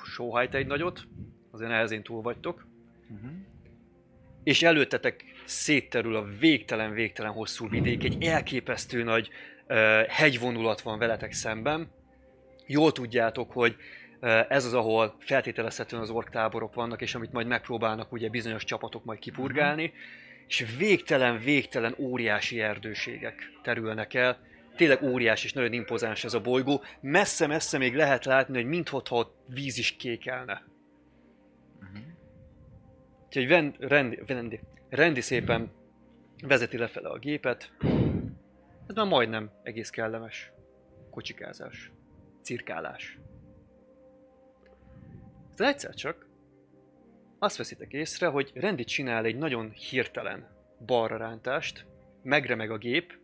[0.04, 1.08] sóhajt egy nagyot,
[1.52, 2.68] azért nehezén túl vagytok.
[4.44, 9.30] És előttetek szétterül a végtelen-végtelen hosszú vidék, egy elképesztő nagy
[9.68, 11.92] uh, hegyvonulat van veletek szemben.
[12.66, 13.76] Jól tudjátok, hogy
[14.48, 19.04] ez az, ahol feltételezhetően az ork táborok vannak, és amit majd megpróbálnak ugye bizonyos csapatok
[19.06, 19.94] majd kipurgálni,
[20.48, 24.38] és végtelen-végtelen óriási erdőségek terülnek el.
[24.76, 26.84] Tényleg óriás és nagyon impozáns ez a bolygó.
[27.02, 30.64] Messze-messze még lehet látni, hogy mintha ott víz is kékelne.
[33.26, 34.60] Úgyhogy Ven, rendi, rendi,
[34.90, 35.72] rendi szépen
[36.42, 37.72] vezeti lefele a gépet.
[38.88, 40.52] Ez már majdnem egész kellemes
[41.12, 41.92] kocsikázás,
[42.42, 43.20] cirkálás.
[45.56, 46.28] De egyszer csak
[47.40, 50.48] azt veszitek észre, hogy Rendi csinál egy nagyon hirtelen
[50.86, 51.86] balra rántást,
[52.24, 53.18] megremeg a gép,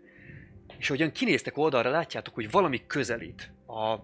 [0.78, 4.00] és ahogyan kinéztek oldalra, látjátok, hogy valami közelít a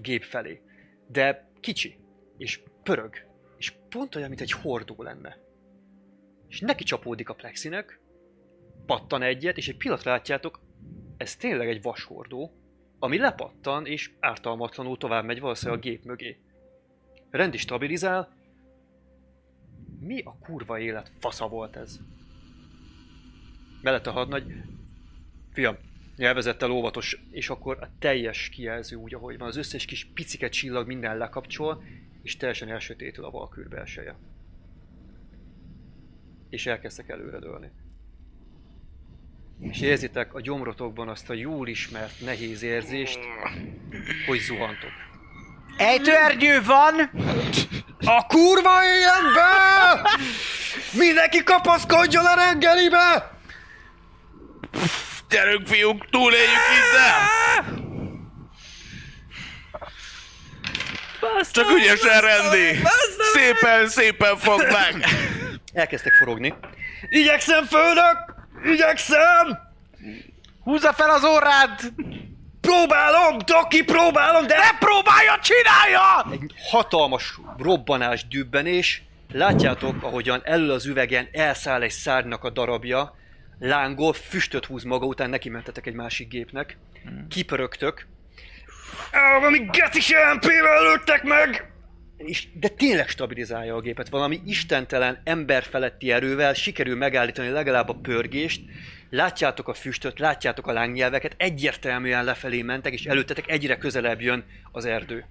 [0.00, 0.62] gép felé.
[1.06, 1.98] De kicsi,
[2.36, 5.38] és pörög, és pont olyan, mint egy hordó lenne.
[6.48, 8.00] És neki csapódik a plexinek,
[8.86, 10.60] pattan egyet, és egy pillanatra látjátok,
[11.16, 12.52] ez tényleg egy vashordó,
[12.98, 16.40] ami lepattan, és ártalmatlanul tovább megy valószínűleg a gép mögé.
[17.32, 18.28] Rendi stabilizál.
[20.00, 22.00] Mi a kurva élet fasza volt ez?
[23.82, 24.52] Mellett a hadnagy.
[25.52, 25.76] Fiam,
[26.16, 29.48] nyelvezettel óvatos, és akkor a teljes kijelző úgy, ahogy van.
[29.48, 31.82] Az összes kis picike csillag minden lekapcsol,
[32.22, 34.16] és teljesen elsötétül a valkűr belseje.
[36.48, 37.70] És elkezdtek előredőlni.
[39.60, 43.18] És érzitek a gyomrotokban azt a jól ismert nehéz érzést,
[44.26, 45.11] hogy zuhantok.
[45.82, 47.10] Ejtőernyő van!
[48.04, 50.10] A kurva életbe!
[50.92, 53.30] Mindenki kapaszkodjon a reggelibe!
[55.28, 57.80] Gyerünk fiúk, túléljük innen!
[61.50, 62.82] Csak ügyesen rendi!
[63.32, 65.04] Szépen, szépen fog meg!
[65.72, 66.54] Elkezdtek forogni.
[67.08, 68.34] Igyekszem, főnök!
[68.64, 69.58] Igyekszem!
[70.64, 71.80] Húzza fel az órád!
[72.62, 74.56] Próbálom, Doki, próbálom, de...
[74.56, 76.32] Ne próbálja, csinálja!
[76.32, 79.02] Egy hatalmas robbanás, dübbenés.
[79.32, 83.16] Látjátok, ahogyan elől az üvegen elszáll egy szárnynak a darabja,
[83.58, 86.76] lángol, füstöt húz maga után, neki mentetek egy másik gépnek.
[87.28, 88.06] Kipörögtök.
[89.10, 91.72] Á, valami gecis MP-vel lőttek meg!
[92.16, 94.08] És, de tényleg stabilizálja a gépet.
[94.08, 98.60] Valami istentelen, emberfeletti erővel sikerül megállítani legalább a pörgést.
[99.14, 104.84] Látjátok a füstöt, látjátok a lángnyelveket, egyértelműen lefelé mentek, és előttetek egyre közelebb jön az
[104.84, 105.24] erdő.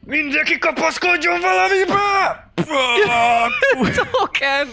[0.00, 2.52] Mindenki kapaszkodjon valamibe!
[4.12, 4.68] Token!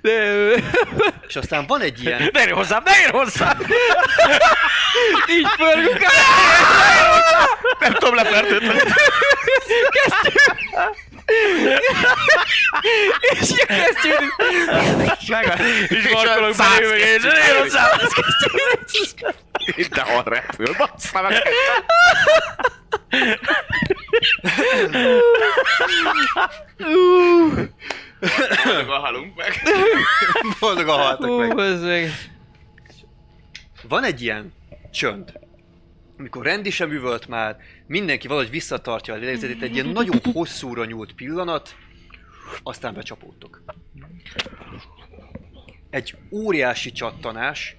[0.00, 0.32] De,
[1.28, 2.30] És aztán van egy ilyen...
[2.32, 3.58] Ne érj hozzám, ne érj hozzám!
[5.28, 6.10] így pörgünk el!
[7.80, 8.80] Nem tudom lefertőtni.
[13.40, 14.34] És kezdjük!
[15.88, 17.88] És markolok belül, meg én, ne érj hozzám!
[19.76, 21.42] Mindenhol repül, bassza meg.
[28.64, 29.62] Boldogan halunk meg.
[30.60, 32.10] Boldogan haltak meg.
[33.88, 34.52] Van egy ilyen
[34.92, 35.32] csönd,
[36.18, 37.56] amikor Rendi sem üvölt már,
[37.90, 41.76] mindenki valahogy visszatartja a lélegzetét, egy ilyen nagyon hosszúra nyúlt pillanat,
[42.62, 43.62] aztán becsapódtok.
[45.90, 47.76] Egy óriási csattanás,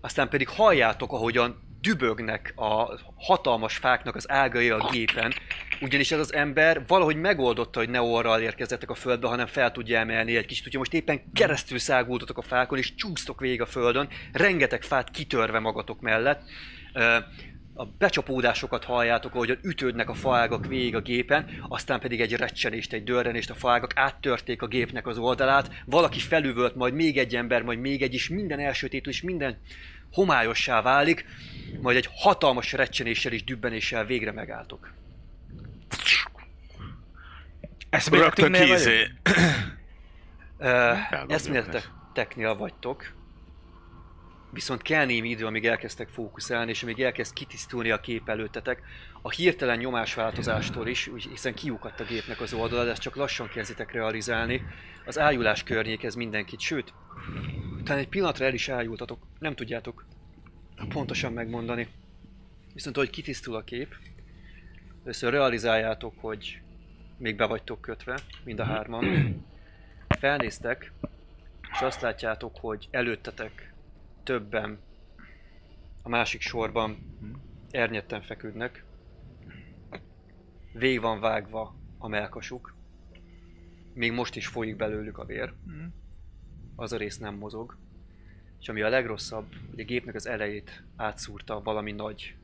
[0.00, 5.32] aztán pedig halljátok, ahogyan dübögnek a hatalmas fáknak az ágai a gépen,
[5.80, 9.98] ugyanis ez az ember valahogy megoldotta, hogy ne orral érkezzetek a földbe, hanem fel tudja
[9.98, 10.66] emelni egy kicsit.
[10.66, 15.58] Ugye most éppen keresztül szágultatok a fákon, és csúsztok végig a földön, rengeteg fát kitörve
[15.58, 16.42] magatok mellett.
[17.80, 23.04] A becsapódásokat halljátok, ahogyan ütődnek a faágak végig a gépen, aztán pedig egy recsenést, egy
[23.04, 27.78] dörrenést, a faágak áttörték a gépnek az oldalát, valaki felüvölt, majd még egy ember, majd
[27.78, 29.58] még egy is, minden elsötétül, és minden
[30.12, 31.24] homályossá válik,
[31.80, 34.92] majd egy hatalmas recsenéssel és dübbenéssel végre megálltok.
[40.58, 43.12] Uh, Eldobjuk eszméleteknél vagytok,
[44.52, 48.82] viszont kell némi idő, amíg elkezdtek fókuszálni, és amíg elkezd kitisztulni a kép előttetek.
[49.22, 53.92] A hirtelen nyomásváltozástól is, hiszen kiukadt a gépnek az oldala, de ezt csak lassan kezditek
[53.92, 54.62] realizálni.
[55.06, 56.92] Az ájulás környékez mindenkit, sőt,
[57.84, 60.04] talán egy pillanatra el is ájultatok, nem tudjátok
[60.88, 61.88] pontosan megmondani.
[62.74, 63.94] Viszont ahogy kitisztul a kép,
[65.02, 66.60] először realizáljátok, hogy
[67.18, 69.04] még be vagytok kötve, mind a hárman.
[70.08, 70.92] Felnéztek,
[71.72, 73.69] és azt látjátok, hogy előttetek
[74.22, 74.78] többen
[76.02, 76.98] a másik sorban
[77.70, 78.84] ernyetten feküdnek.
[80.72, 82.74] Vég van vágva a melkasuk.
[83.94, 85.54] Még most is folyik belőlük a vér.
[86.76, 87.78] Az a rész nem mozog.
[88.60, 92.36] És ami a legrosszabb, hogy a gépnek az elejét átszúrta valami nagy,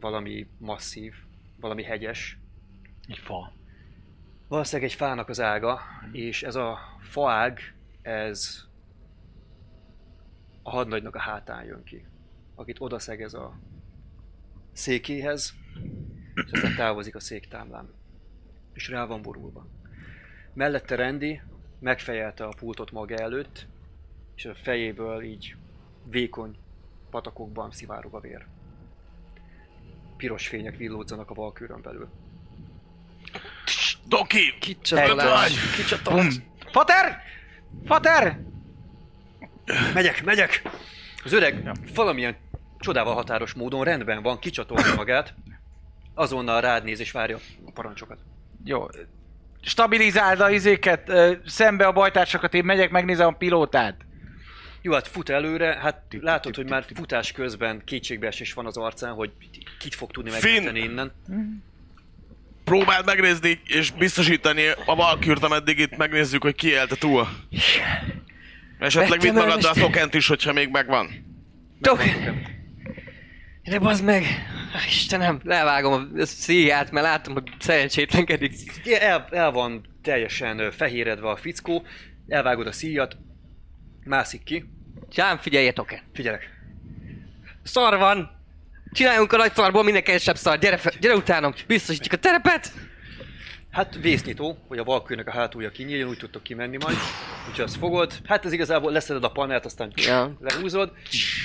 [0.00, 1.14] valami masszív,
[1.60, 2.38] valami hegyes,
[3.06, 3.52] Egy fa.
[4.48, 5.80] Valószínűleg egy fának az ága,
[6.12, 7.60] és ez a faág,
[8.02, 8.64] ez
[10.62, 12.06] a hadnagynak a hátán jön ki,
[12.54, 13.58] akit odaszegez a
[14.72, 15.54] székéhez,
[16.34, 17.94] és aztán távozik a széktámlán.
[18.72, 19.66] És rá van borulva.
[20.54, 21.40] Mellette Rendi
[21.78, 23.66] megfejelte a pultot maga előtt,
[24.34, 25.56] és a fejéből így
[26.04, 26.56] vékony
[27.10, 28.46] patakokban szivárog a vér.
[30.16, 32.08] Piros fények villódzanak a valkőrön belül.
[34.06, 34.58] Doki!
[34.60, 36.02] Kicsatolás.
[36.04, 36.28] Bum.
[36.70, 37.22] Fater!
[37.84, 38.51] Fater!
[39.94, 40.62] Megyek, megyek!
[41.24, 42.36] Az öreg valamilyen
[42.78, 45.34] csodával határos módon rendben van, kicsatolja magát,
[46.14, 48.18] azonnal rád néz és várja a parancsokat.
[48.64, 48.86] Jó.
[49.62, 51.12] Stabilizáld a izéket,
[51.46, 53.96] szembe a bajtársakat, én megyek, megnézem a pilótát.
[54.82, 59.30] Jó, hát fut előre, hát látod, hogy már futás közben kétségbeesés van az arcán, hogy
[59.78, 61.12] kit fog tudni megmenteni innen.
[62.64, 67.28] Próbáld megnézni és biztosítani a Valkürt, ameddig itt megnézzük, hogy ki élte túl.
[68.82, 71.10] Esetleg vidd magaddal a tokent is, hogyha még megvan.
[71.80, 72.46] Token!
[73.62, 74.24] De bazd meg!
[74.86, 78.54] Istenem, levágom a szíját, mert látom, hogy szerencsétlenkedik.
[78.84, 81.86] El, el van teljesen fehéredve a fickó,
[82.28, 83.16] elvágod a szíjat,
[84.04, 84.64] mászik ki,
[85.10, 86.00] Csám, figyelj, Token!
[86.14, 86.50] figyelek.
[87.62, 88.30] Szar van!
[88.92, 92.72] Csináljunk a nagy szarból minél kevesebb szar, gyere, fe, gyere utánam, biztosítjuk a terepet!
[93.72, 96.96] Hát vésznyitó, hogy a valkőnek a hátulja kinyíljon, úgy tudtok kimenni majd.
[97.48, 98.12] Úgyhogy azt fogod.
[98.24, 100.36] Hát ez igazából leszeded a panelt, aztán Ja.
[100.40, 100.92] lehúzod,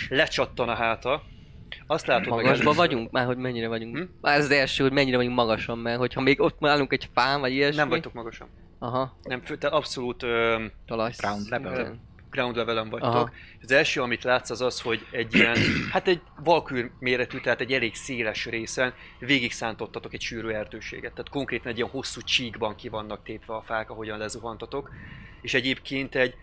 [0.09, 1.23] lecsattan a háta.
[1.87, 3.11] Azt látod meg Magasban vagyunk?
[3.11, 3.97] Már hogy mennyire vagyunk?
[3.97, 4.03] Hm?
[4.21, 7.39] Már ez az első, hogy mennyire vagyunk magasan, mert hogyha még ott állunk egy fán,
[7.39, 7.75] vagy ilyesmi.
[7.77, 8.47] Nem vagytok magasan.
[8.79, 11.11] Aha, Nem, fő- te abszolút ö, talaj.
[11.17, 11.97] Ground level.
[12.37, 13.13] Ground levelen vagytok.
[13.13, 13.31] Aha.
[13.61, 15.57] Az első, amit látsz, az az, hogy egy ilyen,
[15.93, 21.11] hát egy valkűr méretű, tehát egy elég széles részen végig szántottatok egy sűrű erdőséget.
[21.11, 24.91] Tehát konkrétan egy ilyen hosszú csíkban ki vannak tépve a fák, ahogyan lezuhantatok.
[25.41, 26.35] És egyébként egy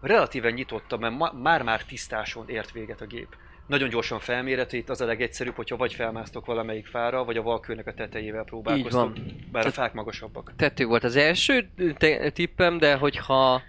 [0.00, 3.36] relatíven nyitotta, mert már-már tisztáson ért véget a gép.
[3.66, 7.86] Nagyon gyorsan felmérhető, itt az a legegyszerűbb, hogyha vagy felmásztok valamelyik fára, vagy a valkőnek
[7.86, 9.12] a tetejével próbálkoztok,
[9.52, 10.52] bár a fák magasabbak.
[10.56, 13.62] Tető volt az első te- tippem, de hogyha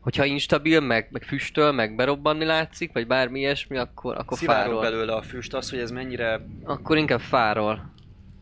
[0.00, 4.80] hogyha instabil, meg, meg füstöl, meg berobbanni látszik, vagy bármi ilyesmi, akkor, akkor Szivárog fáról.
[4.80, 7.92] belőle a füst, az, hogy ez mennyire Akkor inkább fáról.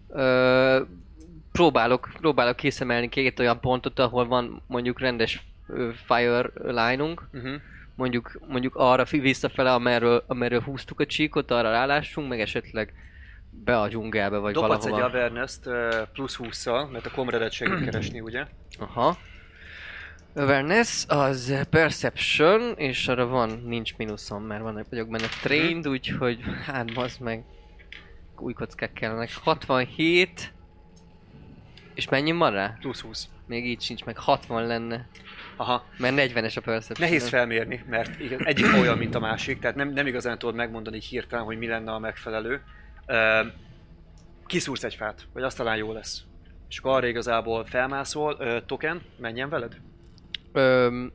[0.09, 0.80] Ö,
[1.52, 5.42] próbálok, próbálok készemelni két olyan pontot, ahol van mondjuk rendes
[6.07, 7.52] fire line-unk, uh-huh.
[7.94, 12.92] mondjuk, mondjuk arra visszafele, amerről, amerről húztuk a csíkot, arra rálássunk, meg esetleg
[13.64, 15.18] be a dzsungelbe, vagy Dobhatsz egy valahova.
[15.18, 18.46] awareness-t ö, plusz 20-szal, mert a comradet segít keresni, ugye?
[18.78, 19.16] Aha.
[20.39, 26.95] Awareness az Perception, és arra van, nincs mínuszom, mert van, vagyok benne trained, úgyhogy hát
[26.95, 27.45] bazd meg.
[28.39, 29.32] Új kockák kellenek.
[29.43, 30.53] 67.
[31.95, 32.76] És mennyi van rá?
[32.80, 33.28] Plusz 20.
[33.47, 35.09] Még így sincs, meg 60 lenne.
[35.57, 35.84] Aha.
[35.99, 37.09] Mert 40-es a Perception.
[37.09, 40.97] Nehéz felmérni, mert igen, egyik olyan, mint a másik, tehát nem, nem igazán tudod megmondani
[40.97, 42.62] így hirtelen, hogy mi lenne a megfelelő.
[43.07, 43.41] Ö,
[44.47, 46.22] Kiszúrsz egy fát, vagy azt talán jó lesz.
[46.68, 49.76] És akkor arra igazából felmászol, token, menjen veled?
[50.57, 51.12] Öm,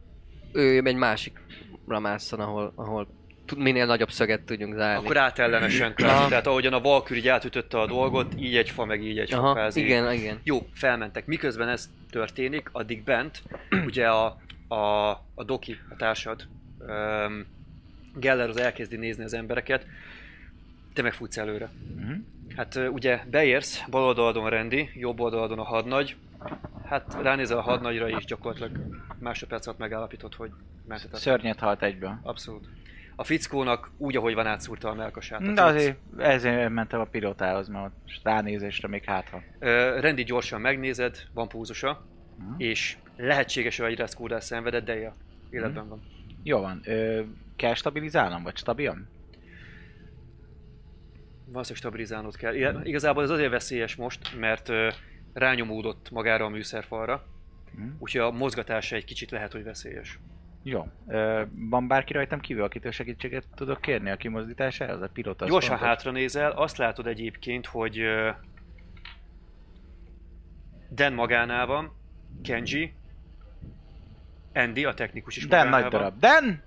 [0.54, 3.08] ő egy másikra másszon, ahol, ahol
[3.46, 5.04] tud, minél nagyobb szöget tudjunk zárni.
[5.04, 6.30] Akkor át ellenesen kvázi.
[6.30, 9.54] Tehát ahogyan a Valkyrie átütötte a dolgot, így egy fa, meg így egy fa Aha,
[9.54, 9.84] kvázi.
[9.84, 10.40] igen, igen.
[10.44, 11.26] Jó, felmentek.
[11.26, 13.44] Miközben ez történik, addig bent,
[13.88, 14.38] ugye a,
[14.68, 16.48] a, a Doki, a társad,
[16.80, 17.46] um,
[18.16, 19.86] Geller az elkezdi nézni az embereket,
[20.94, 21.70] te meg futsz előre.
[21.96, 22.12] Mhm.
[22.56, 26.16] Hát ugye beérsz, bal oldalon Rendi, jobb oldalon a hadnagy,
[26.92, 28.72] hát ránézel a hadnagyra és gyakorlatilag
[29.20, 30.52] másodperc alatt megállapítod, hogy
[30.88, 31.22] menthetetlen.
[31.22, 32.20] Szörnyet halt egyből.
[32.24, 32.68] Abszolút.
[33.16, 35.54] A fickónak úgy, ahogy van átszúrta a melkasát.
[35.54, 39.42] De azért ezért mentem a pilotához, mert ott ránézésre még hátha.
[39.60, 42.06] Ö, Rendi gyorsan megnézed, van púzusa,
[42.38, 42.54] Mhm.
[42.58, 45.14] és lehetséges, hogy egy reszkódás szenvedett, de él.
[45.50, 46.02] Életben van.
[46.44, 47.22] Jó van, ö,
[47.56, 49.08] kell stabilizálnom, vagy stabilan?
[51.46, 52.54] Valószínűleg stabilizálnod kell.
[52.56, 54.90] Igen, Igazából ez azért veszélyes most, mert ö,
[55.34, 57.26] rányomódott magára a műszerfalra,
[57.76, 57.88] Mhm.
[58.00, 60.20] úgyhogy a mozgatása egy kicsit lehet, hogy veszélyes.
[60.64, 60.88] Jó.
[61.08, 65.02] Ö, van bárki rajtam kívül, akitől segítséget tudok kérni a kimozdításához?
[65.02, 65.88] A pilota Gyorsan fontos.
[65.88, 68.02] hátra nézel, azt látod egyébként, hogy
[70.92, 71.92] Dan magánál van,
[72.44, 72.94] Kenji,
[74.54, 76.20] Andy, a technikus is Dan magánál nagy darab.
[76.20, 76.62] Dan!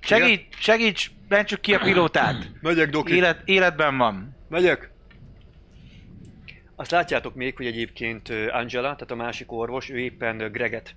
[0.00, 2.50] Segíts, segíts, mentsük ki a pilótát!
[2.60, 3.14] Megyek, Doki!
[3.14, 4.36] Élet, életben van.
[4.48, 4.90] Megyek!
[6.76, 10.94] Azt látjátok még, hogy egyébként Angela, tehát a másik orvos, ő éppen Greget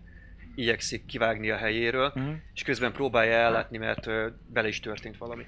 [0.56, 2.30] igyekszik kivágni a helyéről, Mhm.
[2.54, 5.46] és közben próbálja ellátni, mert ö, vele is történt valami.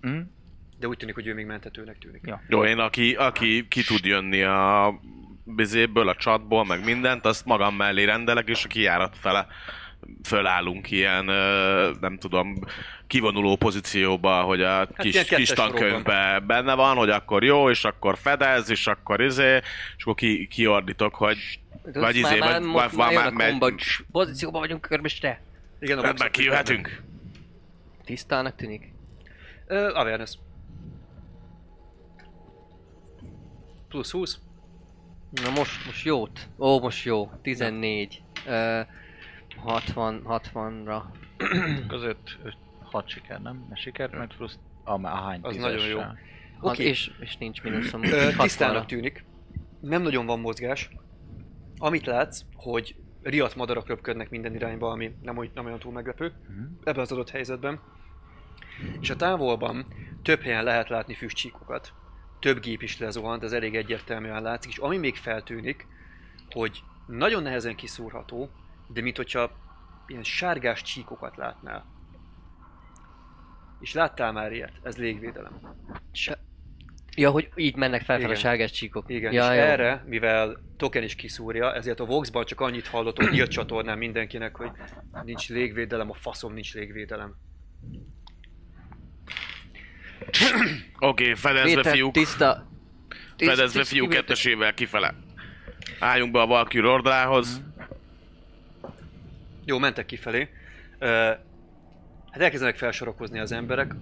[0.00, 0.18] Mhm.
[0.78, 2.20] De úgy tűnik, hogy ő még mentetőnek tűnik.
[2.26, 2.34] Jó.
[2.48, 4.94] Jó, én aki, aki ki tud jönni a
[5.44, 9.46] bizéből, a chatból, meg mindent, azt magam mellé rendelek, és a kijárat fele
[10.24, 11.24] fölállunk ilyen,
[12.00, 12.58] nem tudom,
[13.06, 18.18] kivonuló pozícióba, hogy a kis, ilyen kis tankönyvben benne van, hogy akkor jó, és akkor
[18.18, 19.56] fedez, és akkor izé,
[19.96, 21.38] és akkor ki, kiordítok, hogy
[21.92, 23.80] Vagy izé, vagy- most vagy- már vagy- jön a megy- kombat.
[24.12, 25.42] Pozícióban vagyunk körmestre.
[25.80, 27.02] Igen, a rendben kijöhetünk.
[28.04, 28.92] Tisztának tűnik.
[29.66, 30.34] Ö, awareness.
[33.88, 34.38] Plusz 20.
[35.30, 36.48] Na most, most jót.
[36.58, 37.30] Ó, most jó.
[37.42, 38.22] 14.
[38.46, 38.80] Ö,
[39.56, 41.02] 60, 60-ra.
[41.88, 42.38] Között
[42.82, 43.66] 6 siker, nem?
[43.68, 45.98] Mert siker, meg plusz a, a hány Az nagyon jó.
[45.98, 46.14] Okay.
[46.60, 46.84] Oké.
[46.84, 48.02] És, és nincs mínuszom.
[48.02, 48.42] Ö, 60-ra.
[48.42, 49.24] tisztának tűnik.
[49.80, 50.90] Nem nagyon van mozgás.
[51.78, 56.32] Amit látsz, hogy riadt madarak röpködnek minden irányba, ami nem, oly- nem olyan túl meglepő
[56.48, 56.62] Mhm.
[56.84, 57.80] ebben az adott helyzetben.
[59.00, 59.84] És a távolban
[60.22, 61.92] több helyen lehet látni füstcsíkokat.
[62.40, 65.86] Több gép is lezuhant, ez elég egyértelműen látszik, és ami még feltűnik,
[66.50, 68.50] hogy nagyon nehezen kiszúrható,
[68.92, 69.50] de mint hogyha
[70.06, 71.86] ilyen sárgás csíkokat látnál.
[73.80, 74.72] És láttál már ilyet?
[74.82, 75.60] Ez légvédelem.
[77.16, 79.04] Ja, hogy így mennek fel, fel a sárgás csíkok.
[79.08, 79.64] Igen, ja, és jó.
[79.64, 84.70] erre, mivel token is kiszúrja, ezért a Voxban csak annyit hallottok nyílt csatornán mindenkinek, hogy
[85.24, 87.36] nincs légvédelem, a faszom nincs légvédelem.
[90.98, 92.68] Oké, fedezve Péter, fiúk, tiszta.
[93.36, 94.24] tiszta fedezve tiszta fiúk kivétel.
[94.24, 95.14] kettesével kifele.
[95.98, 97.62] Álljunk be a Valkyrie ordához.
[99.64, 100.48] Jó, mentek kifelé.
[100.98, 101.06] Ö,
[102.30, 103.94] hát elkezdenek felsorokozni az emberek.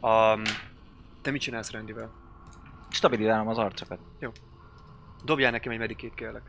[0.00, 0.42] Um,
[1.22, 2.10] te mit csinálsz Randyvel?
[2.90, 3.98] Stabilizálom az arcokat.
[5.24, 6.42] Dobjál nekem egy medikét kérlek.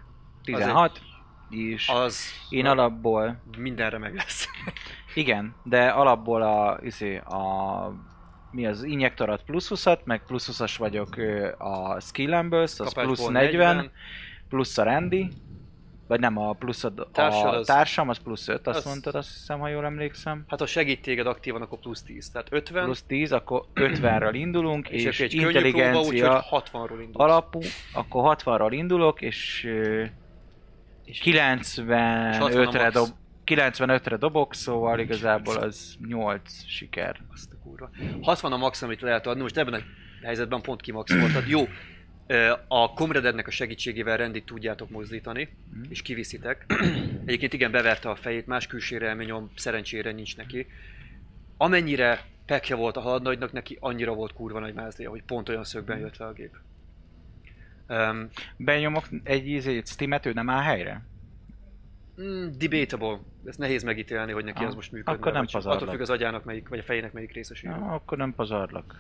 [0.44, 1.02] 16.
[1.50, 4.48] És Az én alapból, mindenre meg lesz.
[5.14, 7.94] igen, de alapból a, izé, a
[8.52, 11.16] mi az injektorat plusz 20 meg plusz 20 vagyok
[11.58, 13.92] a skillemből, az plusz 40,
[14.50, 15.32] plusz a Randy,
[16.08, 19.34] vagy nem, a plusz a, Társad az- társam, az plusz 5, azt az- mondtad, azt
[19.34, 20.44] hiszem, ha jól emlékszem.
[20.48, 22.30] Hát ha segít téged aktívan, akkor plusz 10.
[22.30, 26.62] Tehát 50, Plusz 10, akkor 50-ről indulunk, és, és, és egy könnyű próba, intelligencia úgyhogy
[26.72, 27.16] 60-ról indulsz.
[27.32, 27.60] alapú,
[27.94, 30.04] akkor 60-ral indulok, és, ö,
[31.06, 32.94] És- 95-re max.
[32.94, 33.08] dob,
[33.46, 37.20] 95-re dobok, szóval igazából az 8 siker.
[37.34, 37.90] Azt a kurva.
[38.22, 39.80] 60 a max, amit lehet adni, most ebben a
[40.26, 41.48] helyzetben pont kimaxoltad.
[41.48, 41.68] Jó,
[42.68, 45.84] a komredednek a segítségével rendit tudjátok mozdítani, Mhm.
[45.90, 46.66] és kiviszitek.
[47.26, 50.68] Egyébként igen, beverte a fejét, más külsére elmenyom, szerencsére nincs neki.
[51.58, 56.00] Amennyire pekje volt a hadnagynak, neki annyira volt kurva nagy mázlia, hogy pont olyan szögben
[56.00, 56.56] jött le a gép.
[57.90, 61.02] Um, Benyomok egy ízét, Steamet, ő nem áll helyre?
[62.22, 63.20] mm, debatable.
[63.46, 65.12] Ez nehéz megítélni, hogy neki Ah, az most működne.
[65.20, 65.82] akkor nem pazarlak.
[65.82, 67.70] Attól függ az agyának melyik, vagy a fejének melyik részesül.
[67.70, 69.00] Ja, akkor nem pazarlak.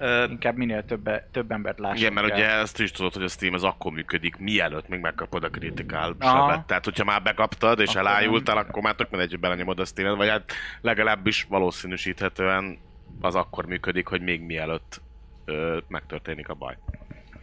[0.00, 2.36] Uh, Inkább minél többe, több embert lássak Igen, mert el.
[2.36, 5.50] ugye ezt is tudod, hogy a Steam az akkor működik, mielőtt még megkapod a
[6.18, 6.50] Aha.
[6.50, 6.66] sebet.
[6.66, 8.64] Tehát, hogyha már bekaptad és Akkor elájultál, nem.
[8.68, 12.78] akkor már tök mindegy, hogy belenyomod a steam vagy hát legalábbis valószínűsíthetően
[13.20, 15.00] az akkor működik, hogy még mielőtt
[15.44, 16.78] ö, megtörténik a baj.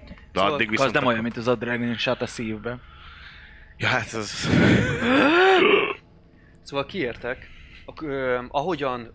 [0.07, 0.93] De Szóval addig Az viszont...
[0.93, 2.77] nem olyan, mint az Adrenaline Shot a szívbe.
[3.77, 4.47] Ja, hát ez...
[6.61, 7.49] Szóval kiértek,
[8.49, 9.13] ahogyan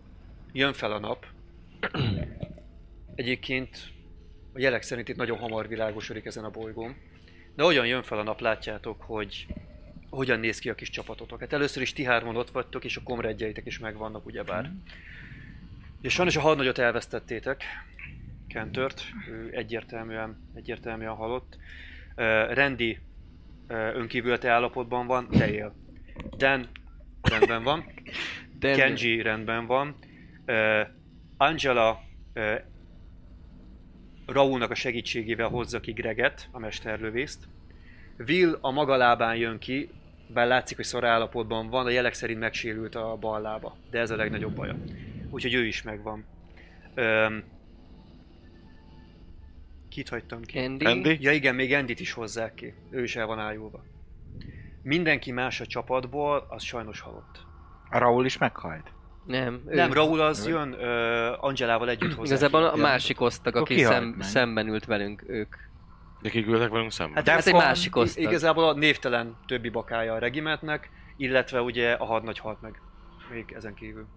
[0.51, 1.25] jön fel a nap,
[3.19, 3.91] egyébként
[4.53, 6.95] a jelek szerint itt nagyon hamar világosodik ezen a bolygón,
[7.55, 9.47] de ahogyan jön fel a nap, látjátok, hogy
[10.09, 11.39] hogyan néz ki a kis csapatotok.
[11.39, 14.71] Hát először is ti hárman ott vagytok, és a komredjeitek is megvannak, ugyebár.
[16.01, 17.63] És sajnos a hadnagyot elvesztettétek,
[18.47, 21.57] Kentört, ő egyértelműen, egyértelműen halott.
[22.15, 22.99] Uh, Randy
[23.69, 25.75] uh, önkívületi állapotban van, de él.
[26.37, 26.67] Dan
[27.21, 27.85] rendben van.
[28.59, 29.95] Kenji rendben van.
[30.45, 30.87] Uh,
[31.37, 32.03] Angela
[32.35, 32.61] uh,
[34.31, 37.47] Raúlnak a segítségével hozza ki Greget, a mesterlövészt.
[38.27, 39.89] Will a maga lábán jön ki,
[40.27, 43.77] bár látszik, hogy szar állapotban van, a jelek szerint megsérült a bal lába.
[43.91, 44.75] De ez a legnagyobb baja.
[45.29, 46.25] Úgyhogy ő is megvan.
[46.95, 47.43] Um,
[49.89, 50.59] kit hagytam ki?
[50.59, 51.17] Andy, Andy?
[51.21, 52.73] Ja igen, még Endit is hozzák ki.
[52.89, 53.83] Ő is el van ájulva.
[54.81, 57.45] Mindenki más a csapatból, az sajnos halott.
[57.89, 58.91] A Raúl is meghalt.
[59.29, 62.35] Nem, ő, Nem, Raúl az jön uh, Angelával együtt hozzá.
[62.35, 65.55] Igazából a másik osztag, aki szem, szemben ült velünk, ők.
[66.21, 67.15] Nekik ültek velünk szemben?
[67.15, 68.23] Hát Hát ez egy másik osztag.
[68.23, 72.81] Igazából a névtelen többi bakája a regimentnek, illetve ugye a hadnagy halt meg.
[73.31, 74.07] Még ezen kívül.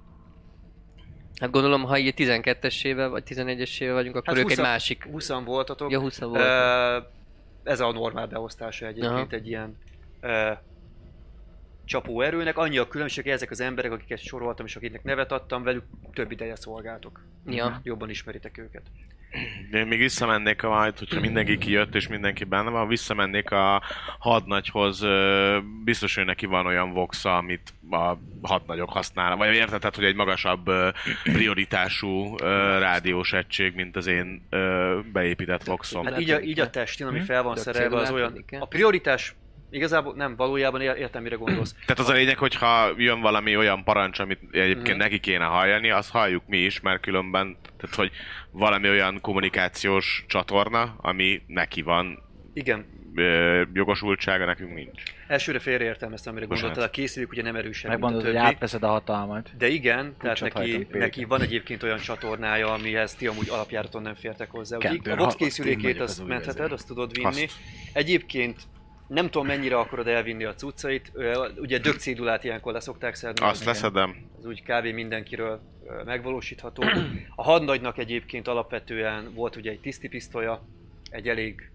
[1.41, 5.05] Hát gondolom, ha így 12-esével vagy 11-esével vagyunk, akkor Hát ők egy 20 másik.
[5.11, 5.91] 20 voltatok.
[5.91, 6.37] Ja, 20 volt.
[6.37, 6.99] Ö,
[7.63, 9.27] ez a normál beosztása egyébként Aha.
[9.31, 9.79] egy ilyen
[10.21, 10.51] ö,
[11.93, 12.59] csapó erőnek.
[12.59, 16.31] Annyi a különbség, hogy ezek az emberek, akiket soroltam és akiknek nevet adtam, velük több
[16.31, 17.21] ideje szolgáltok.
[17.47, 17.81] Ja.
[17.83, 18.83] Jobban ismeritek őket.
[19.73, 23.83] Én még visszamennék a majd, hogyha mindenki kijött és mindenki benne van, visszamennék a
[24.19, 25.05] hadnagyhoz,
[25.85, 30.15] biztos, hogy neki van olyan voxa, amit a hadnagyok használnak, vagy érted, tehát, hogy egy
[30.15, 30.71] magasabb
[31.23, 32.37] prioritású
[32.79, 34.49] rádiós egység, mint az én
[35.13, 36.05] beépített voxom.
[36.05, 37.25] Hát így a, így a testin, ami Hm?
[37.25, 38.45] fel van szerelve, az olyan...
[38.59, 39.35] A prioritás
[39.73, 41.73] igazából nem, valójában ér- értem, mire gondolsz.
[41.73, 44.97] Tehát az a lényeg, hogyha jön valami olyan parancs, amit egyébként Mhm.
[44.97, 48.11] neki kéne hallani, azt halljuk mi is, mert különben, tehát hogy
[48.51, 52.23] valami olyan kommunikációs csatorna, ami neki van
[52.55, 55.03] Igen, ö, jogosultsága, nekünk nincs.
[55.27, 56.71] elsőre félreértelmeztem, amire Bocsánat.
[56.71, 58.55] gondoltál, készüljük, ugye nem erősebb, mint a Megmondod, hogy többi.
[58.55, 59.51] átveszed a hatalmat.
[59.59, 64.15] De igen, tehát Kulcsot neki, neki van egyébként olyan csatornája, amihez ti amúgy alapjáraton nem
[64.15, 64.79] fértek hozzá.
[64.79, 67.27] Kentőr, a box készülékét azt mentheted, azt tudod vinni.
[67.45, 67.53] Azt.
[67.93, 68.61] Egyébként
[69.13, 71.13] nem tudom mennyire akarod elvinni a cuccait,
[71.57, 73.45] ugye dög cédulát ilyenkor leszokták szedni.
[73.47, 74.17] Azt az- leszedem.
[74.39, 74.85] az úgy kb.
[74.87, 75.61] mindenkiről
[76.05, 76.83] megvalósítható.
[77.35, 80.63] A hadnagynak egyébként alapvetően volt ugye egy tisztipisztolya,
[81.11, 81.71] egy elég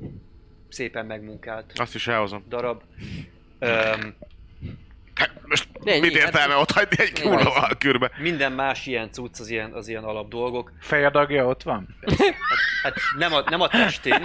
[0.70, 2.44] szépen megmunkált Azt is elhozom.
[2.50, 2.82] darab.
[3.60, 4.16] Öm,
[5.18, 7.30] Hát, most Ennyi, mit értelme hát- ott hagyni egy Ennyi.
[7.30, 8.12] kurva valkürbe?
[8.22, 10.72] minden más ilyen cucc az ilyen, az ilyen alap dolgok.
[10.80, 11.88] Fejadagja ott van?
[12.84, 14.22] Hát nem a, nem a testén,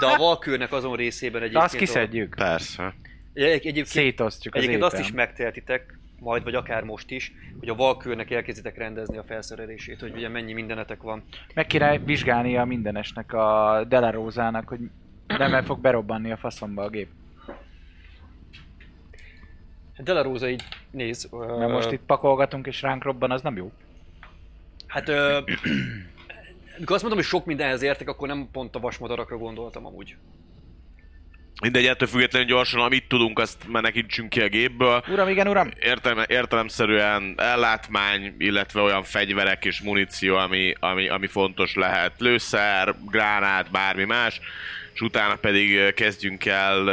[0.00, 1.64] de a valkőrnek azon részében De egyébként.
[1.64, 2.34] azt kiszedjük.
[2.34, 2.94] Persze.
[3.34, 7.74] Egy, egyébként Szétosztjuk az egyébként azt is megtehetitek, majd vagy akár most is, hogy a
[7.74, 11.24] valkőrnek elkezditek rendezni a felszerelését, hogy ugye mennyi mindenetek van.
[11.54, 14.78] Meg kéne vizsgálni a mindenesnek, a Delarózának, hogy
[15.26, 17.08] Nem, mert fog berobbanni a faszomba a gép.
[19.98, 21.28] Delarosa így néz.
[21.58, 23.72] Mert most itt pakolgatunk és ránk robban, az nem jó.
[24.86, 25.38] Hát, ö,
[26.76, 30.16] amikor azt mondom, hogy sok mindenhez értek, akkor nem pont a vasmadarakra gondoltam amúgy.
[31.62, 35.04] Mindegy, ettől függetlenül gyorsan, amit tudunk, azt menekítsünk ki a gépből.
[35.08, 35.70] Uram, igen, uram!
[35.80, 42.12] Értelme, értelemszerűen ellátmány, illetve olyan fegyverek és muníció, ami, ami, ami fontos lehet.
[42.18, 44.40] Lőszer, gránát, bármi más.
[44.92, 46.86] És utána pedig kezdjünk el...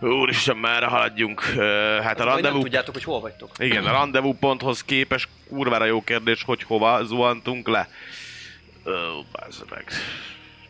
[0.00, 1.40] Úristen, merre haladjunk?
[1.40, 2.60] Hát a Az, hogy nem rendezvú...
[2.60, 3.50] tudjátok, hogy hol vagytok.
[3.58, 7.88] Igen, a rendezvú ponthoz képes kurvára jó kérdés, hogy hova zuhantunk le.
[8.86, 8.90] Ó,
[9.70, 9.84] meg.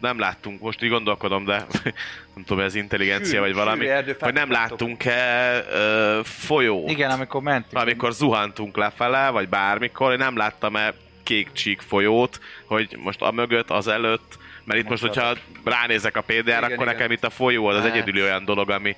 [0.00, 1.66] Nem láttunk, most így gondolkodom, de
[2.34, 3.86] nem tudom, ez intelligencia Sűrű- vagy valami,
[4.20, 6.90] hogy nem láttunk-e ö, folyót.
[6.90, 7.82] Igen, amikor mentünk.
[7.82, 13.70] Amikor zuhantunk lefele, vagy bármikor, én nem láttam-e kék csík folyót, hogy most a mögött,
[13.70, 16.86] az előtt, mert itt most, hogyha ránézek a PDR-ra, Igen, akkor igen.
[16.86, 18.96] nekem itt a folyó az az egyedüli olyan dolog, ami...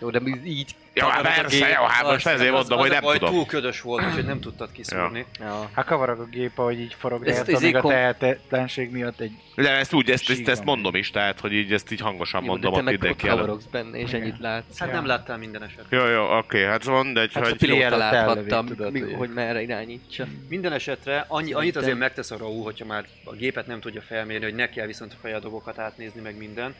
[0.00, 0.74] Jó, de így...
[0.94, 3.30] Jó, hát persze, jó, hát most ezért mondom, hogy nem tudom.
[3.30, 5.24] túl ködös volt, úgyhogy nem tudtad kiszúrni.
[5.40, 5.70] Ja.
[5.72, 9.30] Hát kavarog a gép, ahogy így forog, ezt, ez amíg a ikon- tehetetlenség miatt egy...
[9.54, 12.46] De ezt úgy, ezt, ezt, ezt mondom is, tehát, hogy így ezt így hangosan Jó,
[12.46, 13.38] mondom ott mindenki előtt.
[13.40, 14.78] kavarogsz benne, és ennyit látsz.
[14.78, 15.96] Hát nem láttál minden esetre.
[15.96, 17.68] Jó, jó, oké, hát mindegy, Hát hogy...
[17.68, 20.26] láthatta, láthattam, hogy- hogy merre irányítsa.
[20.48, 24.44] Minden esetre annyi, annyit azért megtesz a Raúl, hogyha már a gépet nem tudja felmérni,
[24.44, 26.74] hogy ne kell viszont a fejadógokat átnézni, meg minden.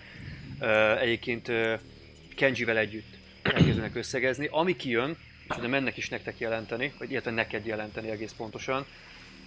[0.60, 1.72] Uh, egyébként uh,
[2.36, 4.48] Kenjivel együtt elkezdenek összegezni.
[4.50, 5.16] Ami kijön,
[5.48, 8.86] és de mennek is nektek jelenteni, vagy illetve neked jelenteni egész pontosan.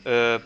[0.03, 0.41] Hát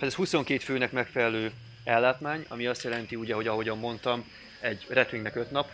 [0.00, 1.52] ez 22 főnek megfelelő
[1.84, 4.24] ellátmány, ami azt jelenti ugye, hogy ahogyan mondtam,
[4.60, 5.70] egy Redwingnek 5 nap,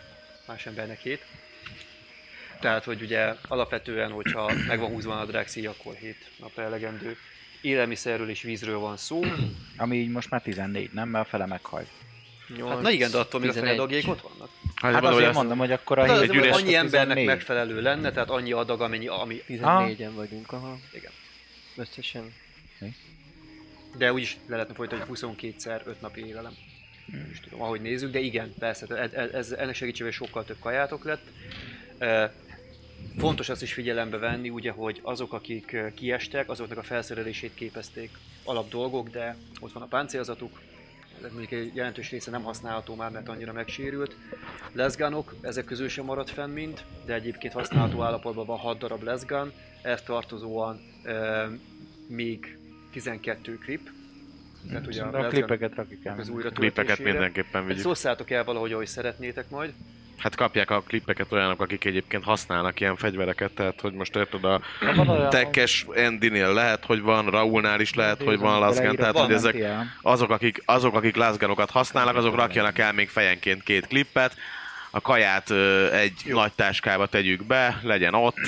[0.47, 1.25] más embernek 7.
[2.59, 7.17] Tehát, hogy ugye alapvetően, hogyha meg van húzva a Draxi, akkor 7 nap elegendő.
[7.61, 9.21] Élelmiszerről és vízről van szó.
[9.77, 11.09] Ami így most már 14, nem?
[11.09, 11.89] Mert a fele meghajt.
[12.67, 13.75] Hát na igen, de attól még a 11.
[13.75, 14.49] feldagjaik ott vannak.
[14.83, 17.25] Hát, Hát azért mondom, hogy akkor a De az, hét üres- annyi embernek 14.
[17.25, 19.43] megfelelő lenne, tehát annyi adag, amennyi, ami...
[19.47, 20.77] 14-en vagyunk, aha.
[20.93, 21.11] Igen.
[21.75, 22.33] Összesen.
[23.97, 26.53] De úgyis le lehetne folytatni, hogy 22-szer 5 napi élelem.
[27.05, 30.59] Nem is tudom, ahogy nézzük, de igen, persze, ez, ez, ez, ennek segítségével sokkal több
[30.59, 31.23] kajátok lett.
[31.97, 32.33] E,
[33.17, 38.09] fontos azt is figyelembe venni, ugye, hogy azok, akik kiestek, azoknak a felszerelését képezték
[38.43, 40.59] alap dolgok, de ott van a páncélzatuk,
[41.31, 44.15] mondjuk egy jelentős része nem használható már, mert annyira megsérült.
[44.71, 49.51] Leszgánok, ezek közül sem maradt fenn mind, de egyébként használható állapotban van 6 darab leszgán,
[49.81, 51.47] ehhez tartozóan e,
[52.07, 52.57] még
[52.91, 53.89] 12 klip.
[54.69, 56.19] Tehát ugye a, a klipeket rakjuk el.
[56.19, 57.81] az újra klipeket mindenképpen vigyük.
[57.81, 59.73] szószálltok el valahogy, ahogy szeretnétek majd.
[60.17, 64.61] Hát kapják a klippeket olyanok, akik egyébként használnak ilyen fegyvereket, tehát hogy most érted a
[65.29, 69.55] Tekkes Andynél lehet, hogy van, Raulnál is lehet, hogy van beleírva, tehát van, hogy ezek
[70.01, 74.35] azok, akik, azok, akik Laszganokat használnak, azok rakjanak el még fejenként két klippet,
[74.95, 75.51] a kaját
[75.91, 76.39] egy Jó.
[76.39, 78.39] nagy táskába tegyük be, legyen ott,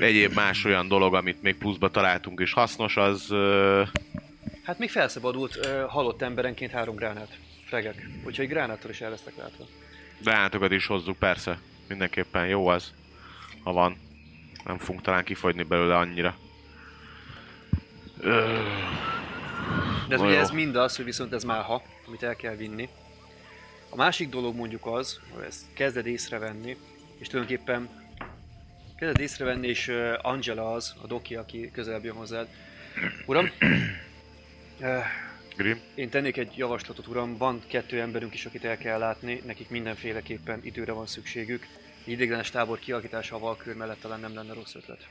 [0.00, 3.34] egyéb más olyan dolog, amit még pluszba találtunk és hasznos, az
[4.64, 7.28] Hát még felszabadult halott emberenként három gránát.
[7.66, 8.08] Fregek.
[8.24, 9.64] Úgyhogy gránáttal is el lesztek látva.
[10.22, 11.58] Gránátokat is hozzuk, persze,
[11.88, 12.92] mindenképpen jó az,
[13.62, 13.96] ha van.
[14.64, 16.36] Nem fogunk talán kifogyni belőle annyira.
[20.08, 20.40] De ez Na ugye jó.
[20.40, 22.88] ez mind az, hogy viszont ez már ha, amit el kell vinni.
[23.88, 26.76] A másik dolog mondjuk az, hogy ezt kezded észrevenni,
[27.18, 27.88] és tulajdonképpen
[28.96, 29.92] kezded észrevenni, és
[30.22, 32.48] Angela az, a doki, aki közelebb jön hozzád.
[33.26, 33.50] Uram,
[35.56, 35.80] Grim?
[35.94, 37.36] Én tennék egy javaslatot, uram.
[37.36, 39.42] Van kettő emberünk is, akit el kell látni.
[39.46, 41.66] Nekik mindenféleképpen időre van szükségük.
[42.04, 45.08] Egy ideiglenes tábor kialakítása a Valkőr mellett talán nem lenne rossz ötlet.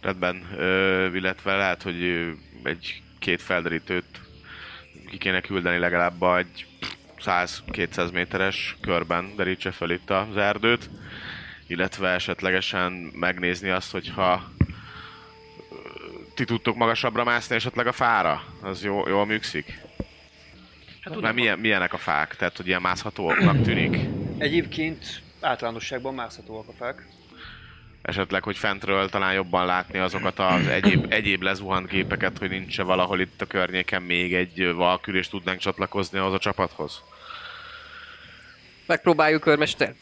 [0.00, 2.30] Rendben, ö, illetve lehet, hogy ö,
[2.62, 4.20] egy két felderítőt
[5.06, 6.66] ki kéne küldeni legalább egy
[7.18, 10.90] 100-200 méteres körben derítse fel itt az erdőt,
[11.66, 14.52] illetve esetlegesen megnézni azt, hogyha
[16.38, 18.42] ti tudtok magasabbra mászni esetleg a fára?
[18.62, 19.80] Az jó, jól működik?
[21.00, 22.36] Hát Mert milyen, milyenek a fák?
[22.36, 23.98] Tehát, hogy ilyen mászhatóaknak tűnik?
[24.38, 27.06] Egyébként általánosságban mászhatóak a fák.
[28.02, 33.20] Esetleg, hogy fentről talán jobban látni azokat az egyéb, egyéb lezuhant gépeket, hogy nincs valahol
[33.20, 34.74] itt a környéken még egy
[35.06, 37.02] és tudnánk csatlakozni ahhoz a csapathoz.
[38.86, 39.94] Megpróbáljuk, körmester.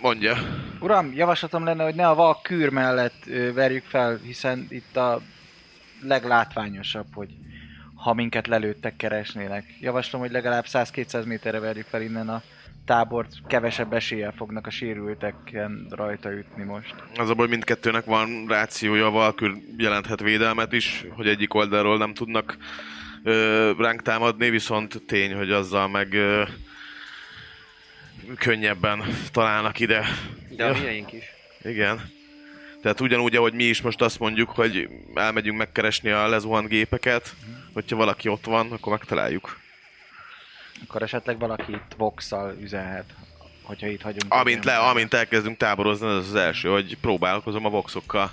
[0.00, 0.36] Mondja.
[0.80, 5.20] Uram, javaslatom lenne, hogy ne a vak kűr mellett ö, verjük fel, hiszen itt a
[6.02, 7.28] leglátványosabb, hogy
[7.94, 9.64] ha minket lelőttek, keresnének.
[9.80, 12.42] Javaslom, hogy legalább 100-200 méterre verjük fel innen a
[12.84, 16.94] tábort, kevesebb eséllyel fognak a sérülteken rajta ütni most.
[17.16, 22.14] Az a baj, mindkettőnek van rációja, a valkür jelenthet védelmet is, hogy egyik oldalról nem
[22.14, 22.56] tudnak
[23.22, 26.42] ö, ránk támadni, viszont tény, hogy azzal meg ö,
[28.36, 30.04] könnyebben találnak ide.
[30.48, 31.24] De a miénk is.
[31.62, 32.16] Igen.
[32.82, 37.34] Tehát ugyanúgy, ahogy mi is most azt mondjuk, hogy elmegyünk megkeresni a lezuhant gépeket,
[37.72, 39.58] hogyha valaki ott van, akkor megtaláljuk.
[40.86, 43.14] Akkor esetleg valaki itt Vox-szal üzenhet,
[43.62, 44.34] hogyha itt hagyunk.
[44.34, 48.32] Amint, le, amint elkezdünk táborozni, az az első, hogy próbálkozom a voxokkal.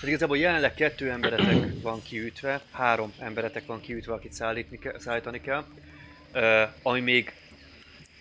[0.00, 5.40] Hát igazából jelenleg kettő emberetek van kiütve, három emberetek van kiütve, akit szállítni ke- szállítani
[5.40, 5.64] kell,
[6.34, 6.42] uh,
[6.82, 7.32] ami még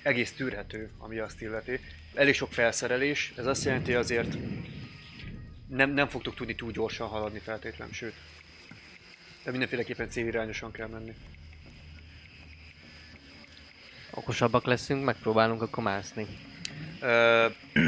[0.10, 1.80] egész tűrhető, ami azt illeti.
[2.14, 4.38] Elég sok felszerelés, ez azt jelenti azért
[5.68, 8.14] nem, nem fogtok tudni túl gyorsan haladni feltétlenül, sőt.
[9.44, 11.14] De mindenféleképpen célirányosan kell menni.
[14.12, 16.28] Okosabbak leszünk, megpróbálunk akkor mászni.
[17.02, 17.46] Ö,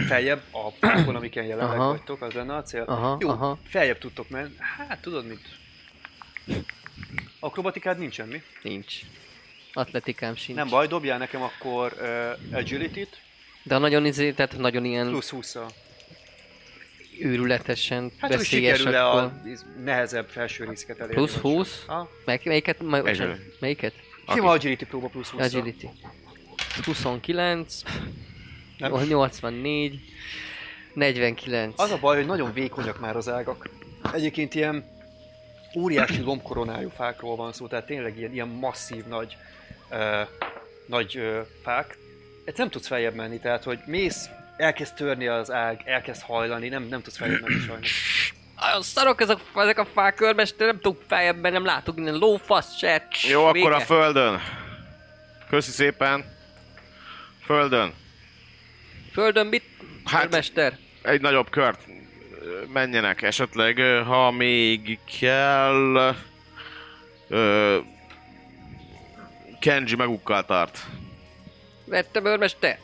[0.08, 1.90] feljebb a fákon, amiken jelenleg Aha.
[1.90, 2.82] vagytok, az lenne a cél.
[2.82, 3.60] Aha, Jó, aha.
[3.68, 4.56] feljebb tudtok menni.
[4.58, 5.60] Hát tudod mit?
[7.40, 8.42] Akrobatikád nincsen mi?
[8.62, 9.00] Nincs.
[9.74, 10.58] Atletikám sincs.
[10.58, 11.94] Nem baj, dobjál nekem akkor
[12.52, 13.22] uh, agility-t,
[13.64, 15.66] De nagyon izé, tehát nagyon ilyen plusz 20 -szal.
[17.20, 19.22] őrületesen Hát hogy veszélyes sikerül-e akkor.
[19.22, 19.34] a
[19.84, 21.16] nehezebb felső részeket elérni?
[21.16, 21.52] Plusz vagy sem.
[21.52, 21.86] 20?
[21.86, 22.10] Ha?
[22.26, 22.86] Melyik, melyiket?
[22.86, 23.94] Bocsánat, melyiket?
[24.34, 25.46] Sima agility próba plusz 20 -szal.
[25.46, 25.88] Agility.
[26.86, 27.82] 29,
[28.78, 28.92] Nem.
[28.92, 30.00] 84,
[30.94, 31.80] 49.
[31.80, 33.70] Az a baj, hogy nagyon vékonyak már az ágak.
[34.14, 34.86] Egyébként ilyen
[35.78, 39.38] óriási lombkoronájú fákról van szó, tehát tényleg ilyen, ilyen masszív nagy,
[39.92, 40.28] uh,
[40.86, 41.98] nagy uh, fák.
[42.46, 46.84] Ezt nem tudsz feljebb menni, tehát hogy mész, elkezd törni az ág, elkezd hajlani, nem,
[46.84, 48.34] nem tudsz feljebb menni sajnos.
[48.68, 53.08] Olyan szarok ezek, ezek a fák körmester, nem tudok feljebb, nem látok innen lófasz se.
[53.30, 53.76] Jó, akkor vége.
[53.76, 54.42] a földön.
[55.50, 56.26] Köszi szépen.
[57.46, 57.94] Földön.
[59.12, 59.64] Földön mit?
[60.06, 60.78] Hát- Körmester?
[61.02, 61.80] Egy nagyobb kört
[62.42, 66.16] ö, menjenek esetleg, ö, ha még kell.
[67.28, 67.78] Ö,
[69.62, 70.86] Kenji megukkal tart.
[71.86, 72.80] Vettem őrmester?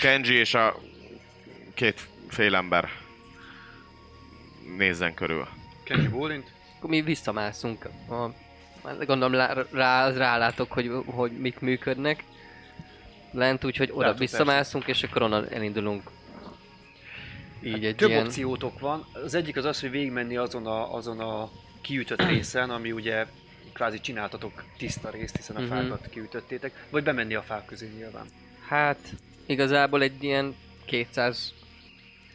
[0.00, 0.80] Kenji és a
[1.74, 2.88] két félember
[4.76, 5.48] nézzen körül.
[5.84, 6.52] Kenji Bólint.
[6.76, 7.88] Akkor mi visszamászunk.
[8.08, 8.14] A,
[8.84, 12.24] hát gondolom rá, rá, rálátok, hogy, hogy mik működnek.
[13.30, 16.10] Lent úgy, hogy oda visszamászunk, és akkor onnan elindulunk.
[17.62, 18.26] Így egy Több ilyen...
[18.26, 19.06] opciótok van.
[19.12, 23.26] Az egyik az az, hogy végigmenni azon a, azon a kiütött részen, ami ugye
[23.80, 25.68] kvázi csináltatok tiszta részt, hiszen a Mhm.
[25.68, 28.26] fákat kiütöttétek, vagy bemenni a fák közé nyilván.
[28.68, 28.98] Hát,
[29.46, 30.54] igazából egy ilyen
[30.84, 31.54] 200,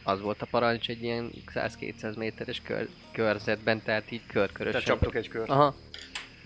[0.02, 4.80] az volt a parancs, egy ilyen 100-200 méteres kör, körzetben, tehát így körkörösen.
[4.82, 5.48] Tehát csaptok egy kört.
[5.48, 5.74] Aha.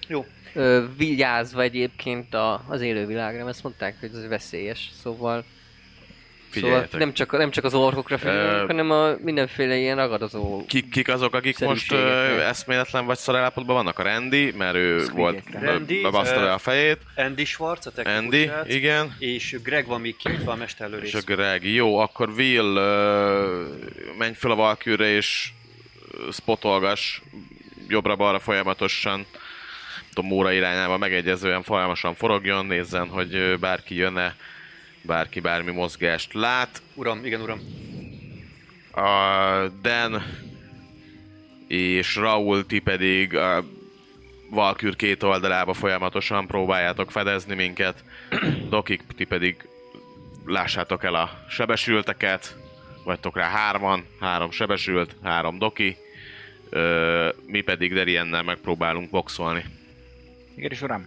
[0.09, 0.27] Jó.
[0.55, 5.45] Ö, vigyázva egyébként a, az élővilágra, mert azt mondták, hogy ez veszélyes, szóval...
[6.53, 7.01] Szóval Figyeljetek.
[7.01, 10.65] nem csak, nem csak az orkokra figyelünk, Ö, hanem a mindenféle ilyen ragadozó...
[10.67, 13.99] Kik, kik azok, akik most ö, eszméletlen vagy szarállapotban vannak?
[13.99, 15.43] A Randy, mert ő volt,
[16.03, 16.99] bebaszta le a fejét.
[17.17, 19.17] Andy Schwarz, a technikus Andy, srác, igen.
[19.19, 21.21] és Greg van még kiütve a mesterlő És a.
[21.25, 21.65] Greg.
[21.73, 23.65] Jó, akkor Will, ö,
[24.19, 25.51] menj fel a Valkürre és
[26.13, 27.21] ö, spotolgass
[27.89, 29.27] jobbra-balra folyamatosan.
[30.15, 34.37] Tudom, óra irányába megegyezően folyamatosan forogjon, nézzen, hogy bárki jönne,
[35.03, 36.83] bárki bármi mozgást lát.
[36.95, 37.61] Uram, igen uram.
[38.93, 40.23] A Dan
[41.69, 43.65] és Raul, ti pedig a
[44.51, 48.05] Valkür két oldalába folyamatosan próbáljátok fedezni minket.
[48.71, 49.69] Dokik, ti pedig
[50.47, 52.57] lássátok el a sebesülteket.
[53.05, 55.97] Vagytok rá hárman, három sebesült, három doki.
[56.71, 59.65] Ö, mi pedig Deriennel megpróbálunk boxolni.
[60.57, 61.07] Igen, és uram.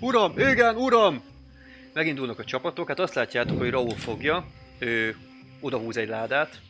[0.00, 1.22] Uram, igen, uram!
[1.92, 4.46] Megindulnak a csapatok, hát azt látjátok, hogy Raúl fogja,
[4.78, 5.16] ő
[5.60, 6.60] odahúz egy ládát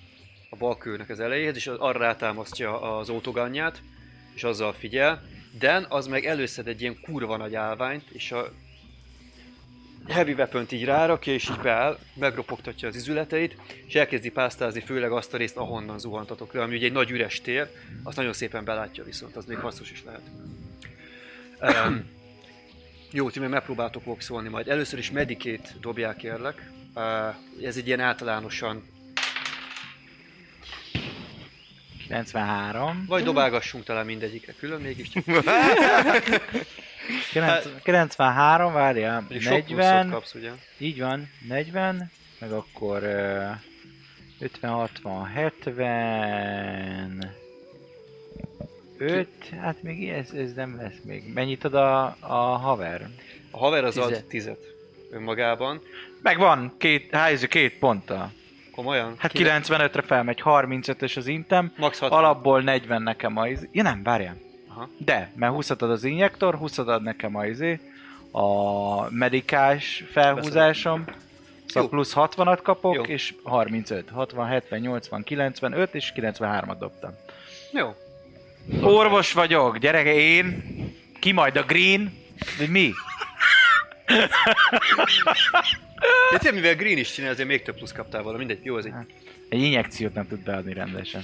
[0.51, 3.83] a balkőnek az elejéhez, és arra rátámasztja az autoganját,
[4.35, 5.23] és azzal figyel.
[5.59, 8.53] Dan az meg előszed egy ilyen kurva nagy állványt, és a
[10.09, 13.57] heavy weapon így rárakja, és így beáll, megropogtatja az izületeit,
[13.87, 17.41] és elkezdi pásztázni főleg azt a részt, ahonnan zuhantatok le, ami ugye egy nagy üres
[17.41, 17.69] tér,
[18.03, 20.23] azt nagyon szépen belátja viszont, az még hasznos is lehet.
[23.13, 24.69] Jó, ti meg megpróbáltok voxolni majd.
[24.69, 26.71] Először is medikét dobják kérlek.
[27.63, 28.83] Ez egy ilyen általánosan,
[32.09, 33.05] 93.
[33.09, 35.13] vagy dobálgassunk talán mindegyikre külön mégis.
[37.33, 40.51] 90, 93, várjál, Mondjuk sok pluszot 40, kapsz, ugye?
[40.79, 43.51] így van, 40, meg akkor uh,
[44.39, 47.35] 50, 60, 70,
[48.99, 49.29] 5,
[49.61, 51.33] hát még ez, ez nem lesz még.
[51.35, 53.09] Mennyit ad a, a haver?
[53.51, 54.25] A haver az ad Tizet.
[54.25, 54.59] tizet
[55.11, 55.81] önmagában.
[56.23, 58.33] Megvan, két, hájző két ponttal.
[58.71, 59.15] Komolyan?
[59.19, 62.19] Hát 95-re felmegy, 35-ös az intem, Max 60.
[62.19, 63.69] alapból 40 nekem a iz...
[63.73, 64.37] Ja nem, várjál.
[64.69, 64.89] Aha.
[64.99, 67.81] De, mert 20 ad az injektor, 20 ad nekem a izé,
[68.31, 71.05] a medikás felhúzásom,
[71.67, 71.89] szóval Jó.
[71.89, 73.03] plusz 60-at kapok, Jó.
[73.03, 77.11] és 35, 60, 70, 80, 95 és 93-at dobtam.
[77.73, 77.95] Jó.
[78.83, 80.63] Orvos vagyok, gyerek, én,
[81.21, 82.13] ki majd a green,
[82.59, 82.93] vagy mi?
[86.31, 88.39] De tényleg, mivel Green is csinál, ezért még több plusz kaptál volna.
[88.39, 88.93] Mindegy, jó, ez így.
[89.49, 91.23] Egy injekciót nem tud beadni rendesen.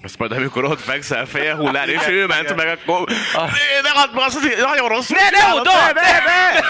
[0.00, 3.08] Ezt majd amikor ott fekszel feje hullán, és ő ment meg, akkor...
[3.34, 3.50] Ah.
[3.50, 5.08] Ne, ne add be azt, az- nagyon rossz.
[5.08, 5.70] Ne, ne oda!
[5.94, 6.60] Ne, ne!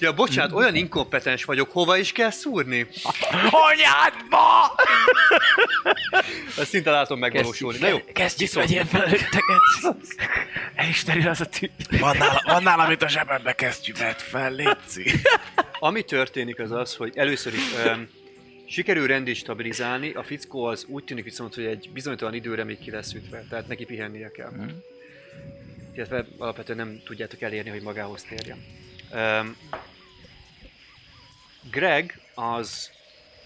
[0.00, 2.86] Ja, bocsánat, olyan inkompetens vagyok, hova is kell szúrni?
[3.50, 4.74] Anyádba!
[6.58, 7.78] Ezt szinte látom megvalósulni.
[7.78, 9.96] Na jó, Kezdjük vegyél fel őteket!
[10.74, 11.70] El is terül az a tű.
[11.98, 15.10] Van nála, van nála, amit a zsebembe kesztyűvet fel, létszi.
[15.78, 18.08] ami történik az az, hogy először is um,
[18.66, 22.90] sikerül rendét stabilizálni, a fickó az úgy tűnik viszont, hogy egy bizonytalan időre még ki
[22.90, 24.50] lesz ütve, tehát neki pihennie kell.
[24.50, 24.68] Mhm.
[25.94, 28.86] Illetve alapvetően nem tudjátok elérni, hogy magához térjen.
[29.12, 29.56] Um,
[31.70, 32.90] Greg az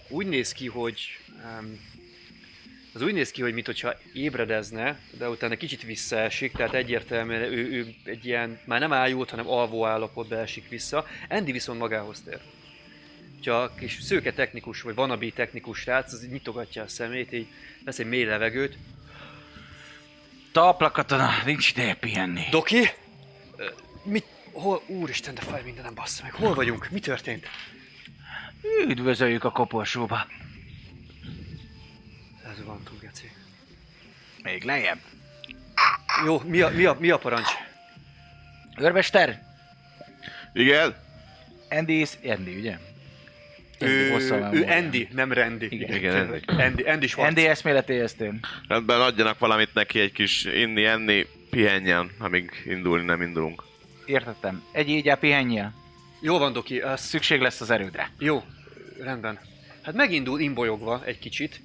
[0.09, 1.01] úgy néz ki, hogy
[1.59, 1.91] um,
[2.93, 7.93] az úgy néz ki, hogy mintha ébredezne, de utána kicsit visszaesik, tehát egyértelműen ő, ő
[8.03, 11.05] egy ilyen, már nem ájult, hanem alvó állapotba esik vissza.
[11.29, 12.39] Andy viszont magához tér.
[13.53, 17.47] A kis szőke technikus, vagy vanabi technikus srác, az nyitogatja a szemét, így
[17.85, 18.77] vesz egy mély levegőt.
[20.51, 22.43] Talpla katona, nincs ideje pihenni.
[22.51, 22.89] Doki?
[24.03, 24.25] Mit?
[24.53, 24.81] Hol?
[24.87, 26.33] Úristen, de fáj mindenem, bassza meg.
[26.33, 26.89] Hol vagyunk?
[26.89, 27.47] Mi történt?
[28.87, 30.27] Üdvözöljük a koporsóba.
[32.51, 33.31] Ez van túl, geci.
[34.43, 34.99] Még lejjebb.
[36.25, 37.49] Jó, mi a, mi a, mi a parancs?
[38.77, 39.41] Őrmester,
[40.53, 40.95] Igen?
[41.69, 42.77] Andy, Andy, ugye?
[43.79, 44.17] Ő,
[44.51, 44.63] ő.
[44.63, 45.65] Andy, nem Randy.
[45.71, 45.95] Igen.
[45.95, 47.27] Igen, Andy, Andy, Andy Schwarz.
[47.27, 48.39] Andy eszméletéjesztőn.
[48.67, 53.63] Rendben, adjanak valamit neki, egy kis inni, enni, pihenjen, amíg indulni nem indulunk.
[54.05, 54.63] Értettem.
[54.71, 55.73] Egy így el pihenjél.
[56.19, 58.09] Jó van, Doki, az Szükség lesz az erődre.
[58.19, 58.43] Jó,
[58.99, 59.39] rendben.
[59.81, 61.61] Hát megindul imbolyogva egy kicsit,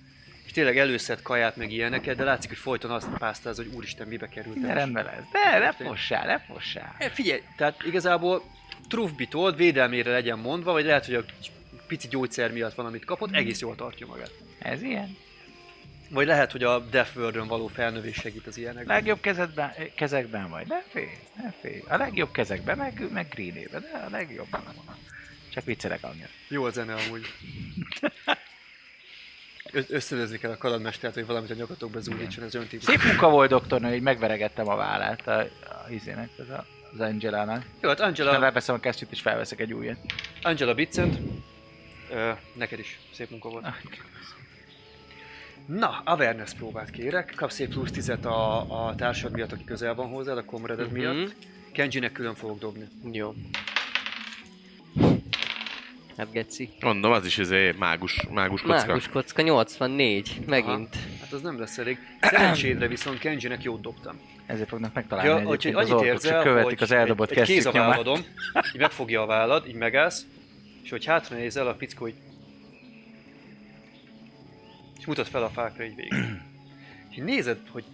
[0.46, 4.28] és tényleg előszed kaját meg ilyeneket, de látszik, hogy folyton azt pásztáz, hogy úristen, mibe
[4.28, 4.60] került.
[4.60, 5.24] De rendben lesz.
[5.32, 6.94] De, ne fossál, ne fossál.
[6.98, 8.42] E, Figyelj, tehát igazából
[8.88, 11.24] trufbitolt, védelmére legyen mondva, vagy lehet, hogy a
[11.86, 14.32] pici gyógyszer miatt van, amit kapott, egész jól tartja magát.
[14.58, 15.16] Ez ilyen.
[16.08, 18.96] Vagy lehet, hogy a Death World-ön való felnövés segít az ilyenekben.
[18.96, 20.66] Legjobb kezedben, kezekben vagy.
[20.66, 21.08] Ne félj,
[21.42, 21.82] ne félj.
[21.88, 24.48] A legjobb kezekben, meg, meg greenében, de a legjobb.
[25.52, 26.30] Csak viccelek amiatt.
[26.48, 27.26] Jó a zene amúgy.
[29.72, 32.84] Ö- összönözni kell a kalandmestert, hogy valamit a nyakatokba zúdítson az öntípus.
[32.84, 37.64] Szép munka volt, doktornő, hogy megveregettem a vállát a, a izének, az, a, az Angelának.
[37.80, 39.98] Jó, hát Angela, leveszem a kesztyűt és felveszek egy újat.
[40.42, 41.18] Angela Biccent,
[42.10, 43.66] Ö, neked is szép munka volt.
[45.68, 47.32] Na, Awareness próbát kérek.
[47.36, 50.92] Kapsz egy plusz 10 a, a társad miatt, aki közel van hozzád, a comrade Mhm.
[50.92, 51.34] miatt.
[51.72, 52.88] Kenjinek külön fogok dobni.
[53.12, 53.34] Jó.
[56.16, 56.70] Hát geci.
[56.80, 58.86] Mondom, az is izé mágus, mágus kocka.
[58.86, 60.96] Mágus kocka 84, megint.
[61.20, 61.98] Hát az nem lesz elég.
[62.20, 64.20] Szerencsédre viszont Kenjinek jót dobtam.
[64.46, 67.46] Ezért fognak megtalálni Ja, egyébként az orkok, csak érzel, követik hogy az eldobott egy, egy
[67.46, 68.18] kéz a válladon,
[68.74, 70.26] így megfogja a vállad, így megállsz,
[70.82, 72.14] és hogy hátra nézel, a fickó így...
[74.98, 76.14] És mutat fel a fákra így végig.
[77.10, 77.84] És nézed, hogy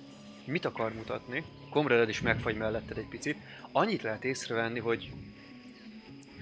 [0.45, 1.45] mit akar mutatni,
[1.75, 3.37] Komreded is megfagy melletted egy picit,
[3.73, 5.13] annyit lehet észrevenni, hogy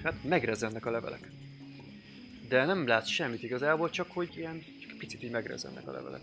[0.03, 1.31] hát megrezennek a levelek.
[2.47, 6.21] De nem látsz semmit igazából, csak hogy ilyen csak egy picit így megrezennek a levelek.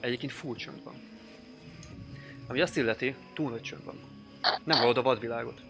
[0.00, 0.94] Egyébként full csönd van.
[2.46, 4.00] Ami azt illeti, túl nagy csönd van.
[4.64, 5.60] Nem hallod a vadvilágot.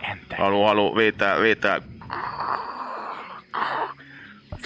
[0.00, 0.38] Enter.
[0.38, 1.84] Haló, haló, vétel, vétel.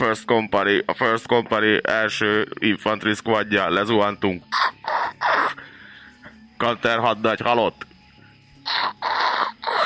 [0.01, 4.45] First Company, a First Company első infantry squadja, lezuhantunk.
[6.57, 7.87] Kanter hadnagy halott.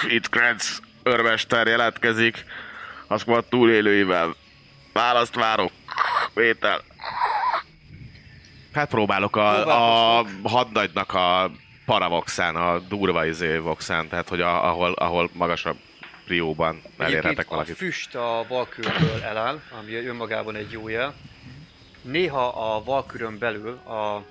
[0.09, 2.45] Itt Krenz örmester jelentkezik
[3.09, 4.35] a squad túlélőivel.
[4.93, 5.73] Választ várok.
[6.35, 6.81] Vétel.
[8.73, 11.51] Hát próbálok a, a hadnagynak a
[11.87, 15.77] paravoxán, a durva izé voxán, tehát hogy a, ahol, ahol magasabb
[16.25, 17.75] prióban elérhetek valakit.
[17.75, 21.15] A füst a valkőrből eláll, ami önmagában egy jó jel.
[22.03, 24.25] Néha a valkürön belül a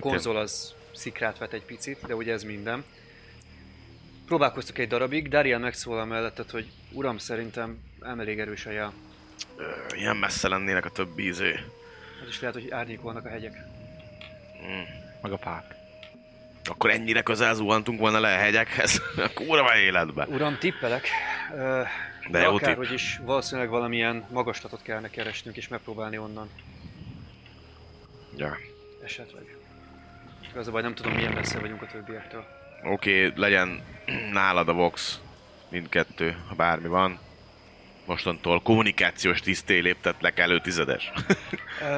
[0.00, 2.84] konzol az szikrát vet egy picit, de ugye ez minden.
[4.26, 8.92] Próbálkoztuk egy darabig, Darian megszólal melletted, hogy uram, szerintem nem elég erős a jel.
[9.94, 11.54] Ilyen messze lennének a többi izé.
[12.22, 13.54] Az is lehet, hogy árnyékolnak a hegyek.
[15.22, 15.75] Meg a fák.
[16.68, 19.02] Akkor ennyire közel zuhantunk volna le a hegyekhez.
[19.16, 20.26] A kurva életbe.
[20.30, 21.08] Uram, tippelek.
[22.28, 22.82] De jó tipp.
[22.82, 26.50] is valószínűleg valamilyen magaslatot kellene keresnünk és megpróbálni onnan
[28.36, 28.56] Ja.
[29.04, 29.56] Esetleg.
[30.54, 32.44] Az a baj, nem tudom milyen messze vagyunk a többiektől.
[32.84, 33.82] Oké, okay, legyen
[34.32, 35.20] nálad a Vox
[35.68, 37.18] mindkettő, ha bármi van.
[38.06, 41.12] Mostantól kommunikációs tiszté léptetlek előtizedes.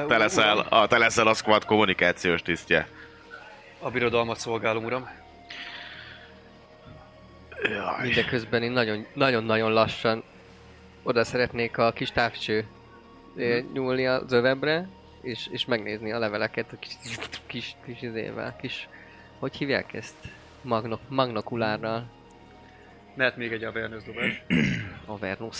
[0.07, 2.87] te, leszel, a, te leszel a squad kommunikációs tisztje.
[3.79, 5.09] A birodalmat szolgálom, uram.
[7.63, 8.01] Jaj.
[8.01, 10.23] Mindeközben én nagyon- nagyon-nagyon lassan
[11.03, 12.65] oda szeretnék a kis távcső
[13.37, 14.87] eh, nyúlni az övemre,
[15.21, 16.93] és, és megnézni a leveleket a kis,
[17.45, 18.87] kis, kis izével, kis,
[19.39, 20.15] hogy hívják ezt?
[20.61, 22.05] Magnok, magnokulárral,
[23.15, 24.43] Mehet még egy awareness dobás.
[25.05, 25.57] Avernus.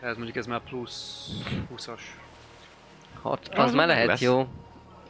[0.00, 1.28] Ez mondjuk ez már plusz
[1.74, 2.00] 20-as.
[3.22, 4.20] Hat, az már lehet lesz.
[4.20, 4.48] jó.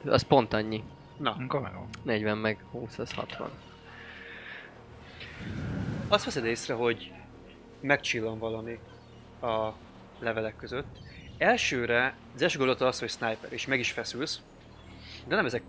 [0.06, 0.82] Az pont annyi.
[1.20, 1.88] Na, Akkor megvan.
[2.02, 3.50] 40 meg 20, az 60.
[6.08, 7.12] azt veszed észre, hogy
[7.80, 8.78] megcsillan valami
[9.40, 9.72] a
[10.18, 10.98] levelek között.
[11.38, 14.40] Elsőre, az első gondolat az, hogy sniper, és meg is feszülsz,
[15.26, 15.62] de nem ezek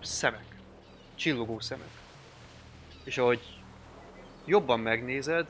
[0.00, 0.44] szemek.
[1.14, 1.90] Csillogó szemek.
[3.04, 3.40] És ahogy
[4.44, 5.46] jobban megnézed,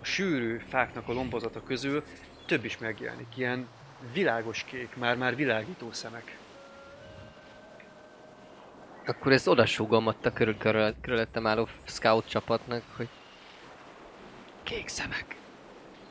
[0.00, 2.04] a sűrű fáknak a lombozata közül
[2.46, 3.36] több is megjelenik.
[3.36, 3.66] Ilyen
[4.12, 6.39] világos kék, már-már világító szemek.
[9.06, 13.08] Akkor ez odasúgom ott a körül, körül, körülöttem álló scout csapatnak, hogy
[14.62, 15.36] kék szemek.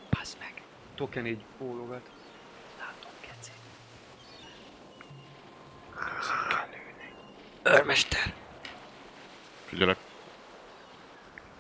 [0.10, 0.62] Passz meg.
[0.96, 2.10] Token így bólogat.
[2.80, 3.52] Látom, keci.
[7.64, 8.34] Őrmester,
[9.66, 9.98] Figyelek.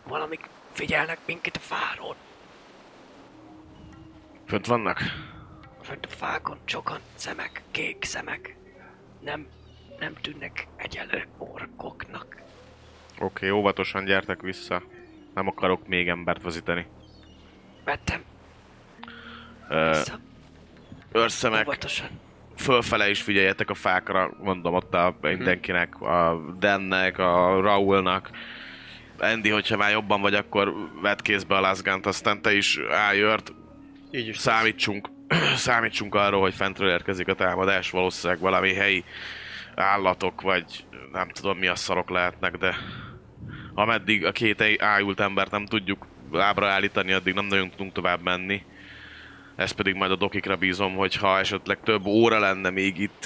[0.03, 2.15] valamik figyelnek minket a fáról.
[4.47, 4.99] Fönt vannak?
[5.81, 8.55] Fönt a fákon sokan szemek, kék szemek.
[9.19, 9.47] Nem,
[9.99, 12.25] nem tűnnek egyelő orkoknak.
[13.19, 14.81] Oké, okay, óvatosan gyertek vissza.
[15.33, 16.85] Nem akarok még embert vezíteni.
[17.83, 18.21] Vettem
[19.69, 20.19] Ö, vissza,
[21.11, 22.07] őrszemek, óvatosan.
[22.57, 28.29] fölfele is figyeljetek a fákra, mondom ott a mindenkinek, a Dennek, a Raulnak.
[29.19, 33.53] Andy, hogyha már jobban vagy, akkor vedd kézbe a Lasgant, aztán te is álljört,
[34.11, 34.37] Így is.
[34.37, 35.09] számítsunk,
[35.55, 39.03] számítsunk arról, hogy fentről érkezik a támadás, valószínűleg valami helyi
[39.79, 42.75] állatok, vagy nem tudom mi a szarok lehetnek, de
[43.73, 48.63] ameddig a két ájult embert nem tudjuk lábra állítani, addig nem nagyon tudunk tovább menni.
[49.55, 53.25] Ezt pedig majd a dokikra bízom, hogy ha esetleg több óra lenne még itt,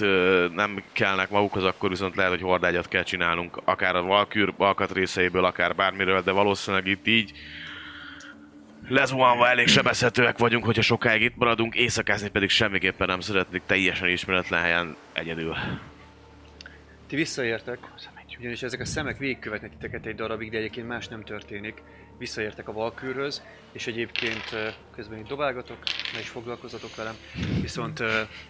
[0.54, 5.76] nem kellnek magukhoz, akkor viszont lehet, hogy hordágyat kell csinálnunk, akár a Valkür alkatrészeiből, akár
[5.76, 7.32] bármiről, de valószínűleg itt így
[8.88, 14.62] lezuhanva elég sebezhetőek vagyunk, hogyha sokáig itt maradunk, éjszakázni pedig semmiképpen nem szeretnék teljesen ismeretlen
[14.62, 15.56] helyen egyedül.
[17.14, 17.80] Ti visszaértek,
[18.40, 21.82] ugyanis ezek a szemek végigkövetnek titeket egy darabig, de egyébként más nem történik.
[22.18, 23.42] Visszaértek a Valkürhöz,
[23.72, 24.44] és egyébként
[24.96, 25.78] közben itt dobálgatok,
[26.14, 27.16] ne is foglalkozatok velem.
[27.62, 28.00] Viszont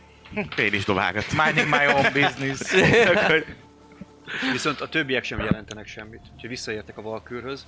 [0.66, 1.26] Én is dobálgat.
[1.44, 2.72] Minding my own business.
[4.52, 6.22] Viszont a többiek sem jelentenek semmit.
[6.34, 7.66] Úgyhogy visszaértek a Valkürhöz.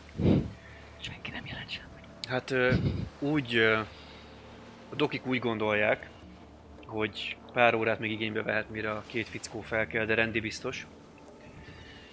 [1.02, 1.86] Senki nem jelent sem.
[2.28, 2.54] Hát
[3.20, 3.56] úgy,
[4.90, 6.10] a dokik úgy gondolják,
[6.86, 10.88] hogy pár órát még igénybe vehet, mire a két fickó felkel, de rendi biztos.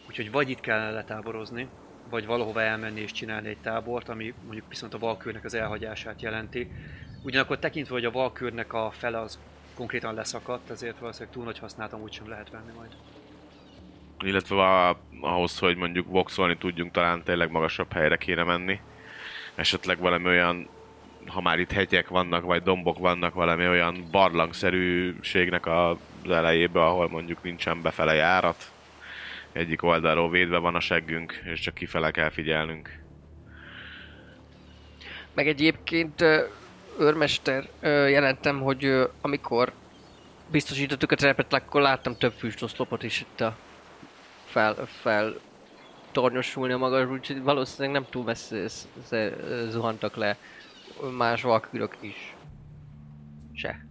[0.09, 1.69] Úgyhogy vagy itt kellene letáborozni,
[2.11, 6.71] vagy valahova elmenni és csinálni egy tábort, ami mondjuk viszont a Valkőrnek az elhagyását jelenti.
[7.23, 9.39] Ugyanakkor tekintve, hogy a Valkőrnek a fele az
[9.75, 12.91] konkrétan leszakadt, ezért valószínűleg túl nagy használtam úgysem lehet venni majd.
[14.25, 14.89] Illetve
[15.21, 18.81] ahhoz, hogy mondjuk voxolni tudjunk, talán tényleg magasabb helyre kéne menni.
[19.55, 20.69] Esetleg valami olyan,
[21.27, 27.43] ha már itt hegyek vannak, vagy dombok vannak, valami olyan barlangszerűségnek az elejébe, ahol mondjuk
[27.43, 28.73] nincsen befele járat.
[29.53, 33.01] Egyik oldalról védve van a seggünk, és csak kifele kell figyelnünk.
[35.35, 36.25] Meg egyébként
[36.99, 39.73] őrmester, jelentem, hogy amikor
[40.51, 43.57] biztosítottuk a terepet, akkor láttam több füstoszlopot is itt a
[44.45, 45.35] fel, fel
[46.13, 48.67] tornyosulni a magas, úgyhogy valószínűleg nem túl messze
[49.69, 50.37] zuhantak le
[51.17, 52.35] más valkürök is.
[53.55, 53.87] Se.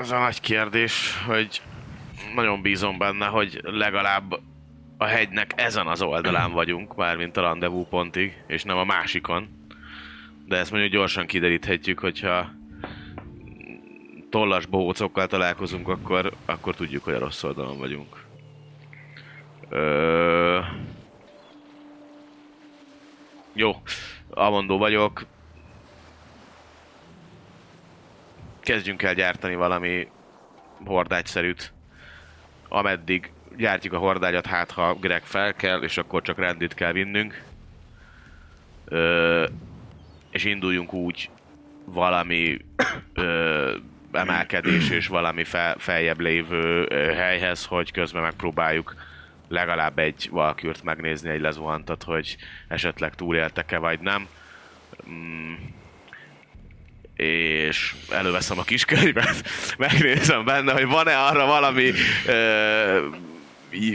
[0.00, 1.62] Ez a nagy kérdés, hogy
[2.34, 4.40] nagyon bízom benne, hogy legalább
[4.96, 9.48] a hegynek ezen az oldalán vagyunk, mármint a rendezvú pontig, és nem a másikon.
[10.46, 12.50] De ezt mondjuk gyorsan kideríthetjük, hogyha
[14.30, 18.24] tollas bohócokkal találkozunk, akkor, akkor tudjuk, hogy a rossz oldalon vagyunk.
[19.68, 20.60] Ö...
[23.52, 23.76] Jó,
[24.30, 25.26] Amondó vagyok.
[28.60, 30.08] Kezdjünk el gyártani valami
[30.84, 31.72] hordágyszerűt.
[32.68, 37.42] Ameddig gyártjuk a hordágyat, hát ha Greg fel kell, és akkor csak rendit kell vinnünk.
[38.84, 39.46] Ö,
[40.30, 41.30] és induljunk úgy
[41.84, 42.56] valami
[43.14, 43.76] ö,
[44.12, 48.94] emelkedés és valami fel, feljebb lévő helyhez, hogy közben megpróbáljuk
[49.50, 52.36] legalább egy valkürt megnézni, egy lezuhantat, hogy
[52.68, 54.28] esetleg túléltek-e vagy nem.
[55.10, 55.54] Mm,
[57.16, 59.42] és előveszem a kis könyvet,
[59.78, 61.92] megnézem benne, hogy van-e arra valami
[62.26, 63.06] ö,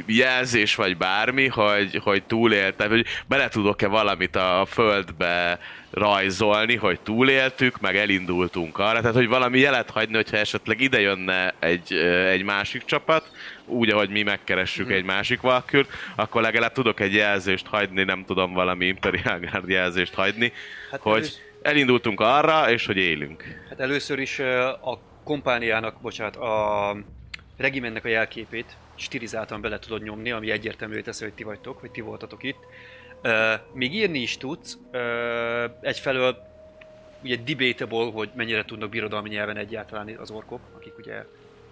[0.05, 5.59] jelzés vagy bármi, hogy, hogy túléltem, hogy bele tudok-e valamit a földbe
[5.91, 11.53] rajzolni, hogy túléltük, meg elindultunk arra, tehát hogy valami jelet hagyni, hogyha esetleg ide jönne
[11.59, 11.93] egy,
[12.29, 13.31] egy másik csapat,
[13.65, 18.53] úgy, ahogy mi megkeressük egy másik valkürt, akkor legalább tudok egy jelzést hagyni, nem tudom,
[18.53, 20.51] valami Imperial Guard jelzést hagyni,
[20.91, 23.43] Hát hogy elősz- elindultunk arra, és hogy élünk.
[23.69, 24.39] Hát először is
[24.81, 26.95] a kompániának, bocsánat, a
[27.57, 32.01] regimennek a jelképét stilizáltan bele tudod nyomni, ami egyértelművé teszi, hogy ti vagytok, hogy ti
[32.01, 32.59] voltatok itt.
[33.21, 36.53] Ö, még írni is tudsz, ö, egyfelől
[37.23, 41.25] ugye debatable, hogy mennyire tudnak birodalmi nyelven egyáltalán az orkok, akik ugye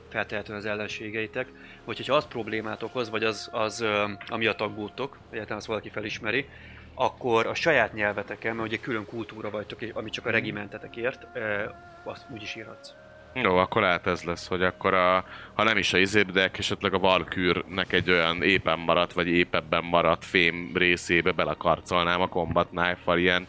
[0.09, 1.47] feltehetően az ellenségeitek,
[1.83, 6.49] vagy hogyha az problémát okoz, vagy az, az ö, amiatt aggódtok, egyáltalán azt valaki felismeri,
[6.93, 11.63] akkor a saját nyelveteken, mert ugye külön kultúra vagytok, ami csak a regimentetek ért, ö,
[12.03, 12.93] azt úgy is írhatsz.
[13.33, 16.93] Jó, akkor lehet ez lesz, hogy akkor a, ha nem is a izéb, de esetleg
[16.93, 23.17] a Valkürnek egy olyan éppen maradt, vagy épebben maradt fém részébe belekarcolnám a Combat Knife-val
[23.17, 23.47] ilyen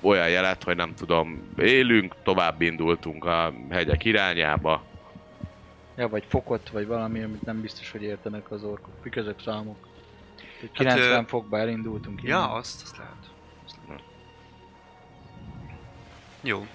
[0.00, 4.82] olyan jelet, hogy nem tudom, élünk, tovább indultunk a hegyek irányába.
[5.96, 8.92] Ja, vagy fokot, vagy valami, amit nem biztos, hogy értenek az orkok.
[9.02, 9.88] Mik ezek számok?
[10.60, 12.22] Hogy Hát, 90 ö, fokba elindultunk.
[12.22, 12.50] Ja, innen.
[12.50, 13.14] azt, azt lehet.
[13.64, 14.02] Azt lehet.
[16.40, 16.66] Jó.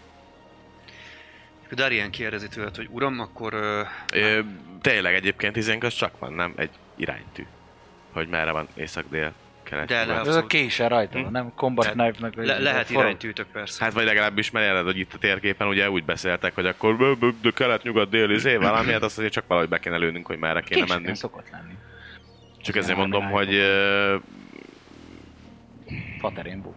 [1.66, 3.82] Akkor Darien kérdezi tőled, hogy uram, akkor ö,
[4.14, 4.40] Ö,
[4.82, 6.54] tényleg egyébként izénk az csak van, nem?
[6.56, 7.46] Egy iránytű.
[8.14, 9.34] Hogy merre van észak-dél,
[9.64, 11.32] kelet, De lehet- Ez a kése rajta Hm?
[11.32, 11.52] nem?
[11.56, 12.36] Combat Knife-nak.
[12.36, 13.84] le, lehet iránytűtök persze.
[13.84, 17.50] Hát vagy legalábbis mert jelent, hogy itt a térképen ugye úgy beszéltek, hogy akkor de
[17.54, 20.62] kelet, nyugat, dél, izé, valami, hát azt azért csak valahogy be kéne lőnünk, hogy merre
[20.62, 21.18] kéne Késeken mennünk.
[21.18, 21.74] szokott lenni.
[22.62, 23.62] Csak ezért mondom, hogy
[26.20, 26.76] Faterén volt.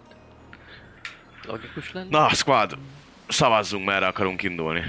[1.47, 2.07] Logikus lenne?
[2.11, 2.79] na, squad,
[3.29, 4.83] szavazzunk, merre akarunk indulni.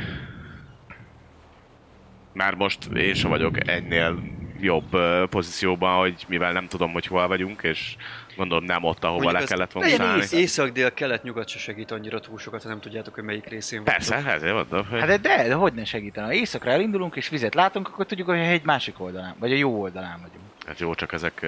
[2.34, 4.20] Már most én sem vagyok ennél
[4.62, 4.98] jobb
[5.30, 7.96] pozícióban, hogy mivel nem tudom, hogy hol vagyunk, és
[8.38, 10.22] gondolom nem ott, ahova Mondjuk le kellett volna szállni.
[10.22, 14.16] ész- Észak-dél, kelet-nyugat se segít annyira túl sokat, ha nem tudjátok, hogy melyik részén Persze,
[14.16, 14.32] vagytok.
[14.32, 15.00] ezért mondom, hogy...
[15.00, 16.26] Hát de, de, de hogy ne segítene?
[16.28, 19.56] Ha éjszakra elindulunk és vizet látunk, akkor tudjuk, hogy a hegy másik oldalán, vagy a
[19.56, 20.44] jó oldalán vagyunk.
[20.68, 21.46] Hát jó, csak ezek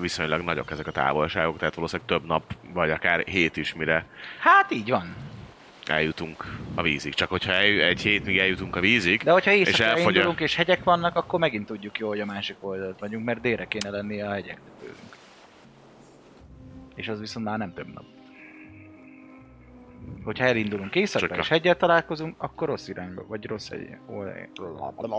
[0.00, 4.06] viszonylag nagyok ezek a távolságok, tehát valószínűleg több nap, vagy akár hét is, mire
[4.38, 5.14] Hát így van.
[5.88, 6.44] Eljutunk
[6.74, 7.14] a vízig.
[7.14, 10.08] Csak hogyha el, egy hét míg eljutunk a vízig, De hogyha és elfogy a...
[10.08, 13.66] indulunk és hegyek vannak, akkor megint tudjuk jó, hogy a másik oldalt vagyunk, mert délre
[13.66, 15.16] kéne lennie a hegyeknek tőlünk.
[16.94, 18.04] És az viszont már nem több nap.
[20.24, 23.88] Hogyha elindulunk éjszakra Csak a- és hegyel találkozunk, akkor rossz irányba, vagy rossz egy...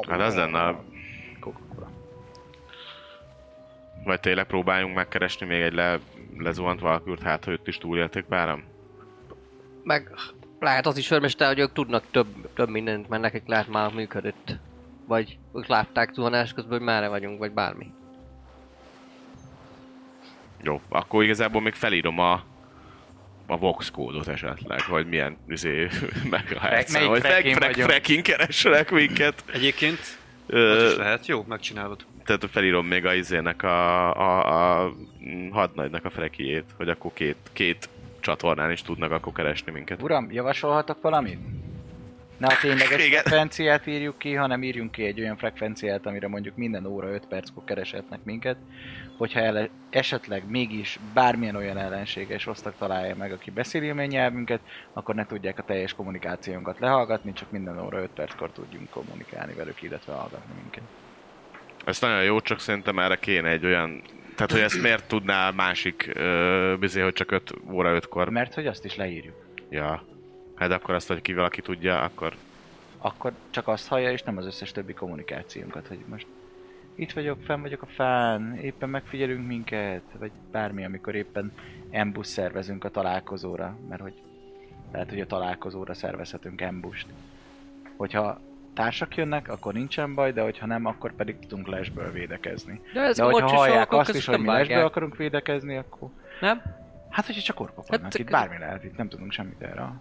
[0.08, 0.84] Hát az lenne a-.
[4.04, 6.00] Vagy tényleg próbáljunk megkeresni még egy le,
[6.38, 8.64] lezuhant valkürt, hát ha őt is túlélték páram?
[9.84, 10.12] Meg
[10.60, 14.56] lehet az is örmester, hogy ők tudnak több, több mindent, mert nekik lehet már működött.
[15.08, 17.92] Vagy ők látták zuhanás közben, hogy merre vagyunk, vagy bármi.
[20.64, 22.44] Jó, akkor igazából még felírom a
[23.48, 25.88] a Vox kódot esetleg, hogy milyen izé,
[26.30, 27.22] meg a hercen, hogy
[27.74, 29.44] frekin keressenek minket.
[29.54, 30.00] Egyébként,
[30.48, 31.26] Ö, is lehet.
[31.28, 32.06] Jó, megcsinálod.
[32.26, 34.94] tehát felírom még a izének a, a, a
[35.52, 37.90] hadnagynak a frekiét, hogy akkor két, két
[38.28, 40.02] csatornán is tudnak akkor keresni minket.
[40.02, 41.40] Uram, javasolhatok valamit?
[42.38, 43.22] Ne a tényleges Igen.
[43.22, 47.64] frekvenciát írjuk ki, hanem írjunk ki egy olyan frekvenciát, amire mondjuk minden óra 5 perckor
[47.64, 48.58] kereshetnek minket.
[49.18, 54.60] Hogyha ele- esetleg mégis bármilyen olyan ellenséges osztag találja meg, aki beszéli a nyelvünket,
[54.94, 59.82] akkor ne tudják a teljes kommunikációnkat lehallgatni, csak minden óra 5 perckor tudjunk kommunikálni velük,
[59.82, 60.84] illetve hallgatni minket.
[61.86, 64.02] Ez nagyon jó, csak szerintem erre kéne egy olyan...
[64.38, 68.30] Tehát, hogy ezt miért tudná másik ö, bizony, hogy csak 5 óra 5-kor.
[68.30, 69.36] Mert hogy azt is leírjuk.
[69.70, 70.04] Ja.
[70.56, 72.36] Hát akkor azt, hogy ki valaki tudja, akkor...
[72.98, 76.28] Akkor csak azt hallja, és nem az összes többi kommunikációnkat, hogy most
[76.96, 81.52] itt vagyok, fenn vagyok a fán, éppen megfigyelünk minket, vagy bármi, amikor éppen
[81.92, 84.14] ambush szervezünk a találkozóra, mert hogy
[84.92, 87.08] lehet, hogy a találkozóra szervezhetünk ambust.
[87.96, 88.40] Hogyha
[88.78, 92.82] társak jönnek, akkor nincsen baj, de hogyha nem, akkor pedig tudunk lesből védekezni.
[92.94, 96.10] De ez De hogyha hallják azt is, hogy mi lesből akarunk védekezni, akkor...
[96.42, 96.62] Nem?
[97.10, 99.92] Hát, hogyha csak orkok Hát vannak, csak- itt bármi lehet, itt nem tudunk semmit erre.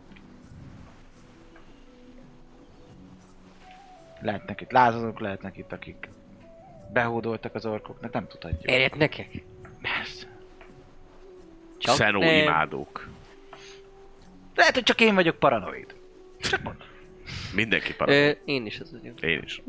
[4.21, 6.09] Lehetnek itt lázadók, lehetnek itt, akik
[6.93, 8.71] behódoltak az orkoknak, nem tudhatjuk.
[8.71, 9.45] Érjét nekik?
[9.83, 10.27] Persze.
[11.79, 12.35] Csak Szenó nem.
[12.35, 13.09] imádók.
[14.55, 15.95] Lehet, hogy csak én vagyok paranoid.
[16.41, 16.87] Csak mondom.
[17.57, 18.25] Mindenki parancsol.
[18.25, 19.21] Ö, én is az vagyok.
[19.33, 19.63] Én is.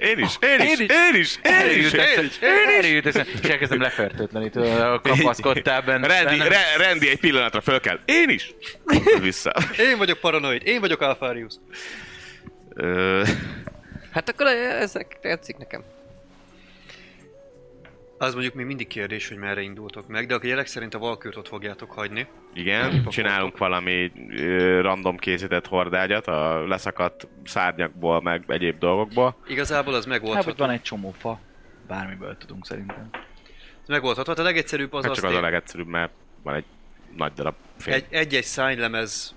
[0.00, 2.38] Én is, én is, én is, én is, én is.
[2.40, 6.06] Erre jut eszembe, és elkezdem lefertőtlenít, a kapaszkodtál benne.
[6.06, 7.98] Rendi, re, Rendi egy pillanatra föl kell.
[8.04, 8.54] Én is.
[9.20, 9.52] Vissza.
[9.78, 11.54] Én vagyok paranoid, én vagyok Alfarius.
[14.12, 15.84] Hát akkor ezek tetszik nekem.
[18.22, 21.36] Az mondjuk még mindig kérdés, hogy merre indultok meg, de a jelek szerint a Valkürt
[21.36, 22.26] ott fogjátok hagyni.
[22.54, 29.36] igen, csinálunk valami ö, random készített hordágyat a leszakadt szárnyakból, meg egyéb dolgokból.
[29.46, 30.54] Igazából az Hát, megoldható.
[30.56, 31.40] van egy csomó fa.
[31.86, 33.08] Bármiből tudunk szerintem.
[33.82, 34.30] Ez megoldható.
[34.30, 36.64] Hát a legegyszerűbb az Hát az, csak az a legegyszerűbb, mert van egy
[37.16, 37.94] nagy darab fény.
[37.94, 39.32] egy, egy-egy szánylemezhez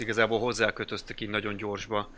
[0.00, 2.10] igazából hozzákötöztek így nagyon gyorsba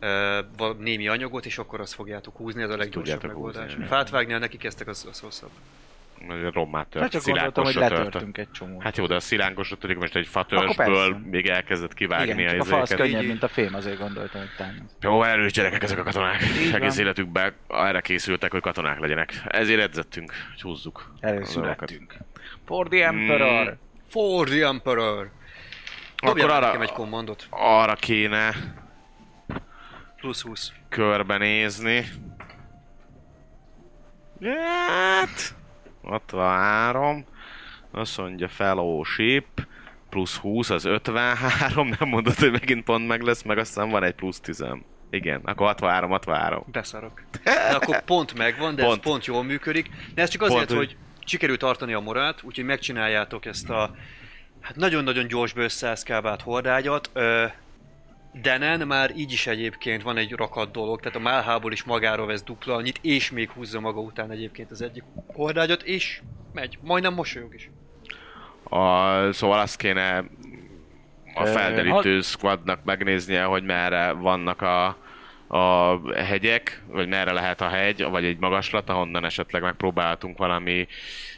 [0.00, 3.72] uh, némi anyagot, és akkor azt fogjátok húzni, ez a leggyorsabb megoldás.
[3.72, 5.50] húzni, Fát vágni, ha neki kezdtek, az, az hosszabb.
[6.28, 8.82] A rommát tört, Hát csak gondoltam, hogy letörtünk egy csomót.
[8.82, 12.60] Hát jó, de a szilánkosra törik most egy fatörzsből még elkezdett kivágni Igen, a csak
[12.60, 13.06] a fa az izéket.
[13.06, 14.94] könnyebb, mint a fém, azért gondoltam, hogy támasz.
[15.00, 16.42] Jó, erős gyerekek ezek a katonák.
[16.42, 17.04] Így Egész van.
[17.04, 19.42] életükben erre készültek, hogy katonák legyenek.
[19.46, 20.98] Ezért edzettünk, hogy húzzuk.
[20.98, 21.30] a dolgokat.
[21.36, 22.14] Előszülettünk.
[22.66, 23.64] For the Emperor!
[23.70, 23.74] Mm.
[24.08, 25.30] For the Emperor!
[26.22, 26.54] Dobjál Akkor arra...
[26.56, 27.46] arra, nekem egy kommandot.
[27.50, 28.54] arra kéne
[30.20, 30.72] Plusz 20.
[30.88, 32.08] körbenézni.
[34.42, 35.54] Hát...
[36.02, 37.24] 63.
[37.90, 39.66] Azt mondja fellowship.
[40.10, 41.88] Plusz 20 az 53.
[41.98, 44.64] Nem mondod, hogy megint pont meg lesz, meg aztán van egy plusz 10.
[45.10, 46.64] Igen, akkor 63, 63.
[46.72, 47.22] Beszarok.
[47.44, 48.96] De akkor pont megvan, de pont.
[48.96, 49.90] Ez pont jól működik.
[50.14, 53.94] De ez csak azért, Pont, hogy sikerült tartani a morát, úgyhogy megcsináljátok ezt a
[54.60, 57.10] hát nagyon-nagyon gyors összeeszkábált hordágyat.
[57.12, 57.46] Ö,
[58.32, 62.42] Denen már így is egyébként van egy rakat dolog, tehát a Málhából is magára vesz
[62.42, 66.20] dupla annyit, és még húzza maga után egyébként az egyik hordágyat, és
[66.52, 66.78] megy.
[66.82, 67.70] Majdnem mosolyog is.
[68.62, 70.24] A, szóval azt kéne
[71.34, 74.96] a felderítő squadnak megnéznie, hogy merre vannak a,
[75.56, 80.86] a hegyek, vagy merre lehet a hegy, vagy egy magaslat, ahonnan esetleg megpróbáltunk valami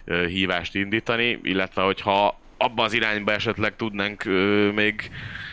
[0.05, 5.11] ö, hívást indítani, illetve hogyha abban az irányba esetleg tudnánk ö, még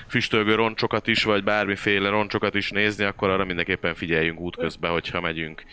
[0.10, 5.64] füstölgő roncsokat is, vagy bármiféle roncsokat is nézni, akkor arra mindenképpen figyeljünk útközben, hogyha megyünk.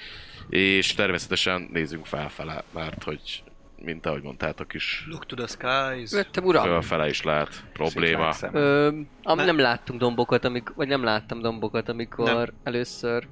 [0.48, 3.42] És természetesen nézzünk felfele, mert hogy
[3.82, 6.12] mint ahogy mondtátok is, Look to the skies.
[6.12, 6.64] Jöttem uram.
[6.64, 8.34] fölfele is lehet probléma.
[8.52, 8.86] Ö,
[9.22, 12.46] am, Ne- nem láttunk dombokat, amik, vagy nem láttam dombokat, amikor Nem.
[12.62, 13.26] először...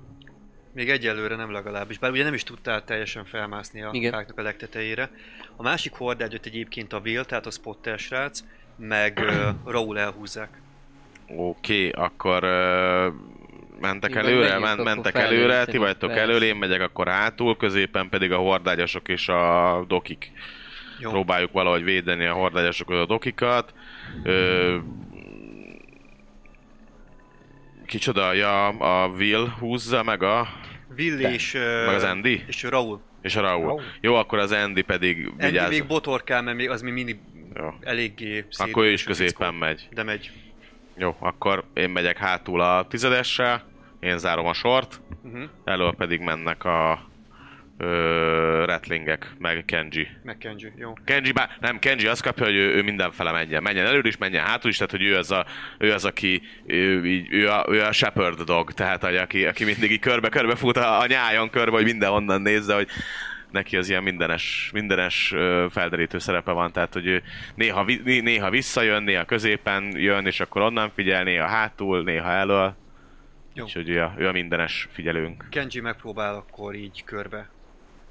[0.72, 4.12] Még egyelőre nem legalábbis, bár ugye nem is tudtál teljesen felmászni a Igen.
[4.12, 5.10] fáknak a legtetejére.
[5.56, 8.44] A másik hordágyot egyébként a Will, tehát a Spotter srác,
[8.76, 10.60] meg uh, Raúl elhúzzák.
[11.28, 13.08] Oké, akkor ö,
[13.80, 16.22] mentek Igen, előre, menjünk, men, akkor mentek előre, ti vagytok Persze.
[16.24, 20.32] elől, én megyek akkor hátul, középen pedig a hordágyasok és a dokik.
[20.98, 21.10] Jó.
[21.10, 23.74] Próbáljuk valahogy védeni a hordágyasokat, a dokikat.
[24.22, 24.76] Ö,
[27.86, 30.48] kicsoda, ja, a Will húzza meg a,
[30.98, 32.44] Will és, uh, meg az Andy?
[32.46, 33.00] és Raúl.
[33.22, 33.66] És a Raúl.
[33.66, 33.82] Raúl.
[34.00, 35.70] Jó, akkor az Andy pedig Andy vigyázz.
[35.70, 37.16] még botorkál, mert még az még mindig
[37.54, 37.74] Jó.
[37.80, 38.66] eléggé szép.
[38.68, 39.88] Akkor ő is középen megy.
[39.92, 40.30] De megy.
[40.96, 43.62] Jó, akkor én megyek hátul a tizedessel,
[44.00, 45.42] én zárom a sort, Uh-huh.
[45.64, 47.04] elől pedig mennek a
[47.78, 50.08] ö, Ratlingek, meg Kenji.
[50.22, 50.92] Meg Kenji, jó.
[51.04, 53.62] Kenji bár, nem, Kenji azt kapja, hogy ő, ő mindenfele menjen.
[53.62, 55.46] Menjen előre is, menjen hátul is, tehát hogy ő az, a,
[55.78, 59.64] ő az aki, ő, így, ő, a, ő a shepherd dog, tehát hogy aki, aki
[59.64, 62.88] mindig így körbe-körbe fut a, a nyájon körbe, hogy mindenhonnan nézze, hogy
[63.54, 65.34] neki az ilyen mindenes, mindenes
[65.70, 67.22] felderítő szerepe van, tehát hogy ő
[67.54, 72.74] néha, néha visszajön, néha középen jön, és akkor onnan figyel, néha hátul, néha elől.
[73.54, 73.64] Jó.
[73.64, 75.46] Úgyhogy ő a, ő a mindenes figyelőnk.
[75.50, 77.48] Kenji megpróbál akkor így körbe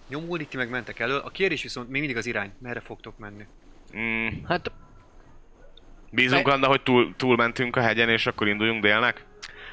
[0.10, 1.18] nyomulni, ti meg mentek elől.
[1.26, 2.52] A kérdés viszont még mindig az irány.
[2.62, 3.46] Merre fogtok menni?
[3.98, 4.72] Mm, Hát
[6.12, 9.26] bízunk anna, hogy túl, túlmentünk a hegyen, és akkor induljunk délnek?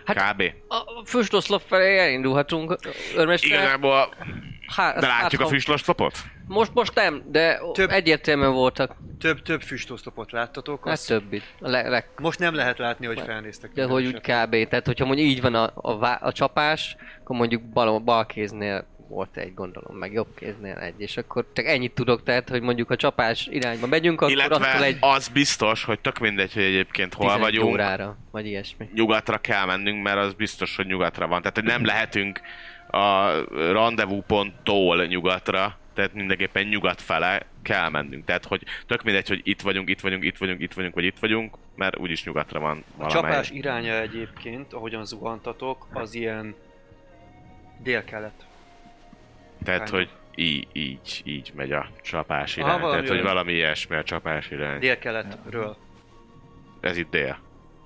[0.04, 0.42] Hát- Kb.
[0.68, 2.78] a füstoszlop felé elindulhatunk,
[3.16, 3.50] örmester.
[3.50, 4.14] Igazából,
[4.76, 6.18] Há, de látjuk a hát, füstoszlopot?
[6.46, 8.96] Most, most nem, de Több- egyértelműen voltak.
[9.18, 10.88] Több, több füstosztopot láttatok.
[10.88, 11.42] Hát többit.
[11.60, 13.72] A le, leg, Most nem lehet látni, hogy felnéztek.
[13.72, 14.68] de hogy úgy kb.
[14.68, 18.86] Tehát, hogyha mondjuk így van a, a, vá- a csapás, akkor mondjuk bal, bal kéznél
[19.08, 22.90] volt egy gondolom, meg jobb kéznél egy, és akkor csak ennyit tudok, tehát, hogy mondjuk
[22.90, 27.14] a csapás irányba megyünk, akkor attól Illetve egy az biztos, hogy tök mindegy, hogy egyébként
[27.14, 28.88] hol 11 vagyunk, órára, vagy ilyesmi.
[28.94, 31.40] nyugatra kell mennünk, mert az biztos, hogy nyugatra van.
[31.40, 32.40] Tehát, hogy nem lehetünk
[32.90, 33.30] a
[33.72, 38.24] rendezvúponttól nyugatra, tehát mindenképpen nyugat fele kell mennünk.
[38.24, 41.18] Tehát, hogy tök mindegy, hogy itt vagyunk, itt vagyunk, itt vagyunk, itt vagyunk, vagy itt
[41.18, 43.14] vagyunk, mert úgyis nyugatra van A valamely.
[43.30, 46.54] csapás iránya egyébként, ahogyan zuhantatok, az ilyen
[47.82, 48.46] dél-kelet.
[49.64, 49.90] Tehát, of.
[49.90, 52.80] hogy így, így, így megy a csapás Aha, irány.
[52.80, 54.78] valami Tehát, hogy valami ilyesmi a csapás irány.
[54.78, 55.76] Dél-keletről.
[56.80, 57.38] Ez itt dél,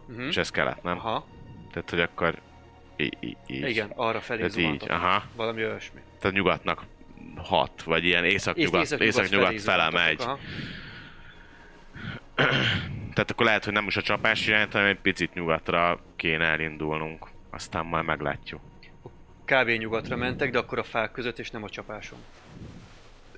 [0.08, 0.26] Uh-huh.
[0.26, 0.96] és ez kelet, nem?
[0.98, 1.26] Aha.
[1.72, 2.34] Tehát, hogy akkor
[2.96, 3.36] így.
[3.46, 5.22] Igen, arra felé így, aha.
[5.36, 6.00] Valami olyasmi.
[6.20, 6.84] Tehát nyugatnak
[7.36, 10.20] hat, vagy ilyen észak-nyugat, Észak-nyugat fele megy.
[10.20, 10.38] aha.
[13.14, 17.26] Tehát akkor lehet, hogy nem is a csapás irányt, hanem egy picit nyugatra kéne elindulnunk.
[17.50, 18.60] Aztán majd meglátjuk.
[19.44, 19.68] Kb.
[19.68, 22.18] nyugatra mentek, de akkor a fák között és nem a csapáson.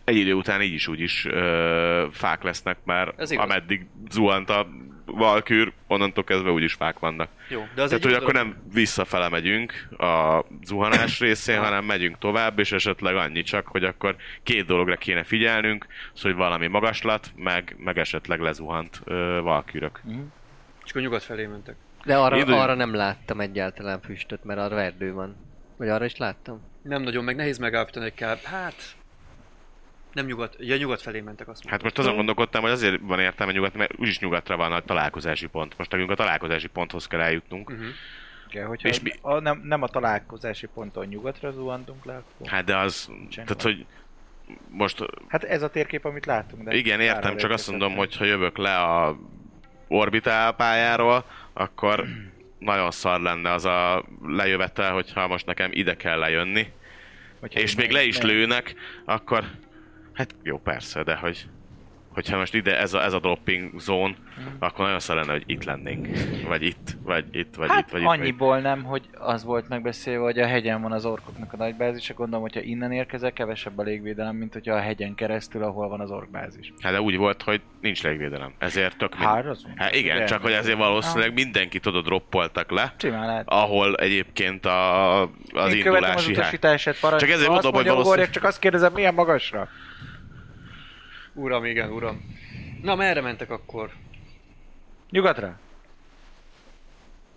[0.05, 4.69] Egy idő után így is úgy is ö, fák lesznek, mert ameddig zuhant a
[5.17, 7.29] valkűr, onnantól kezdve úgyis fák vannak.
[7.49, 12.19] Jó, de az Tehát, egy hogy akkor nem visszafele megyünk a zuhanás részén, hanem megyünk
[12.19, 17.31] tovább, és esetleg annyi csak, hogy akkor két dologra kéne figyelnünk, az, hogy valami magaslat,
[17.37, 20.01] meg, meg esetleg lezuhant ö, valkűrök.
[20.85, 21.77] És akkor nyugat felé mentek.
[22.05, 25.37] De arra, Idő- arra nem láttam egyáltalán füstöt, mert arra erdő van.
[25.77, 26.61] Vagy arra is láttam?
[26.83, 28.45] Nem nagyon, meg nehéz megállapítani, hogy kb.
[28.45, 28.75] Hát...
[30.17, 31.81] Nem nyugat, ja nyugat felé mentek azt Hát mondtam.
[31.89, 35.75] most azon gondolkodtam, hogy azért van értelme nyugat, mert úgyis nyugatra van a találkozási pont.
[35.79, 37.71] Most nekünk a találkozási ponthoz kell eljutnunk.
[37.71, 37.87] Uh-huh.
[38.51, 42.49] Igen, hogyha És mi- a, nem, nem a találkozási ponton nyugatra zuhantunk le, akkor...
[42.49, 43.87] Hát de az, tehát hogy
[44.71, 46.63] most Hát ez a térkép, amit látunk.
[46.63, 49.17] De igen, értem, csak azt mondom, hogy ha jövök le a
[49.89, 52.05] orbitál pályáról, akkor
[52.59, 56.73] nagyon szar lenne az a lejövetel, hogyha most nekem ide kell lejönni,
[57.41, 58.75] Hogyha és még le is lőnek,
[59.05, 59.45] akkor
[60.17, 61.47] hát jó persze, de hogy
[62.09, 64.15] hogyha most ide ez a, ez a dropping zone,
[64.59, 66.09] akkor nagyon szar lenne, hogy itt lennénk.
[66.47, 68.07] Vagy itt, vagy itt, vagy Hát itt, vagy itt.
[68.07, 68.21] vagy itt.
[68.23, 72.41] annyiból nem, hogy az volt megbeszélve, hogy a hegyen van az orkoknak a nagybázis, gondolom,
[72.43, 76.73] hogyha innen érkezel, kevesebb a légvédelem, mint hogyha a hegyen keresztül, ahol van az orkbázis.
[76.81, 78.53] Hát de úgy volt, hogy nincs légvédelem.
[78.59, 79.25] Ezért tök mind...
[79.31, 79.67] Hát, az.
[79.77, 83.45] Hát igen, csak hogy ezért valószínűleg mindenkit oda droppoltak le, Simán lehet.
[83.49, 86.33] ahol egyébként a, az Én az indulási hely.
[86.35, 87.21] utasítását, parancs.
[87.21, 89.69] Csak ezért mondom, hogy mondja, valószínű- ugorjak, csak azt kérdezem, milyen magasra?
[91.37, 92.35] Uram, igen, uram.
[92.83, 93.91] Na, merre mentek akkor?
[95.11, 95.59] Nyugatra?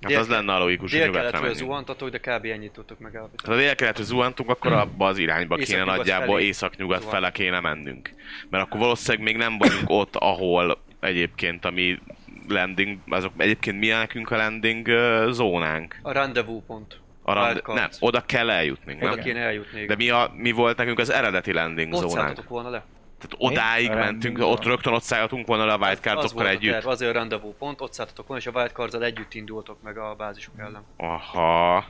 [0.02, 1.56] Hát az lenne a logikus, hogy nyugatra menjünk.
[1.60, 2.46] zuhantatok, de kb.
[2.46, 3.48] ennyit tudtok megállapítani.
[3.48, 7.24] Ha a délkeletre zuhantunk, akkor abba az irányba kéne Észak-nyugat nagyjából felé észak-nyugat zuhantunk.
[7.24, 8.10] fele kéne mennünk.
[8.50, 12.00] Mert akkor valószínűleg még nem vagyunk ott, ahol egyébként a mi
[12.48, 16.00] landing, azok egyébként mi a nekünk a landing ö, zónánk?
[16.02, 17.00] A rendezvous pont.
[17.22, 19.24] A rand, nem, oda kell eljutnunk, Oda nem?
[19.24, 19.86] kéne eljutni.
[19.86, 22.18] De mi, a, mi volt nekünk az eredeti landing Ott zónánk?
[22.18, 22.84] szálltatok volna le.
[23.20, 26.50] Tehát odáig A mentünk, ott rögtön ott szállhatunk volna le a az wildcardokkal volt a
[26.50, 26.72] együtt.
[26.72, 30.16] terv, azért a rendezvous pont, ott szálltatok volna, és a wildcards együtt indultok meg a
[30.16, 30.84] bázisok ellen.
[30.98, 31.86] Aha.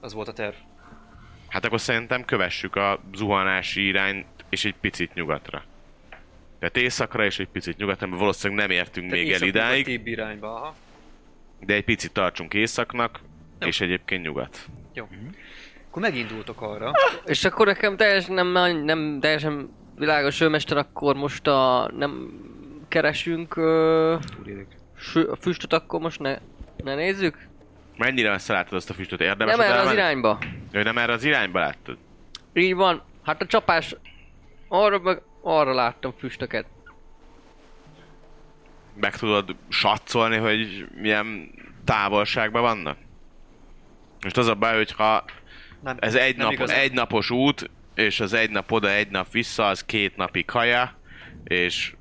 [0.00, 0.54] Az volt a terv.
[1.48, 5.64] Hát akkor szerintem kövessük a zuhanási irányt, és egy picit nyugatra.
[6.58, 10.54] Tehát északra és egy picit nyugatra, mert valószínűleg nem értünk még el idáig, Tibb irányba,
[10.54, 10.74] aha.
[11.60, 13.20] de egy picit tartsunk északnak,
[13.60, 13.66] Jó.
[13.66, 14.66] és egyébként nyugat.
[14.92, 15.08] Jó.
[15.88, 16.92] Akkor megindultok arra.
[17.24, 19.70] És akkor nekem teljesen nem, nem teljesen
[20.00, 22.30] világos őmester, akkor most a, nem
[22.88, 24.16] keresünk ö,
[24.96, 26.38] sü- füstöt, akkor most ne,
[26.84, 27.48] ne nézzük?
[27.96, 29.20] Mennyire messze láttad azt a füstöt?
[29.20, 30.38] Érdemes nem erre az irányba.
[30.72, 31.96] Ő nem erre az irányba láttad?
[32.52, 33.02] Így van.
[33.22, 33.96] Hát a csapás
[34.68, 36.66] arra meg arra láttam füstöket.
[38.94, 41.50] Meg tudod satszolni, hogy milyen
[41.84, 42.96] távolságban vannak?
[44.22, 45.24] Most az a baj, hogyha
[45.82, 46.78] Nem, ez egy, nem nap, igazán.
[46.78, 47.70] egy napos út,
[48.00, 50.94] és az egy nap oda, egy nap vissza, az két napi kaja,
[51.44, 51.94] és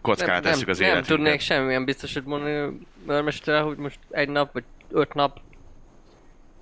[0.00, 1.16] kockára nem, tesszük nem, az nem életünket.
[1.16, 2.78] tudnék semmilyen biztosat mondani
[3.08, 5.40] őrmesterrel, hogy most egy nap vagy öt nap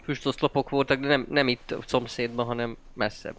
[0.03, 3.37] füstoszlopok voltak, de nem, nem itt a szomszédban, hanem messzebb.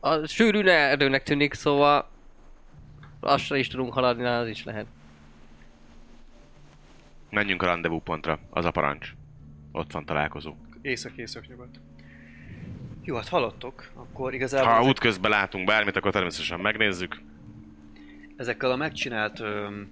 [0.00, 2.08] A sűrű erdőnek tűnik, szóval
[3.20, 4.86] lassan is tudunk haladni, az is lehet.
[7.30, 9.12] Menjünk a rendezvú pontra, az a parancs.
[9.72, 10.54] Ott van találkozó.
[10.82, 11.80] Észak-észak-nyugat.
[13.08, 17.20] Jó, hát hallottok, akkor igazából Ha ezek, útközben látunk bármit, akkor természetesen megnézzük.
[18.36, 19.90] ezekkel a megcsinált öm,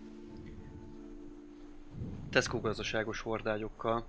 [2.31, 4.07] Tesco gazdaságos hordágyokkal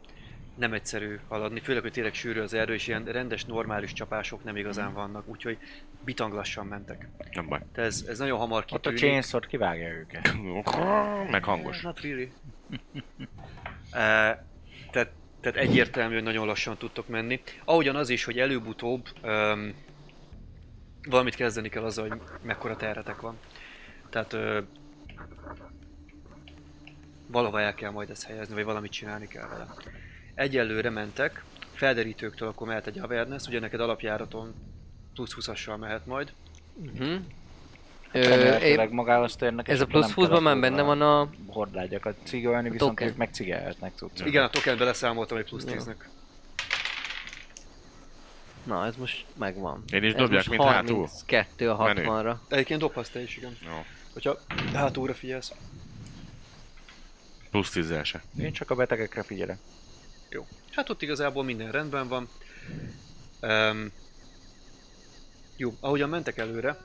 [0.56, 4.56] nem egyszerű haladni, főleg, hogy tényleg sűrű az erdő, és ilyen rendes, normális csapások nem
[4.56, 5.58] igazán vannak, úgyhogy
[6.06, 7.08] bitang lassan mentek.
[7.32, 7.60] Nem baj.
[7.74, 9.00] De ez, ez nagyon hamar Ott a kitűnik.
[9.00, 10.36] chainsaw kivágja őket.
[11.32, 11.82] Meg hangos.
[11.82, 12.32] Not really.
[13.92, 14.38] Eh,
[14.92, 15.12] tehát,
[15.42, 17.42] tehát egyértelmű, hogy nagyon lassan tudtok menni.
[17.66, 19.74] Ahogyan az is, hogy előbb-utóbb um,
[21.10, 23.38] valamit kezdeni kell azzal, hogy mekkora terhetek van.
[24.10, 24.62] Tehát ö,
[27.28, 29.68] valahova el kell majd ezt helyezni, vagy valamit csinálni kell vele.
[30.36, 31.44] Egyelőre mentek,
[31.74, 34.54] felderítőktől akkor mehet egy awareness, ugye neked alapjáraton
[35.14, 36.34] plusz 20-assal mehet majd.
[36.74, 37.16] Uh-huh.
[38.22, 39.68] Remélhetőleg magához térnek.
[39.68, 41.30] ez a plusz nem 20 kell ban már benne van a...
[41.48, 43.08] Hordágyakat cigolni, viszont Token.
[43.08, 44.28] ők meg cigelhetnek cuccot.
[44.28, 45.74] Igen, a tokenbe leszámoltam egy plusz Jó.
[45.74, 45.96] 10-nek.
[48.64, 49.84] Na, ez most megvan.
[49.92, 50.96] Én is Ez dobjak, most mint hátul?
[50.96, 52.06] 32 a Menő.
[52.08, 52.36] 60-ra.
[52.48, 53.58] Egyébként dobhatsz te is, igen.
[53.66, 53.86] Jó.
[54.14, 54.38] Hogyha
[54.74, 55.54] hátulra figyelsz.
[57.52, 58.24] Plusz tízzel se.
[58.40, 59.58] Én csak a betegekre figyelek.
[60.30, 60.48] Jó.
[60.72, 62.30] Hát ott igazából minden rendben van.
[63.42, 63.92] Um,
[65.58, 66.78] jó, ahogyan mentek előre,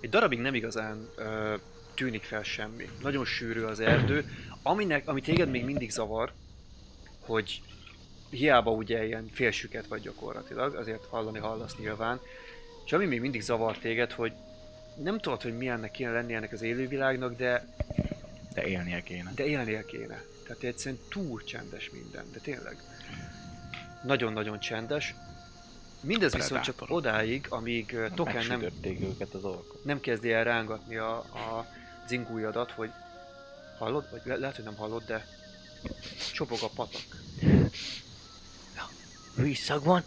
[0.00, 1.60] egy darabig nem igazán uh,
[1.94, 2.88] tűnik fel semmi.
[3.02, 4.24] Nagyon sűrű az erdő,
[4.62, 6.32] aminek, ami téged még mindig zavar,
[7.20, 7.62] hogy
[8.30, 12.20] hiába ugye ilyen félsüket vagy gyakorlatilag, azért hallani hallasz nyilván,
[12.84, 14.32] és ami még mindig zavar téged, hogy
[15.02, 17.74] nem tudod, hogy milyennek kéne lenni ennek az élővilágnak, de,
[18.54, 19.32] De élnie kéne.
[19.34, 20.22] de élnie kéne.
[20.46, 22.76] Tehát egyszerűen túl csendes minden, de tényleg.
[24.02, 25.14] Nagyon-nagyon csendes.
[26.00, 29.84] Mindez viszont csak odáig, amíg Token nem, őket az orkok.
[29.84, 31.66] nem kezdi el rángatni a, a
[32.08, 32.90] zingújadat, hogy
[33.78, 34.10] hallod?
[34.10, 35.26] Vagy le- lehet, hogy nem hallod, de
[36.32, 37.02] csobog a patak.
[39.34, 40.04] Vízszag van?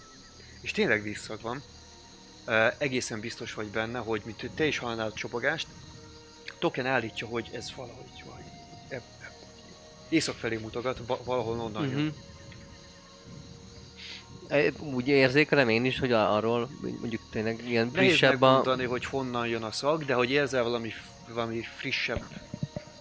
[0.61, 1.63] És tényleg visszag van.
[2.47, 5.67] Uh, egészen biztos vagy benne, hogy mint te is hallnál a csobogást,
[6.59, 8.39] Token állítja, hogy ez valahogy van.
[10.09, 12.15] Észak felé mutogat, va- valahol onnan jön.
[14.79, 16.69] Úgy érzékelem én is, hogy arról
[16.99, 18.45] mondjuk tényleg ilyen Nehéz frissebb a...
[18.45, 20.91] megmondani, hogy honnan jön a szag, de hogy érzel valami,
[21.33, 22.23] valami frissebb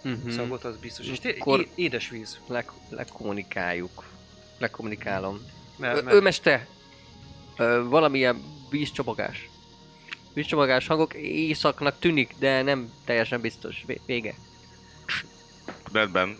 [0.04, 0.30] Uh-huh.
[0.30, 1.06] szagot, az biztos.
[1.06, 2.38] És Akkor- é- édes víz.
[2.46, 4.04] Le, lekommunikáljuk.
[4.58, 5.40] Lekommunikálom.
[5.76, 6.66] Mert, mert, ő meste!
[7.56, 9.48] Ö, valamilyen vízcsobogás.
[10.32, 13.82] Vízcsobogás hangok éjszaknak tűnik, de nem teljesen biztos.
[13.86, 14.34] Vé- Vége.
[15.92, 16.36] Redben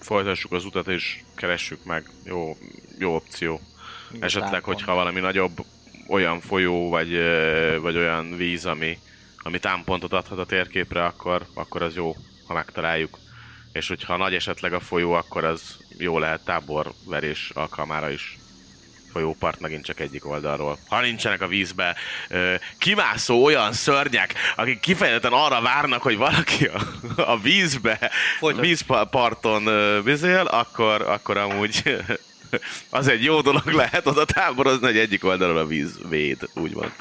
[0.00, 2.10] folytassuk az utat és keressük meg.
[2.24, 2.56] Jó,
[2.98, 3.60] jó opció.
[4.20, 5.64] Esetleg, hogyha valami nagyobb
[6.08, 7.18] olyan folyó, vagy,
[7.80, 8.98] vagy olyan víz, ami,
[9.38, 12.16] ami támpontot adhat a térképre, akkor, akkor az jó,
[12.46, 13.18] ha megtaláljuk.
[13.72, 18.36] És hogyha nagy esetleg a folyó, akkor az jó lehet táborverés alkalmára is.
[19.12, 20.78] Folyópart megint csak egyik oldalról.
[20.88, 21.96] Ha nincsenek a vízbe
[22.28, 26.80] ö, kimászó olyan szörnyek, akik kifejezetten arra várnak, hogy valaki a,
[27.16, 28.64] a vízbe, Folytasd.
[28.64, 31.96] vízparton ö, vizél, akkor, akkor amúgy
[32.90, 36.92] az egy jó dolog lehet oda táborozni, hogy egyik oldalról a víz véd, úgymond.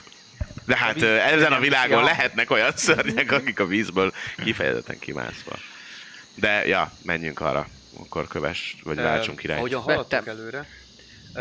[0.65, 2.05] De hát víz- ö, ezen a világon ja.
[2.05, 4.13] lehetnek olyan szörnyek, akik a vízből
[4.43, 5.55] kifejezetten kimászva.
[6.35, 7.67] De ja, menjünk arra.
[7.99, 9.59] Akkor köves, vagy váltsunk irányt.
[9.59, 10.67] Ahogyan haladtak előre,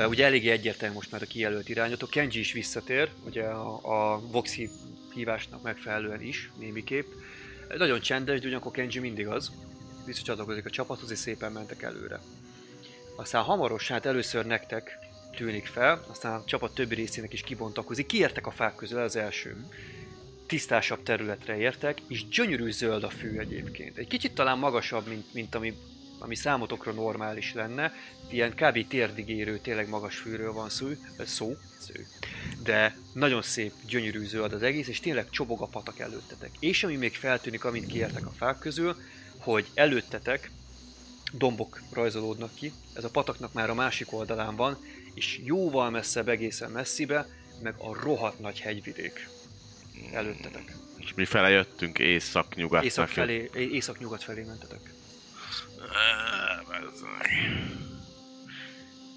[0.09, 2.11] ugye eléggé egyértelmű most már a kijelölt irányotok.
[2.11, 4.71] Kenji is visszatér, ugye a, a Voxi
[5.15, 7.07] hívásnak megfelelően is, némiképp.
[7.77, 9.51] Nagyon csendes, de ugyanakkor Kenji mindig az.
[10.07, 12.21] Visszacsatlakozik a csapathoz, és szépen mentek előre.
[13.21, 14.99] Aztán hamarosan, hát először nektek
[15.37, 18.07] tűnik fel, aztán a csapat többi részének is kibontakozik.
[18.07, 19.57] Kiértek a fák közül, az első.
[20.47, 23.97] Tisztásabb területre értek, és gyönyörű zöld a fű egyébként.
[23.97, 25.75] Egy kicsit talán magasabb, mint, mint ami,
[26.19, 27.93] ami számotokra normális lenne.
[28.31, 28.87] Ilyen kb.
[28.89, 30.89] térdig érő, tényleg magas fűről van szó,
[31.25, 32.07] szó, sző.
[32.63, 36.51] de nagyon szép, gyönyörű zöld az egész, és tényleg csobog a patak előttetek.
[36.59, 38.97] És ami még feltűnik, amint kiértek a fák közül,
[39.39, 40.51] hogy előttetek
[41.33, 44.79] dombok rajzolódnak ki, ez a pataknak már a másik oldalán van,
[45.15, 47.27] és jóval messzebb, egészen messzibe,
[47.63, 49.29] meg a rohadt nagy hegyvidék
[50.13, 50.77] előttetek.
[50.97, 52.85] És mi fele jöttünk észak-nyugat.
[52.85, 54.95] Észak felé, észak-nyugat felé mentetek.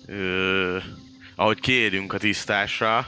[0.06, 0.77] Ö,
[1.35, 3.07] ahogy kiérünk a tisztásra,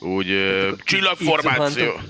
[0.00, 2.00] úgy ö, csillagformáció.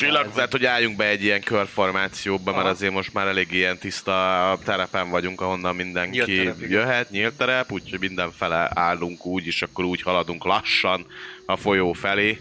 [0.00, 4.58] Csillag, tehát hogy álljunk be egy ilyen körformációba, mert azért most már elég ilyen tiszta
[4.64, 9.84] terepen vagyunk, ahonnan Nyílt mindenki terep, jöhet, nyílt terep, úgyhogy mindenfele állunk úgy, és akkor
[9.84, 11.06] úgy haladunk lassan
[11.46, 12.38] a folyó felé,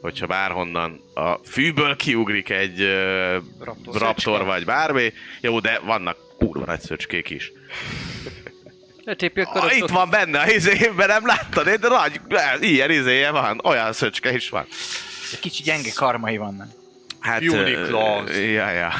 [0.00, 4.00] hogyha bárhonnan a fűből kiugrik egy ö, Raptor.
[4.00, 7.52] raptor vagy bármi, jó, de vannak kurva nagy szöcskék is.
[9.44, 11.68] Ah, itt van benne a izében, nem láttad?
[11.68, 12.20] De nagy,
[12.60, 14.66] ilyen izéje van, olyan szöcske is van.
[15.32, 16.78] Egy kicsi gyenge karmai vannak.
[17.20, 18.30] Hát, Uniqlos.
[18.30, 18.92] ö, Ja, ja.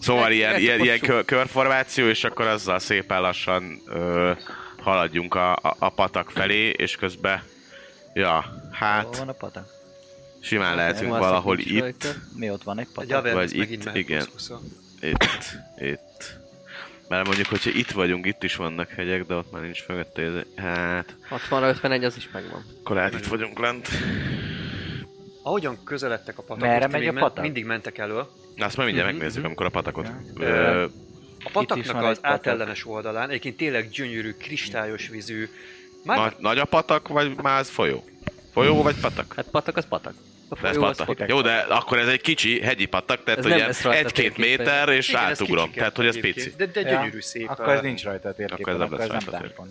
[0.00, 1.12] Szóval Egy- ilyen, egy ilyen, ilyen hosszú.
[1.12, 4.32] kör, körformáció, és akkor azzal szépen lassan ö,
[4.80, 7.42] haladjunk a, a, a patak felé, és közben,
[8.14, 9.68] ja, Hol hát van a patak?
[10.40, 12.08] simán lehetünk Nem, valahol itt, rajta.
[12.36, 13.18] Mi ott van egy Egy patak?
[13.18, 14.18] Avernis Vagy itt, igen.
[14.18, 14.60] plusz-plusz-a.
[15.00, 16.36] itt, itt.
[17.08, 21.16] Mert mondjuk, hogyha itt vagyunk, itt is vannak hegyek, de ott már nincs mögötte, hát,
[21.28, 22.64] 60 51 az is megvan.
[22.80, 23.88] akkor lehet itt vagyunk lent.
[25.48, 27.42] Ahogyan közeledtek a patakhoz, Merre megy a men- patak?
[27.44, 28.20] mindig mentek elő.
[28.54, 29.46] Na, azt majd mindjárt Mhm, megnézzük, mhm.
[29.46, 30.06] amikor a patakot...
[30.38, 30.46] Ja.
[30.46, 30.82] Ö,
[31.44, 32.30] A pataknak az patak.
[32.30, 35.48] átellenes oldalán, egyébként tényleg gyönyörű, kristályos vízű,
[36.04, 38.04] már nagy, nagy a patak, vagy már az folyó?
[38.52, 39.32] Folyó vagy patak?
[39.36, 40.14] Hát patak az patak.
[40.48, 41.06] A De ez folyó az patak.
[41.16, 41.28] patak.
[41.28, 45.22] Jó, de akkor ez egy kicsi hegyi patak, tehát Ez hogy egy-két méter, és Igen,
[45.24, 45.70] ez átugrom.
[45.72, 46.52] Tehát, hogy ez pici.
[46.56, 47.48] De, de gyönyörű szép.
[47.48, 49.70] Akkor ez nincs rajta a térképen, Akkor ez nem akkor ez nem.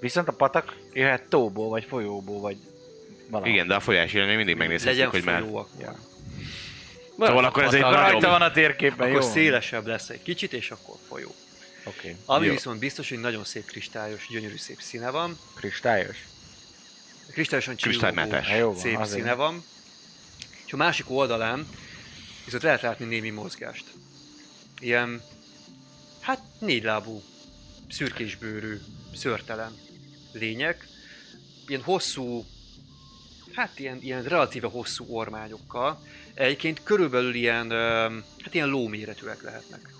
[0.00, 2.56] Viszont a patak jöhet tóból, vagy folyóból, vagy
[3.30, 3.52] valahol.
[3.52, 5.40] Igen, de a folyás még mindig megnézhetjük, Legyen hogy már...
[5.40, 5.80] folyó akkor.
[5.80, 5.98] Ja.
[7.18, 9.30] Szóval akkor ez egy Rajta van a térképen, Akkor jó?
[9.30, 11.34] szélesebb lesz egy kicsit, és akkor folyó.
[11.84, 12.16] Oké.
[12.24, 12.52] Ami Jó.
[12.52, 15.38] viszont biztos, hogy nagyon szép kristályos, gyönyörű szép színe van.
[15.54, 16.16] Kristályos?
[17.30, 19.20] Kristályosan csillogó szép azért.
[19.20, 19.64] színe van.
[20.66, 21.68] És a másik oldalán
[22.44, 23.84] viszont lehet látni némi mozgást.
[24.80, 25.22] Ilyen,
[26.20, 27.22] hát négylábú,
[27.88, 28.80] szürkésbőrű,
[29.14, 29.78] szörtelen
[30.32, 30.86] lények.
[31.66, 32.44] Ilyen hosszú,
[33.54, 36.02] hát ilyen, ilyen relatíve hosszú ormányokkal.
[36.34, 37.70] Egyébként körülbelül ilyen,
[38.42, 39.92] hát ilyen lóméretűek lehetnek.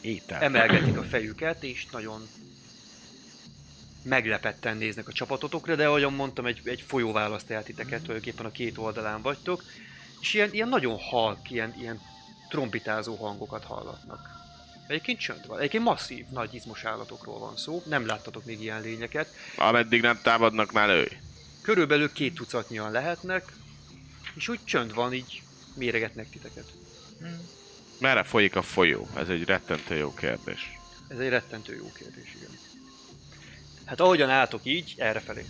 [0.00, 0.40] Étel.
[0.40, 2.28] emelgetik a fejüket, és nagyon
[4.02, 8.50] meglepetten néznek a csapatotokra, de ahogyan mondtam, egy, egy folyó választ el titeket, tulajdonképpen a
[8.50, 9.62] két oldalán vagytok,
[10.20, 12.00] és ilyen, ilyen nagyon halk, ilyen, ilyen
[12.48, 14.30] trompitázó hangokat hallatnak.
[14.86, 15.58] Egyébként csönd van.
[15.58, 19.28] Egyébként masszív, nagy izmos állatokról van szó, nem láttatok még ilyen lényeket.
[19.56, 21.08] Ameddig nem támadnak, már lőj.
[21.62, 23.52] Körülbelül két tucatnyian lehetnek,
[24.34, 25.42] és úgy csönd van, így
[25.74, 26.72] méregetnek titeket.
[27.98, 29.08] Merre folyik a folyó?
[29.16, 30.70] Ez egy rettentő jó kérdés.
[31.08, 32.58] Ez egy rettentő jó kérdés, igen.
[33.84, 35.44] Hát ahogyan álltok így, errefelé.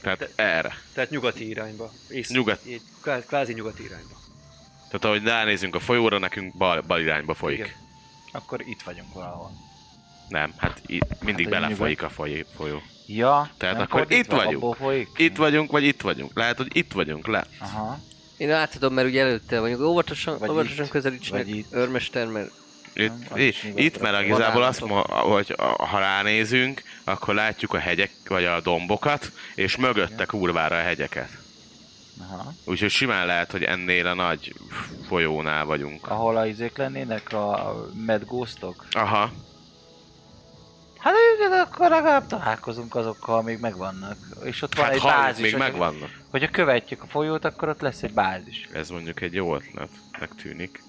[0.00, 0.78] Tehát erre.
[0.92, 1.92] Tehát nyugati irányba.
[2.08, 2.66] Ész, Nyugat.
[2.66, 4.14] így, kvá- Kvázi nyugati irányba.
[4.86, 7.58] Tehát ahogy ránézünk a folyóra, nekünk bal, bal irányba folyik.
[7.58, 7.70] Igen.
[8.32, 9.50] Akkor itt vagyunk valahol.
[10.28, 12.82] Nem, hát itt mindig Hát, belefolyik a foly, folyó.
[13.06, 14.74] Ja, Tehát akkor fordítva, itt vagyunk.
[14.74, 15.08] Folyik?
[15.16, 16.30] Itt vagyunk, vagy itt vagyunk.
[16.34, 17.44] Lehet, hogy itt vagyunk le.
[17.58, 17.98] Aha.
[18.36, 19.80] Én láthatom, mert ugye előtte vagyunk.
[19.80, 21.46] Óvatosan, Vagy óvatosan itt, közelítsenek.
[21.70, 22.50] Őrmester, mert
[22.92, 28.44] Itt, itt, itt mert igazából azt mondja, hogy ha ránézünk, akkor látjuk a hegyek, vagy
[28.44, 31.28] a dombokat, és mögötte kurvára a hegyeket.
[32.20, 32.52] Aha.
[32.64, 34.54] Úgyhogy simán lehet, hogy ennél a nagy
[35.08, 36.08] folyónál vagyunk.
[36.10, 37.74] Ahol a izék lennének, a
[38.06, 38.86] Mad Ghostok?
[38.90, 39.32] Aha.
[41.04, 44.16] Hát akkor legalább találkozunk azokkal, amíg megvannak.
[44.44, 45.42] És ott van Hát egy ha bázis.
[45.42, 46.10] még hogyha- megvannak.
[46.30, 48.68] Hogyha követjük a folyót, akkor ott lesz egy bázis.
[48.72, 50.82] Ez mondjuk egy jó ötletnek tűnik.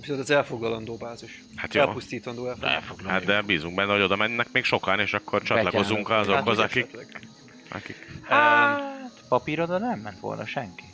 [0.00, 1.42] Viszont az elfoglalandó bázis.
[1.56, 1.80] Hát jó.
[1.80, 3.08] Elpusztítandó elfoglalandó.
[3.08, 6.82] Hát de bízunk benne, hogy oda mennek még sokan, és akkor csatlakozunk azokhoz, Hát, akik...
[6.94, 7.28] esetleg.
[7.68, 8.06] akik...
[8.22, 8.82] Hát,
[9.28, 10.84] papírodon nem ment volna senki.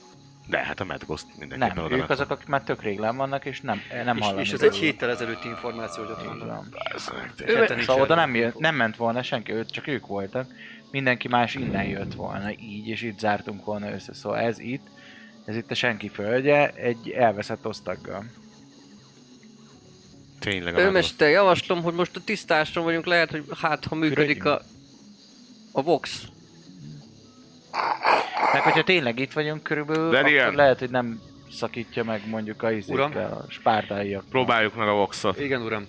[0.46, 3.44] De hát a Mad Ghost mindenképpen Nem, oda ők azok, akik már tök rég vannak,
[3.44, 4.42] és nem, nem És, hallani.
[4.42, 7.44] és ez egy héttel ezelőtti információ, hogy ott.
[7.46, 10.46] Ketten Szóval oda nem, jött, nem ment volna senki, őt, csak ők voltak.
[10.90, 14.14] Mindenki más innen jött volna, így, és itt zártunk volna össze.
[14.14, 14.86] Szóval ez itt,
[15.44, 18.24] ez itt a senki földje, egy elveszett osztaggal.
[20.38, 20.80] Tényleg a.
[20.80, 24.62] Őrmester, javaslom, hogy most a tisztáson vagyunk, lehet, hogy hát ha működik a,
[25.72, 26.26] a Vox.
[28.52, 30.42] Meg hogyha tényleg itt vagyunk körülbelül, Daniel.
[30.44, 31.20] akkor lehet, hogy nem
[31.50, 34.24] szakítja meg mondjuk a izékkel, a spártáiak.
[34.30, 35.40] Próbáljuk meg a Voxot.
[35.40, 35.86] Igen, uram.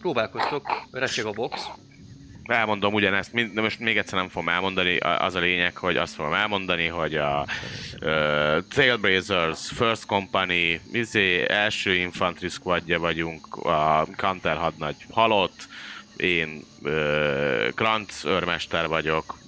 [0.00, 1.68] Próbálkoztok, recseg a box.
[2.44, 6.14] Elmondom ugyanezt, mind- de most még egyszer nem fogom elmondani, az a lényeg, hogy azt
[6.14, 7.46] fogom elmondani, hogy a
[8.00, 15.68] uh, Trailblazers First Company izé, első infantry squadja vagyunk, a Kanter hadnagy halott,
[16.16, 19.38] én uh, Kranz őrmester vagyok,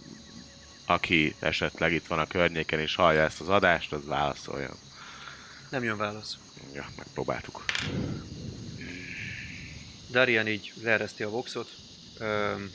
[0.87, 4.77] aki esetleg itt van a környéken és hallja ezt az adást, az válaszoljon.
[5.71, 6.37] Nem jön válasz.
[6.75, 7.65] Ja, megpróbáltuk.
[10.11, 11.71] Darian így leereszti a voxot.
[12.19, 12.71] Öm,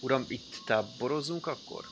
[0.00, 1.84] uram, itt táborozzunk akkor?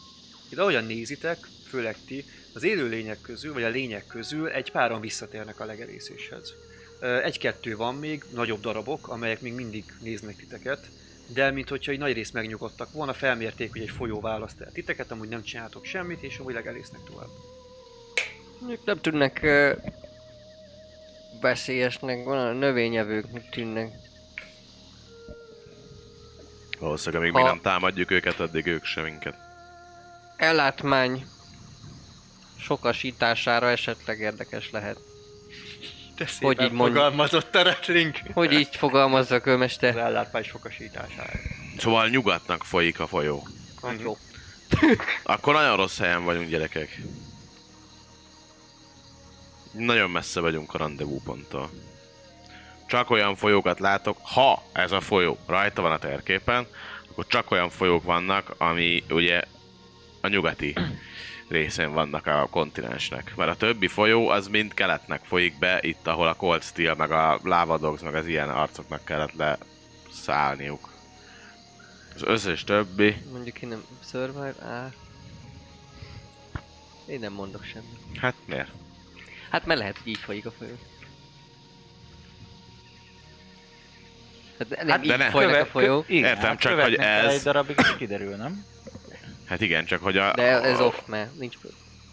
[0.49, 5.61] Itt ahogyan nézitek, főleg ti, az élőlények közül, vagy a lények közül egy páran visszatérnek
[5.61, 6.55] a legelészéshez.
[7.01, 10.89] Ö, Egy-kettő van még, nagyobb darabok, amelyek még mindig néznek titeket,
[11.27, 15.11] de mint hogyha egy nagy rész megnyugodtak volna, felmérték, hogy egy folyó választ el titeket,
[15.11, 17.29] amúgy nem csináltok semmit, és amúgy legelésznek tovább.
[18.69, 19.71] Ők nem tűnnek uh,
[21.41, 23.93] veszélyesnek, van a növényevőknek tűnnek.
[26.79, 29.35] Valószínűleg amíg Ha- mi nem támadjuk őket, addig ők se minket.
[30.37, 31.27] Ellátmány
[32.59, 34.99] sokasítására esetleg érdekes lehet.
[36.17, 38.15] Te Hogy így fogalmazott a Rattling.
[38.33, 39.97] Hogy így fogalmazzak, Az őmester?
[39.97, 41.33] ellátmány sokasítására.
[41.79, 43.47] Szóval nyugatnak folyik a folyó.
[43.83, 44.17] Hát jó.
[45.23, 47.01] Akkor nagyon rossz helyen vagyunk, gyerekek.
[49.73, 51.71] Nagyon messze vagyunk a rendezvúponttól.
[52.87, 56.67] Csak olyan folyókat látok, ha ez a folyó rajta van a térképen,
[57.11, 59.43] akkor csak olyan folyók vannak, ami ugye
[60.21, 60.75] a nyugati
[61.49, 63.33] részén vannak a kontinensnek.
[63.37, 67.11] Mert a többi folyó az mind keletnek folyik be, itt ahol a Cold Steel, meg
[67.11, 69.33] a Lava Dogs, meg az ilyen arcoknak kellett
[70.13, 70.93] leszállniuk.
[72.15, 74.91] Az összes többi, Mondjuk én nem Survivor, á.
[77.07, 78.19] Én nem mondok semmit.
[78.21, 78.71] hát miért?
[79.51, 80.75] Hát mert lehet, hogy így folyik a folyó.
[84.59, 85.31] Hát nem Hát, így de ne.
[85.31, 88.65] folynak a folyók, igen, Értem, hát csak hogy ez- Egy darabig is kiderül, nem?
[89.47, 90.33] Hát igen, csak hogy a...
[90.35, 91.55] de ez off, mert nincs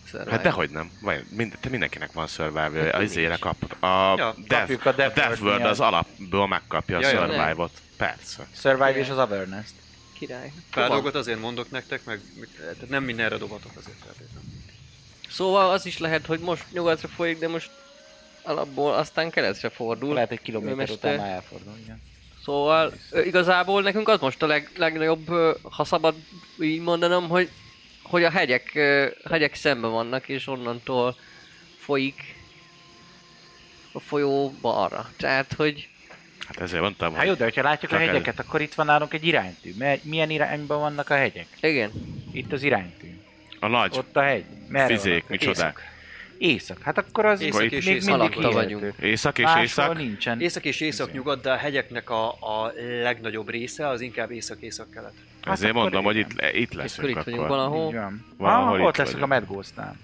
[0.05, 0.31] survival.
[0.33, 0.91] Hát dehogy nem.
[1.01, 3.83] Vagy mind, te mindenkinek van survival Hát az izére kap.
[3.83, 3.87] A,
[4.17, 7.19] Ja, Death, a a Death Death Word az alapból megkapja a Ja, ja.
[7.19, 7.71] survive-ot.
[7.97, 8.47] Persze.
[8.55, 9.67] Survive és az awareness
[10.13, 10.51] Király.
[10.71, 12.19] Pár dolgot azért mondok nektek, meg
[12.59, 14.49] tehát nem mindenre dobatok azért feltétlenül.
[15.29, 17.71] Szóval az is lehet, hogy most nyugatra folyik, de most
[18.43, 20.13] alapból aztán keresztre fordul.
[20.13, 22.01] Lehet egy kilométer után már elfordul, igen.
[22.43, 22.93] Szóval
[23.23, 25.27] igazából nekünk az most a leg, legnagyobb,
[25.71, 26.15] ha szabad
[26.59, 27.49] így mondanom, hogy,
[28.03, 28.71] hogy a hegyek,
[29.29, 31.15] hegyek szemben vannak, és onnantól
[31.77, 32.35] folyik
[33.91, 35.09] a folyó balra.
[35.17, 35.89] Tehát, hogy
[36.47, 39.25] Hát ezért mondtam, Hát jó, de hogyha látjuk a hegyeket, akkor itt van nálunk egy
[39.25, 39.73] iránytű.
[40.01, 41.47] Milyen irányban vannak a hegyek?
[41.61, 41.91] igen,
[42.31, 43.19] Itt az iránytű.
[43.59, 44.43] a nagy Ott a hegy.
[44.67, 45.55] Merre fizék, micsodák.
[45.55, 45.81] Észak.
[46.81, 48.17] Hát akkor az Észak és még észak.
[48.17, 48.93] mindig Alatta vagyunk.
[49.01, 49.97] Észak és Máshol észak.
[49.97, 50.41] nincsen.
[50.41, 55.13] Észak és észak-nyugat, de a hegyeknek a, a legnagyobb része az inkább észak-észak-kelet.
[55.41, 57.33] Hát Ezért mondom, hogy itt, itt akkor leszünk itt vagyunk akkor.
[57.33, 57.91] Így valahol.
[57.91, 58.25] van.
[58.37, 59.47] Valahol ah, ott leszünk a vagyunk.
[59.47, 59.95] Medghost-nál.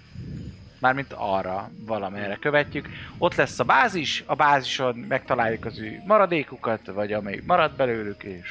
[0.80, 2.88] Mármint arra, valamerre követjük.
[3.18, 8.48] Ott lesz a bázis, a bázison megtaláljuk az ő maradékukat, vagy amelyik marad belőlük, és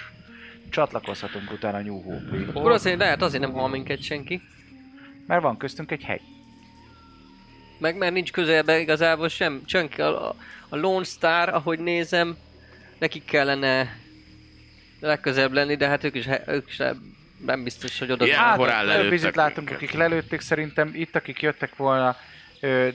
[0.69, 2.47] csatlakozhatunk utána New Hope-ig.
[2.53, 4.41] Akkor azért lehet, azért nem hal minket senki.
[5.27, 6.21] Mert van köztünk egy hegy.
[7.77, 10.01] Meg mert nincs közelben igazából sem, senki.
[10.01, 10.35] A, a,
[10.75, 12.37] Lone Star, ahogy nézem,
[12.97, 13.97] nekik kellene
[14.99, 16.77] legközelebb lenni, de hát ők is, ők is
[17.45, 18.25] nem biztos, hogy oda...
[18.25, 22.15] Ilyen Hát, lelőttek vizit látunk, akik lelőtték, szerintem itt, akik jöttek volna,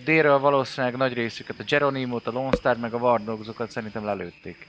[0.05, 4.67] délről valószínűleg nagy részüket, a Geronimo-t, a Lone Star, meg a Wardogs-okat szerintem lelőtték.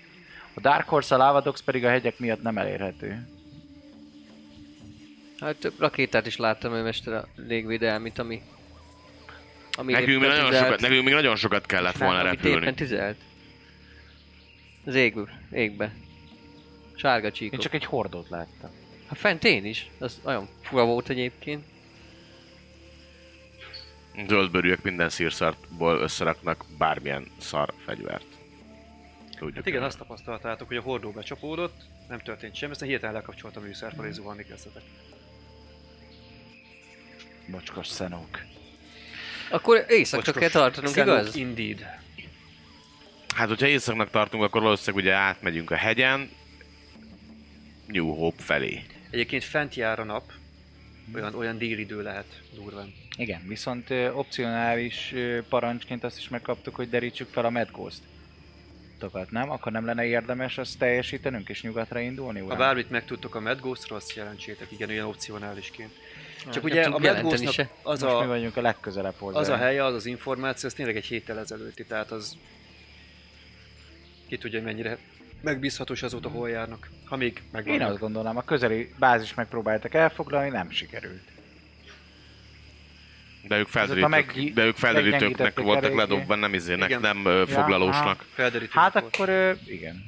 [0.53, 3.27] A Dark Horse, a Lavadox pedig a hegyek miatt nem elérhető.
[5.39, 8.41] Hát több rakétát is láttam, ő mester a légvédelmit, ami...
[9.77, 12.75] ami Nekünk még, nagyon sokat, nekünk még nagyon sokat kellett volna Nem, amit éppen repülni.
[12.75, 13.17] tüzelt.
[14.85, 15.15] Az ég,
[15.51, 15.93] égbe.
[16.95, 17.53] Sárga csíkok.
[17.53, 18.69] Én csak egy hordót láttam.
[19.07, 19.89] Hát fent én is.
[19.99, 21.63] Az olyan fura volt egyébként.
[24.27, 28.25] Zöldbőrűek minden szírszartból összeraknak bármilyen szar fegyvert.
[29.29, 29.55] Tudjuk.
[29.55, 33.59] Hát igen, azt tapasztaltátok, hogy a hordó becsapódott, nem történt semmi, aztán hirtelen lekapcsolt a
[33.59, 34.83] műszerfal és zuhanni kezdetek.
[37.47, 38.41] Mocskos szenók.
[39.53, 41.35] Akkor éjszakra kell tartanunk, igaz?
[41.35, 41.85] Indeed.
[43.35, 46.29] Hát, hogyha északnak tartunk, akkor valószínűleg ugye átmegyünk a hegyen,
[47.87, 48.83] New Hope felé.
[49.09, 50.31] Egyébként fent jár a nap,
[51.15, 52.93] olyan, olyan délidő lehet durván.
[53.17, 58.01] Igen, viszont ö, opcionális ö, parancsként azt is megkaptuk, hogy derítsük fel a Medghost.
[58.99, 59.49] Tokat, nem?
[59.49, 62.39] Akkor nem lenne érdemes azt teljesítenünk és nyugatra indulni?
[62.39, 62.57] Ha uram?
[62.57, 65.91] bármit megtudtok a Medghostról, azt jelentsétek, igen, olyan opcionálisként.
[66.51, 67.69] Csak ugye a se.
[67.83, 69.39] az Most mi a, vagyunk a legközelebb hozzá.
[69.39, 72.37] az a helye, az az információ, az tényleg egy héttel ezelőtti, tehát az
[74.27, 74.97] ki tudja, hogy mennyire
[75.41, 76.89] megbízható, és azóta hol járnak.
[77.05, 77.89] Ha még Én megvannak.
[77.89, 81.21] azt gondolom, a közeli bázis megpróbáltak elfoglalni, nem sikerült.
[83.47, 87.01] De ők felderítők, meg- de ők felderítőknek voltak ledobva, nem izének, Igen.
[87.01, 88.25] nem ö, foglalósnak.
[88.69, 90.03] Hát akkor igen.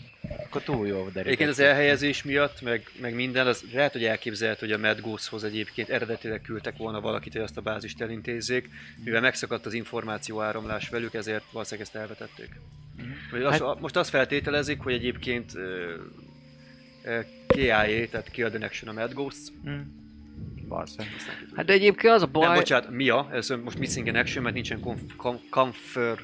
[0.45, 1.25] Akkor túl jó derített.
[1.25, 5.43] Egyébként az elhelyezés miatt, meg, meg minden, az lehet, hogy elképzelhető, hogy a Mad Goose-hoz
[5.43, 8.69] egyébként eredetileg küldtek volna valakit, hogy azt a bázist elintézzék,
[9.03, 12.49] mivel megszakadt az információ áramlás velük, ezért valószínűleg ezt elvetették.
[13.31, 15.51] Vagy az, Hát- most azt feltételezik, hogy egyébként
[17.47, 19.51] KIA, tehát Kill the Action a Mad Ghost.
[20.67, 21.13] Valószínűleg.
[21.55, 22.45] Hát de egyébként az a Baj...
[22.45, 26.19] Nem, bocsánat, MIA, ez most Missing in Action, mert nincsen conf, com, confer,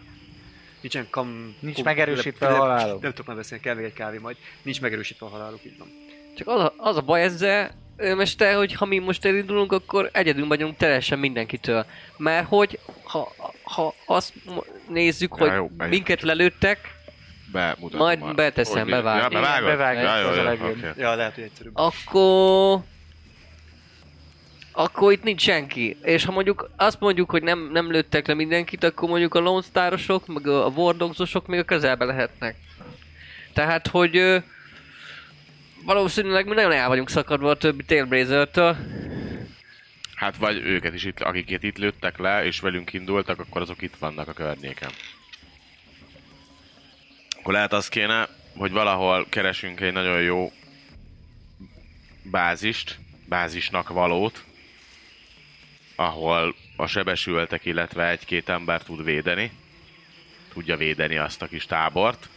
[0.81, 3.01] nincsen com, Nincs com- megerősítve a le- haláluk.
[3.01, 4.35] Nem tudok már beszélni, kell még egy kávé majd.
[4.61, 5.87] Nincs megerősítve a haláluk, így van.
[6.37, 10.47] Csak az a, az a baj ezzel, mester, hogy ha mi most elindulunk, akkor egyedül
[10.47, 11.85] vagyunk teljesen mindenkitől.
[12.17, 13.33] Mert hogy, ha,
[13.63, 14.33] ha azt
[14.89, 16.79] nézzük, Ja, hogy jó, minket lelőttek,
[17.91, 18.35] Majd már.
[18.35, 19.31] beteszem, bevágom.
[19.31, 20.03] Ja, bevágod?
[20.03, 20.69] Ja, jó, a jó, legjobb.
[20.69, 21.01] oké.
[21.01, 21.77] Ja, lehet, hogy egyszerűbb.
[21.77, 22.79] akkor...
[24.71, 25.97] Akkor itt nincs senki.
[26.01, 29.61] És ha mondjuk azt mondjuk, hogy nem, nem lőttek le mindenkit, akkor mondjuk a Lone
[29.61, 32.55] Starosok, meg a Wardogsosok még a közelbe lehetnek.
[33.53, 34.37] Tehát, hogy ö,
[35.85, 38.77] valószínűleg mi nagyon el vagyunk szakadva a többi Tailblazer-től.
[40.15, 43.95] Hát vagy őket is itt, akiket itt lőttek le, és velünk indultak, akkor azok itt
[43.99, 44.89] vannak a környéken.
[47.39, 50.51] Akkor lehet az kéne, hogy valahol keresünk egy nagyon jó
[52.23, 54.43] bázist, bázisnak valót,
[56.05, 59.51] ahol a sebesültek, illetve egy-két ember tud védeni.
[60.53, 62.29] Tudja védeni azt a kis tábort.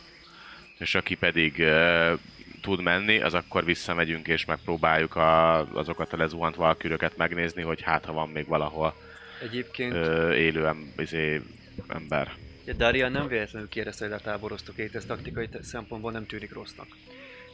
[0.78, 2.18] És aki pedig uh,
[2.60, 8.04] tud menni, az akkor visszamegyünk és megpróbáljuk a, azokat a lezuhant valküröket megnézni, hogy hát
[8.04, 8.94] ha van még valahol
[9.42, 11.40] Egyébként ö, élő em, izé,
[11.88, 12.32] ember.
[12.64, 16.86] Ja, Daria nem véletlenül kérdezte, hogy letáboroztok itt, ez taktikai szempontból nem tűnik rossznak.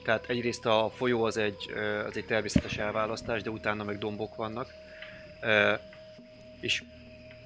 [0.05, 1.73] Tehát egyrészt a folyó az egy,
[2.07, 4.69] az egy természetes elválasztás, de utána meg dombok vannak.
[6.61, 6.83] És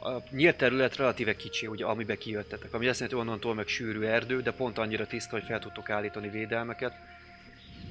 [0.01, 2.75] a nyílt terület relatíve kicsi, ugye, amibe kijöttetek.
[2.75, 5.91] Ami azt jelenti, hogy onnantól meg sűrű erdő, de pont annyira tiszta, hogy fel tudtok
[5.91, 6.93] állítani védelmeket.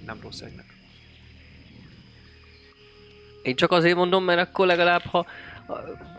[0.06, 0.66] Nem rossz egynek.
[3.44, 5.26] Én csak azért mondom, mert akkor legalább, ha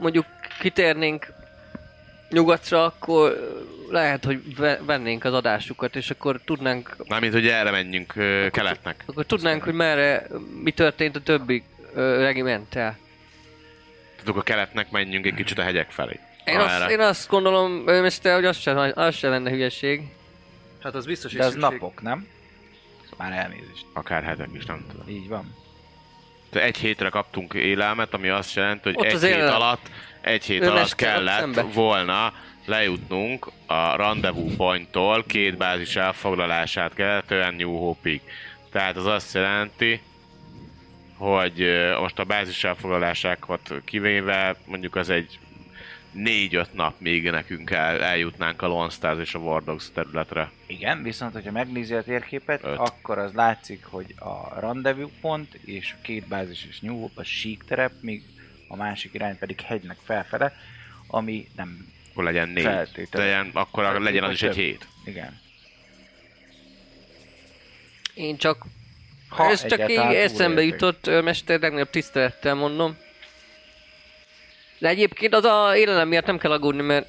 [0.00, 0.26] mondjuk
[0.60, 1.32] kitérnénk
[2.30, 3.50] nyugatra, akkor
[3.90, 9.02] lehet, hogy ve- vennénk az adásukat, és akkor tudnánk, Mármint, hogy erre menjünk ö, keletnek.
[9.06, 10.26] akkor tudnánk, hogy merre,
[10.62, 11.62] mi történt a többi
[11.94, 12.98] ö, regimenttel.
[14.24, 16.18] Tudok a keletnek menjünk egy kicsit a hegyek felé.
[16.44, 16.92] Én, Ha azt, erre.
[16.92, 20.02] én azt gondolom, ö, Mester, hogy az sem, az sem lenne hülyeség.
[20.82, 22.26] Hát az biztos, hogy De az szükség- napok, nem?
[23.16, 23.84] Már elnézést.
[23.92, 25.08] Akár hetek is, nem tudom.
[25.08, 25.54] Így van.
[26.50, 29.54] Tehát egy hétre kaptunk élelmet, ami azt jelenti, hogy Ott egy hét élelem.
[29.54, 29.90] alatt,
[30.20, 31.62] egy hét alatt kellett szembe.
[31.62, 32.32] volna
[32.64, 38.20] lejutnunk a rendezvous pointtól két bázis elfoglalását követően New Hope-ig.
[38.72, 40.00] Tehát az azt jelenti,
[41.24, 41.64] hogy
[42.00, 45.38] most a bázis elfoglalásákat kivéve mondjuk az egy
[46.12, 50.50] négy-öt nap még nekünk el, eljutnánk a Lone Stars és a War Dogs területre.
[50.66, 52.78] Igen, viszont hogyha megnézi a térképet, Öt.
[52.78, 57.24] akkor az látszik, hogy a rendezvous pont és a két bázis és New Hope a
[57.24, 58.22] sík terep, míg
[58.68, 60.52] a másik irány pedig hegynek felfele,
[61.06, 61.92] ami nem...
[62.10, 62.64] Akkor legyen négy.
[62.64, 63.30] Feltétlenül.
[63.30, 64.86] Legyen, akkor legyen az is egy hét.
[65.04, 65.40] Igen.
[68.14, 68.66] Én csak,
[69.28, 72.96] Ha ez csak így eszembe jutott, Mester, legnagyobb tisztelettel mondom.
[74.78, 77.06] De egyébként az a élelem miatt nem kell aggódni, mert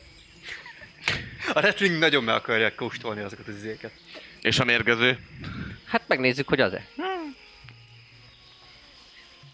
[1.54, 3.92] A Redwing nagyon meg akarják kóstolni azokat az izéket.
[4.42, 5.20] És a mérgező?
[5.86, 6.88] hát megnézzük, hogy az-e.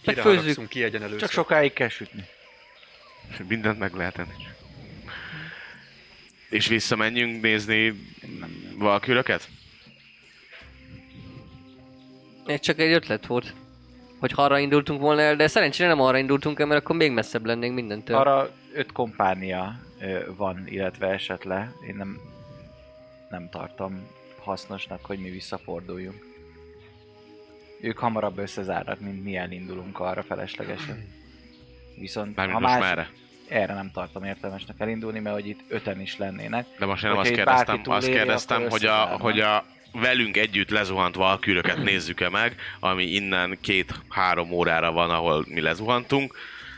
[0.02, 0.68] Kire Megfőzzük.
[0.68, 1.20] ki egyen először.
[1.20, 2.26] Csak sokáig kell sütni.
[3.48, 4.34] Mindent meg lehet enni.
[6.50, 7.94] És visszamenjünk nézni
[8.78, 9.48] valkülöket?
[12.46, 13.54] Ez csak egy ötlet volt.
[14.20, 17.46] Hogy arra indultunk volna el, de szerencsére nem arra indultunk el, mert akkor még messzebb
[17.46, 18.18] lennénk mindentől.
[18.18, 21.72] Arra öt kompánia ö, van, illetve esett le.
[21.88, 22.20] Én nem,
[23.30, 24.08] nem tartom
[24.44, 26.30] hasznosnak, hogy mi visszaforduljunk.
[27.82, 31.08] Ők hamarabb összezárnak, mint mi elindulunk arra feleslegesen.
[32.00, 33.10] Viszont Mármint ha más, merre?
[33.48, 36.66] erre nem tartom értelmesnek elindulni, mert hogy itt öten is lennének.
[36.80, 41.16] De most én nem azt kérdeztem, azt kérdeztem hogy, a, hogy a velünk együtt lezuhant
[41.16, 46.36] valkülöket nézzük-e meg, ami innen két-három órára van, ahol mi lezuhantunk.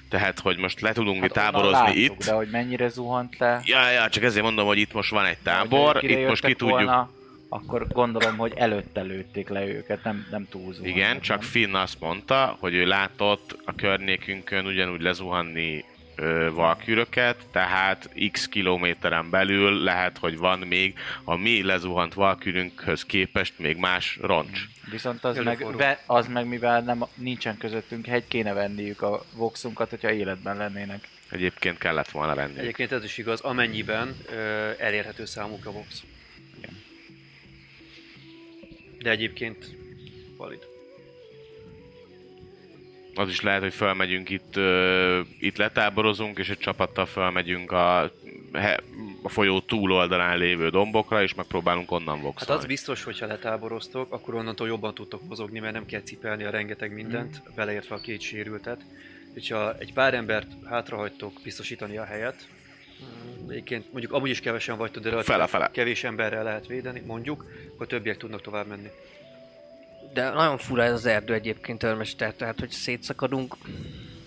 [0.10, 2.26] Tehát, hogy most le tudunk mi Hát onnan táborozni láttuk, itt.
[2.26, 5.38] De hogy mennyire zuhant le, Ja, ja, csak ezért mondom, hogy itt most van egy
[5.44, 7.10] tábor, itt most ki tudjuk Volna,
[7.50, 11.50] akkor gondolom, hogy előtte lőtték le őket, nem, nem túl zuhannak, Igen, csak nem?
[11.50, 15.86] Finn azt mondta, hogy ő látott a környékünkön ugyanúgy lezuhanni
[16.54, 23.78] valküröket, tehát x kilométeren belül lehet, hogy van még a mi lezuhant valkürünkhöz képest még
[23.78, 24.60] más roncs.
[24.92, 29.90] Viszont az meg, ve, az meg, mivel nem, nincsen közöttünk hegy, kéne venniük a voxunkat,
[29.90, 31.08] hogyha életben lennének.
[31.30, 32.60] Egyébként kellett volna venni.
[32.60, 36.04] Egyébként ez is igaz, amennyiben ö, elérhető számukra Vox.
[36.58, 36.82] Igen.
[39.00, 39.76] De egyébként
[40.38, 40.73] valid.
[43.16, 48.02] Az is lehet, hogy felmegyünk itt, ö, itt letáborozunk, és egy csapattal felmegyünk a,
[49.24, 52.62] a folyó túloldalán lévő dombokra, és megpróbálunk onnan Hát voxolni.
[52.62, 56.94] az biztos, hogyha letáboroztok, akkor onnantól jobban tudtok mozogni, mert nem kell cipelni a rengeteg
[56.94, 57.56] mindent, Mhm.
[57.56, 58.82] beleértve a két sérültet.
[59.34, 62.48] Hogyha egy pár embert hátrahagytok biztosítani a helyet,
[63.50, 65.70] egyébként mondjuk amúgy is kevesen vagytok, de relatíve Fele-fele.
[65.72, 68.88] kevés emberrel lehet védeni, mondjuk, akkor többiek tudnak tovább menni.
[70.14, 73.56] De nagyon fura ez az erdő egyébként, Törmester, tehát hogy szétszakadunk.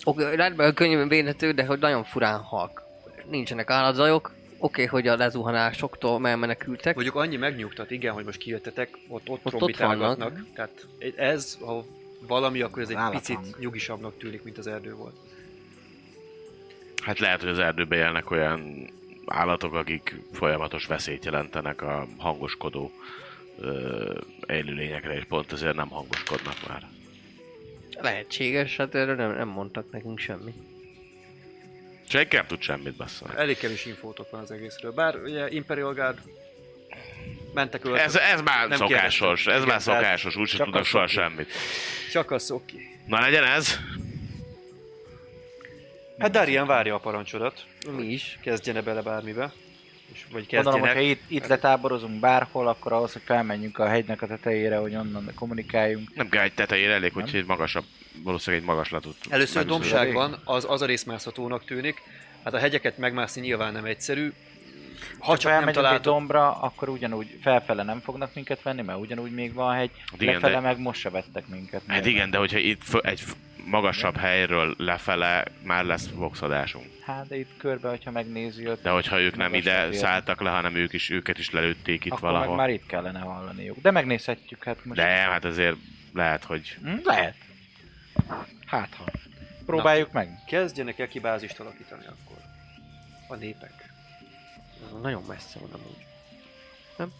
[0.04, 2.82] Oké, rendben könnyűen védhető, de hogy nagyon furán halk.
[3.30, 4.34] Nincsenek állatzajok.
[4.58, 6.94] Oké, hogy a lezuhanásoktól elmenekültek.
[6.94, 10.44] Mondjuk annyi megnyugtat, igen, hogy most kijöttetek, ott, ott, ott trombitálgatnak.
[10.54, 10.86] Tehát
[11.16, 11.84] ez, ha
[12.26, 13.40] valami, akkor ez egy Állatang.
[13.40, 15.14] picit nyugisabbnak tűnik, mint az erdő volt.
[17.02, 18.90] Hát lehet, hogy az erdőben élnek olyan
[19.26, 22.92] állatok, akik folyamatos veszélyt jelentenek a hangoskodó
[24.46, 26.82] élőlényekre, és pont ezért nem hangoskodnak már.
[28.00, 30.52] Lehetséges, hát erről nem, nem mondtak nekünk semmi.
[32.08, 33.34] Senki nem tud semmit beszélni.
[33.36, 34.92] Elég kevés infótok van az egészről.
[34.92, 36.18] Bár ugye Imperial Guard
[37.54, 38.04] mentek öltözve.
[38.22, 39.52] Ez, ez már Nem szokásos, kérdeztem.
[39.54, 41.52] ez Igen, már szokásos, úgyse tudnak soha semmit.
[42.12, 42.88] Csak az oké.
[43.06, 43.78] Na legyen ez!
[46.18, 47.64] Hát Darian várja a parancsodat.
[47.90, 48.38] Mi is.
[48.42, 49.52] Kezdjene bele bármibe.
[50.12, 50.96] És, vagy Gondolom, kezdjenek.
[50.96, 55.30] hogyha itt, itt letáborozunk bárhol, akkor ahhoz, hogy felmenjünk a hegynek a tetejére, hogy onnan
[55.34, 56.14] kommunikáljunk.
[56.14, 57.84] Nem kell egy tetejére, elég, hogy egy magasabb,
[58.22, 59.16] valószínűleg egy magaslatot.
[59.28, 62.02] Először dombságban az, az a rész mászhatónak tűnik.
[62.44, 64.32] Hát a hegyeket megmászni nyilván nem egyszerű.
[65.18, 68.98] Ha csak, nem elmegyünk egy találtok, dombra, akkor ugyanúgy felfele nem fognak minket venni, mert
[68.98, 71.82] ugyanúgy még van hegy, Hát igen, lefele de- meg most se vettek minket.
[71.86, 73.22] Hát igen, de hogyha itt egy
[73.66, 76.86] magasabb helyről lefele már lesz voxadásunk.
[77.04, 79.94] Hát de itt körbe, hogyha megnézi, ott De hogyha ők nem ide ér.
[79.94, 82.48] szálltak le, hanem ők is, őket is lelőtték itt akkor valahol.
[82.48, 83.78] meg már itt kellene hallaniuk.
[83.82, 85.00] De megnézhetjük, hát most...
[85.00, 85.76] De hát azért
[86.12, 87.34] lehet, hogy Hm, lehet.
[88.66, 89.04] Hát ha.
[89.66, 90.28] Próbáljuk meg.
[90.46, 92.36] Kezdjenek el kibázist alakítani akkor.
[93.28, 93.72] A népek.
[95.02, 96.06] Nagyon messze van amúgy.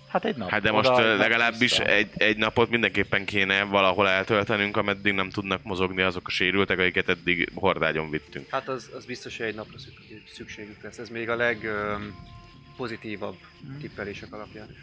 [0.08, 0.50] Hát egy nap.
[0.50, 5.62] Hát de most Oda, legalábbis egy, egy napot mindenképpen kéne valahol eltöltenünk, ameddig nem tudnak
[5.62, 8.50] mozogni azok a sérültek, akiket eddig hordágyon vittünk.
[8.50, 10.98] Hát az, az biztos, hogy egy napra szük- szükségük lesz.
[10.98, 12.14] Ez még a leg öm,
[12.76, 13.36] pozitívabb
[13.80, 14.78] tippelések alapján is.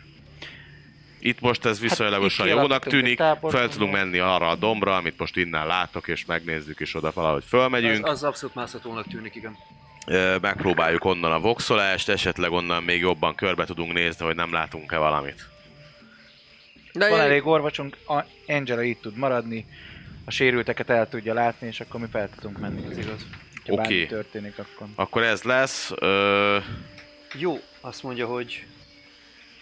[1.20, 3.03] Itt most ez viszonylagosan itt jónak kialakítunk
[3.40, 7.11] tűnik, fel tudunk menni arra a dombra, amit most innen látok, és megnézzük, és oda
[7.14, 8.06] valahogy fölmegyünk.
[8.06, 9.57] Az, az abszolút mászhatónak tűnik, igen.
[10.42, 15.46] Megpróbáljuk onnan a voxolást, esetleg onnan még jobban körbe tudunk nézni, hogy nem látunk-e valamit.
[16.94, 19.66] De Van elég orvosunk, a- Angela itt tud maradni,
[20.26, 22.86] a sérülteket el tudja látni, és akkor mi fel tudunk menni.
[22.92, 23.26] Ez igaz.
[23.68, 24.06] Oké.
[24.06, 24.88] történik, akkor...
[24.96, 25.92] Akkor ez lesz.
[25.96, 26.58] Ö,
[27.34, 28.66] Jó, azt mondja, hogy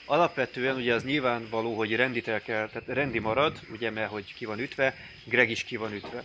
[0.05, 4.45] alapvetően ugye az nyilvánvaló, hogy Rendit el kell, tehát Rendi marad, ugye, mert hogy ki
[4.45, 6.23] van ütve, Greg is ki van ütve.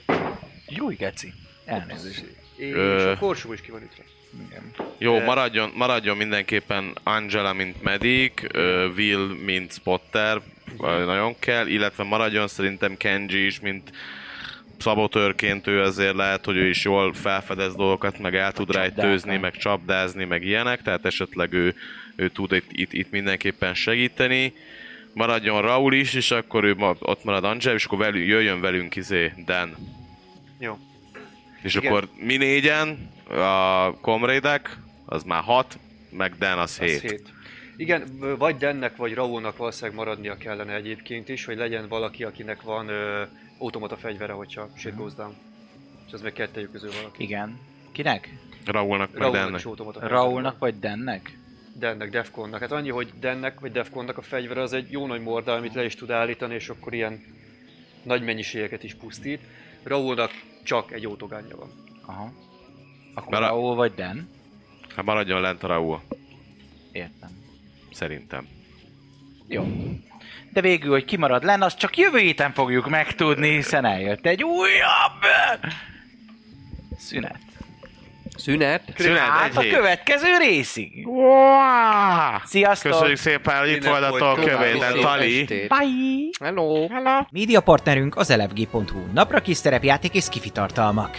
[0.69, 1.33] Jó, geci.
[1.65, 2.25] Elnézést.
[2.57, 3.11] És Ö.
[3.11, 4.03] a Korsó is ki van ütve.
[4.49, 4.73] Igen.
[4.99, 10.41] jó, Ö, maradjon, maradjon mindenképpen Angela, mint medic, ö, Will, mint spotter,
[10.79, 13.91] nagyon kell, illetve maradjon szerintem Kenji is, mint
[14.79, 19.57] szabotőrként ő azért lehet, hogy ő is jól felfedez dolgokat, meg el tud rejtőzni, meg
[19.57, 21.75] csapdázni, meg ilyenek, tehát esetleg ő,
[22.17, 24.53] ő tud itt, itt, itt mindenképpen segíteni.
[25.13, 28.97] Maradjon Raul is, és akkor ő ma, ott marad Angela, és akkor velünk, jöjjön velünk
[28.97, 29.77] izé Dan.
[30.59, 30.79] Jó.
[31.67, 31.93] És Igen.
[31.93, 34.77] akkor mi négyen, a komrédek,
[35.07, 35.79] az már hat,
[36.11, 37.01] meg Dan az Az hét.
[37.01, 37.29] hét.
[37.77, 42.63] Igen, v- vagy Dennek, vagy Raúlnak valószínűleg maradnia kellene egyébként is, hogy legyen valaki, akinek
[42.63, 43.23] van ö,
[43.59, 45.35] automata fegyvere, hogyha shit goes down.
[46.07, 47.23] És az meg kettejük közül valaki.
[47.23, 47.59] Igen.
[47.93, 48.29] Kinek?
[48.65, 49.11] Raúlnak
[49.57, 51.39] is automata fegyvere Raulnak vagy Dennek?
[51.79, 52.61] Dennek, Defconnak.
[52.61, 55.85] Hát annyi, hogy Dennek vagy Defconnak a fegyvere az egy jó nagy morda, amit le
[55.85, 57.23] is tud állítani, és akkor ilyen
[58.03, 59.41] nagy mennyiségeket is pusztít.
[59.87, 60.31] Raúlnak
[60.65, 61.71] csak egy autogánja van.
[62.07, 62.33] Aha.
[63.15, 64.29] Akkor Mert a- Raul vagy Den?
[64.97, 66.03] Hát maradjon lent a Raul,
[66.93, 67.31] Értem.
[67.93, 68.49] szerintem.
[69.49, 69.67] Jó.
[70.53, 75.23] De végül, hogy kimarad len, azt csak jövő héten fogjuk megtudni, hiszen eljött egy újabb
[76.99, 77.39] szünet.
[78.37, 78.83] Szünet?
[78.97, 79.75] Szünet, Hát egy a hét.
[79.75, 81.07] következő részig.
[82.45, 82.91] Sziasztok!
[82.93, 85.45] Köszönjük szépen, hogy itt Innen voltatok Szép Tali.
[85.45, 85.69] Bye!
[86.41, 86.87] Hello!
[87.31, 91.19] Média partnerünk az elefg.hu, napra kis szerepjáték és skifi tartalmak.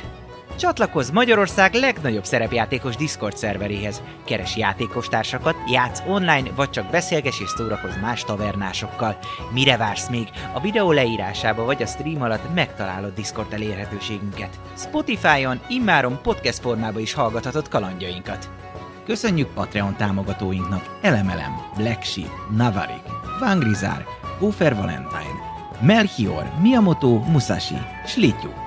[0.57, 4.01] Csatlakozz Magyarország legnagyobb szerepjátékos Discord szerveréhez.
[4.25, 9.17] Keres játékostársakat, játsz online, vagy csak beszélges és szórakozz más tavernásokkal.
[9.53, 10.27] Mire vársz még?
[10.53, 14.59] A videó leírásába vagy a stream alatt megtalálod Discord elérhetőségünket.
[14.77, 18.49] Spotify-on immáron podcast formában is hallgathatod kalandjainkat.
[19.05, 22.05] Köszönjük Patreon támogatóinknak Elemelem, Black
[22.55, 23.03] Navarik,
[23.39, 24.05] Vangrizár,
[24.39, 25.39] Gófer Valentine,
[25.81, 28.66] Melchior, Miyamoto, Musashi, Slityu.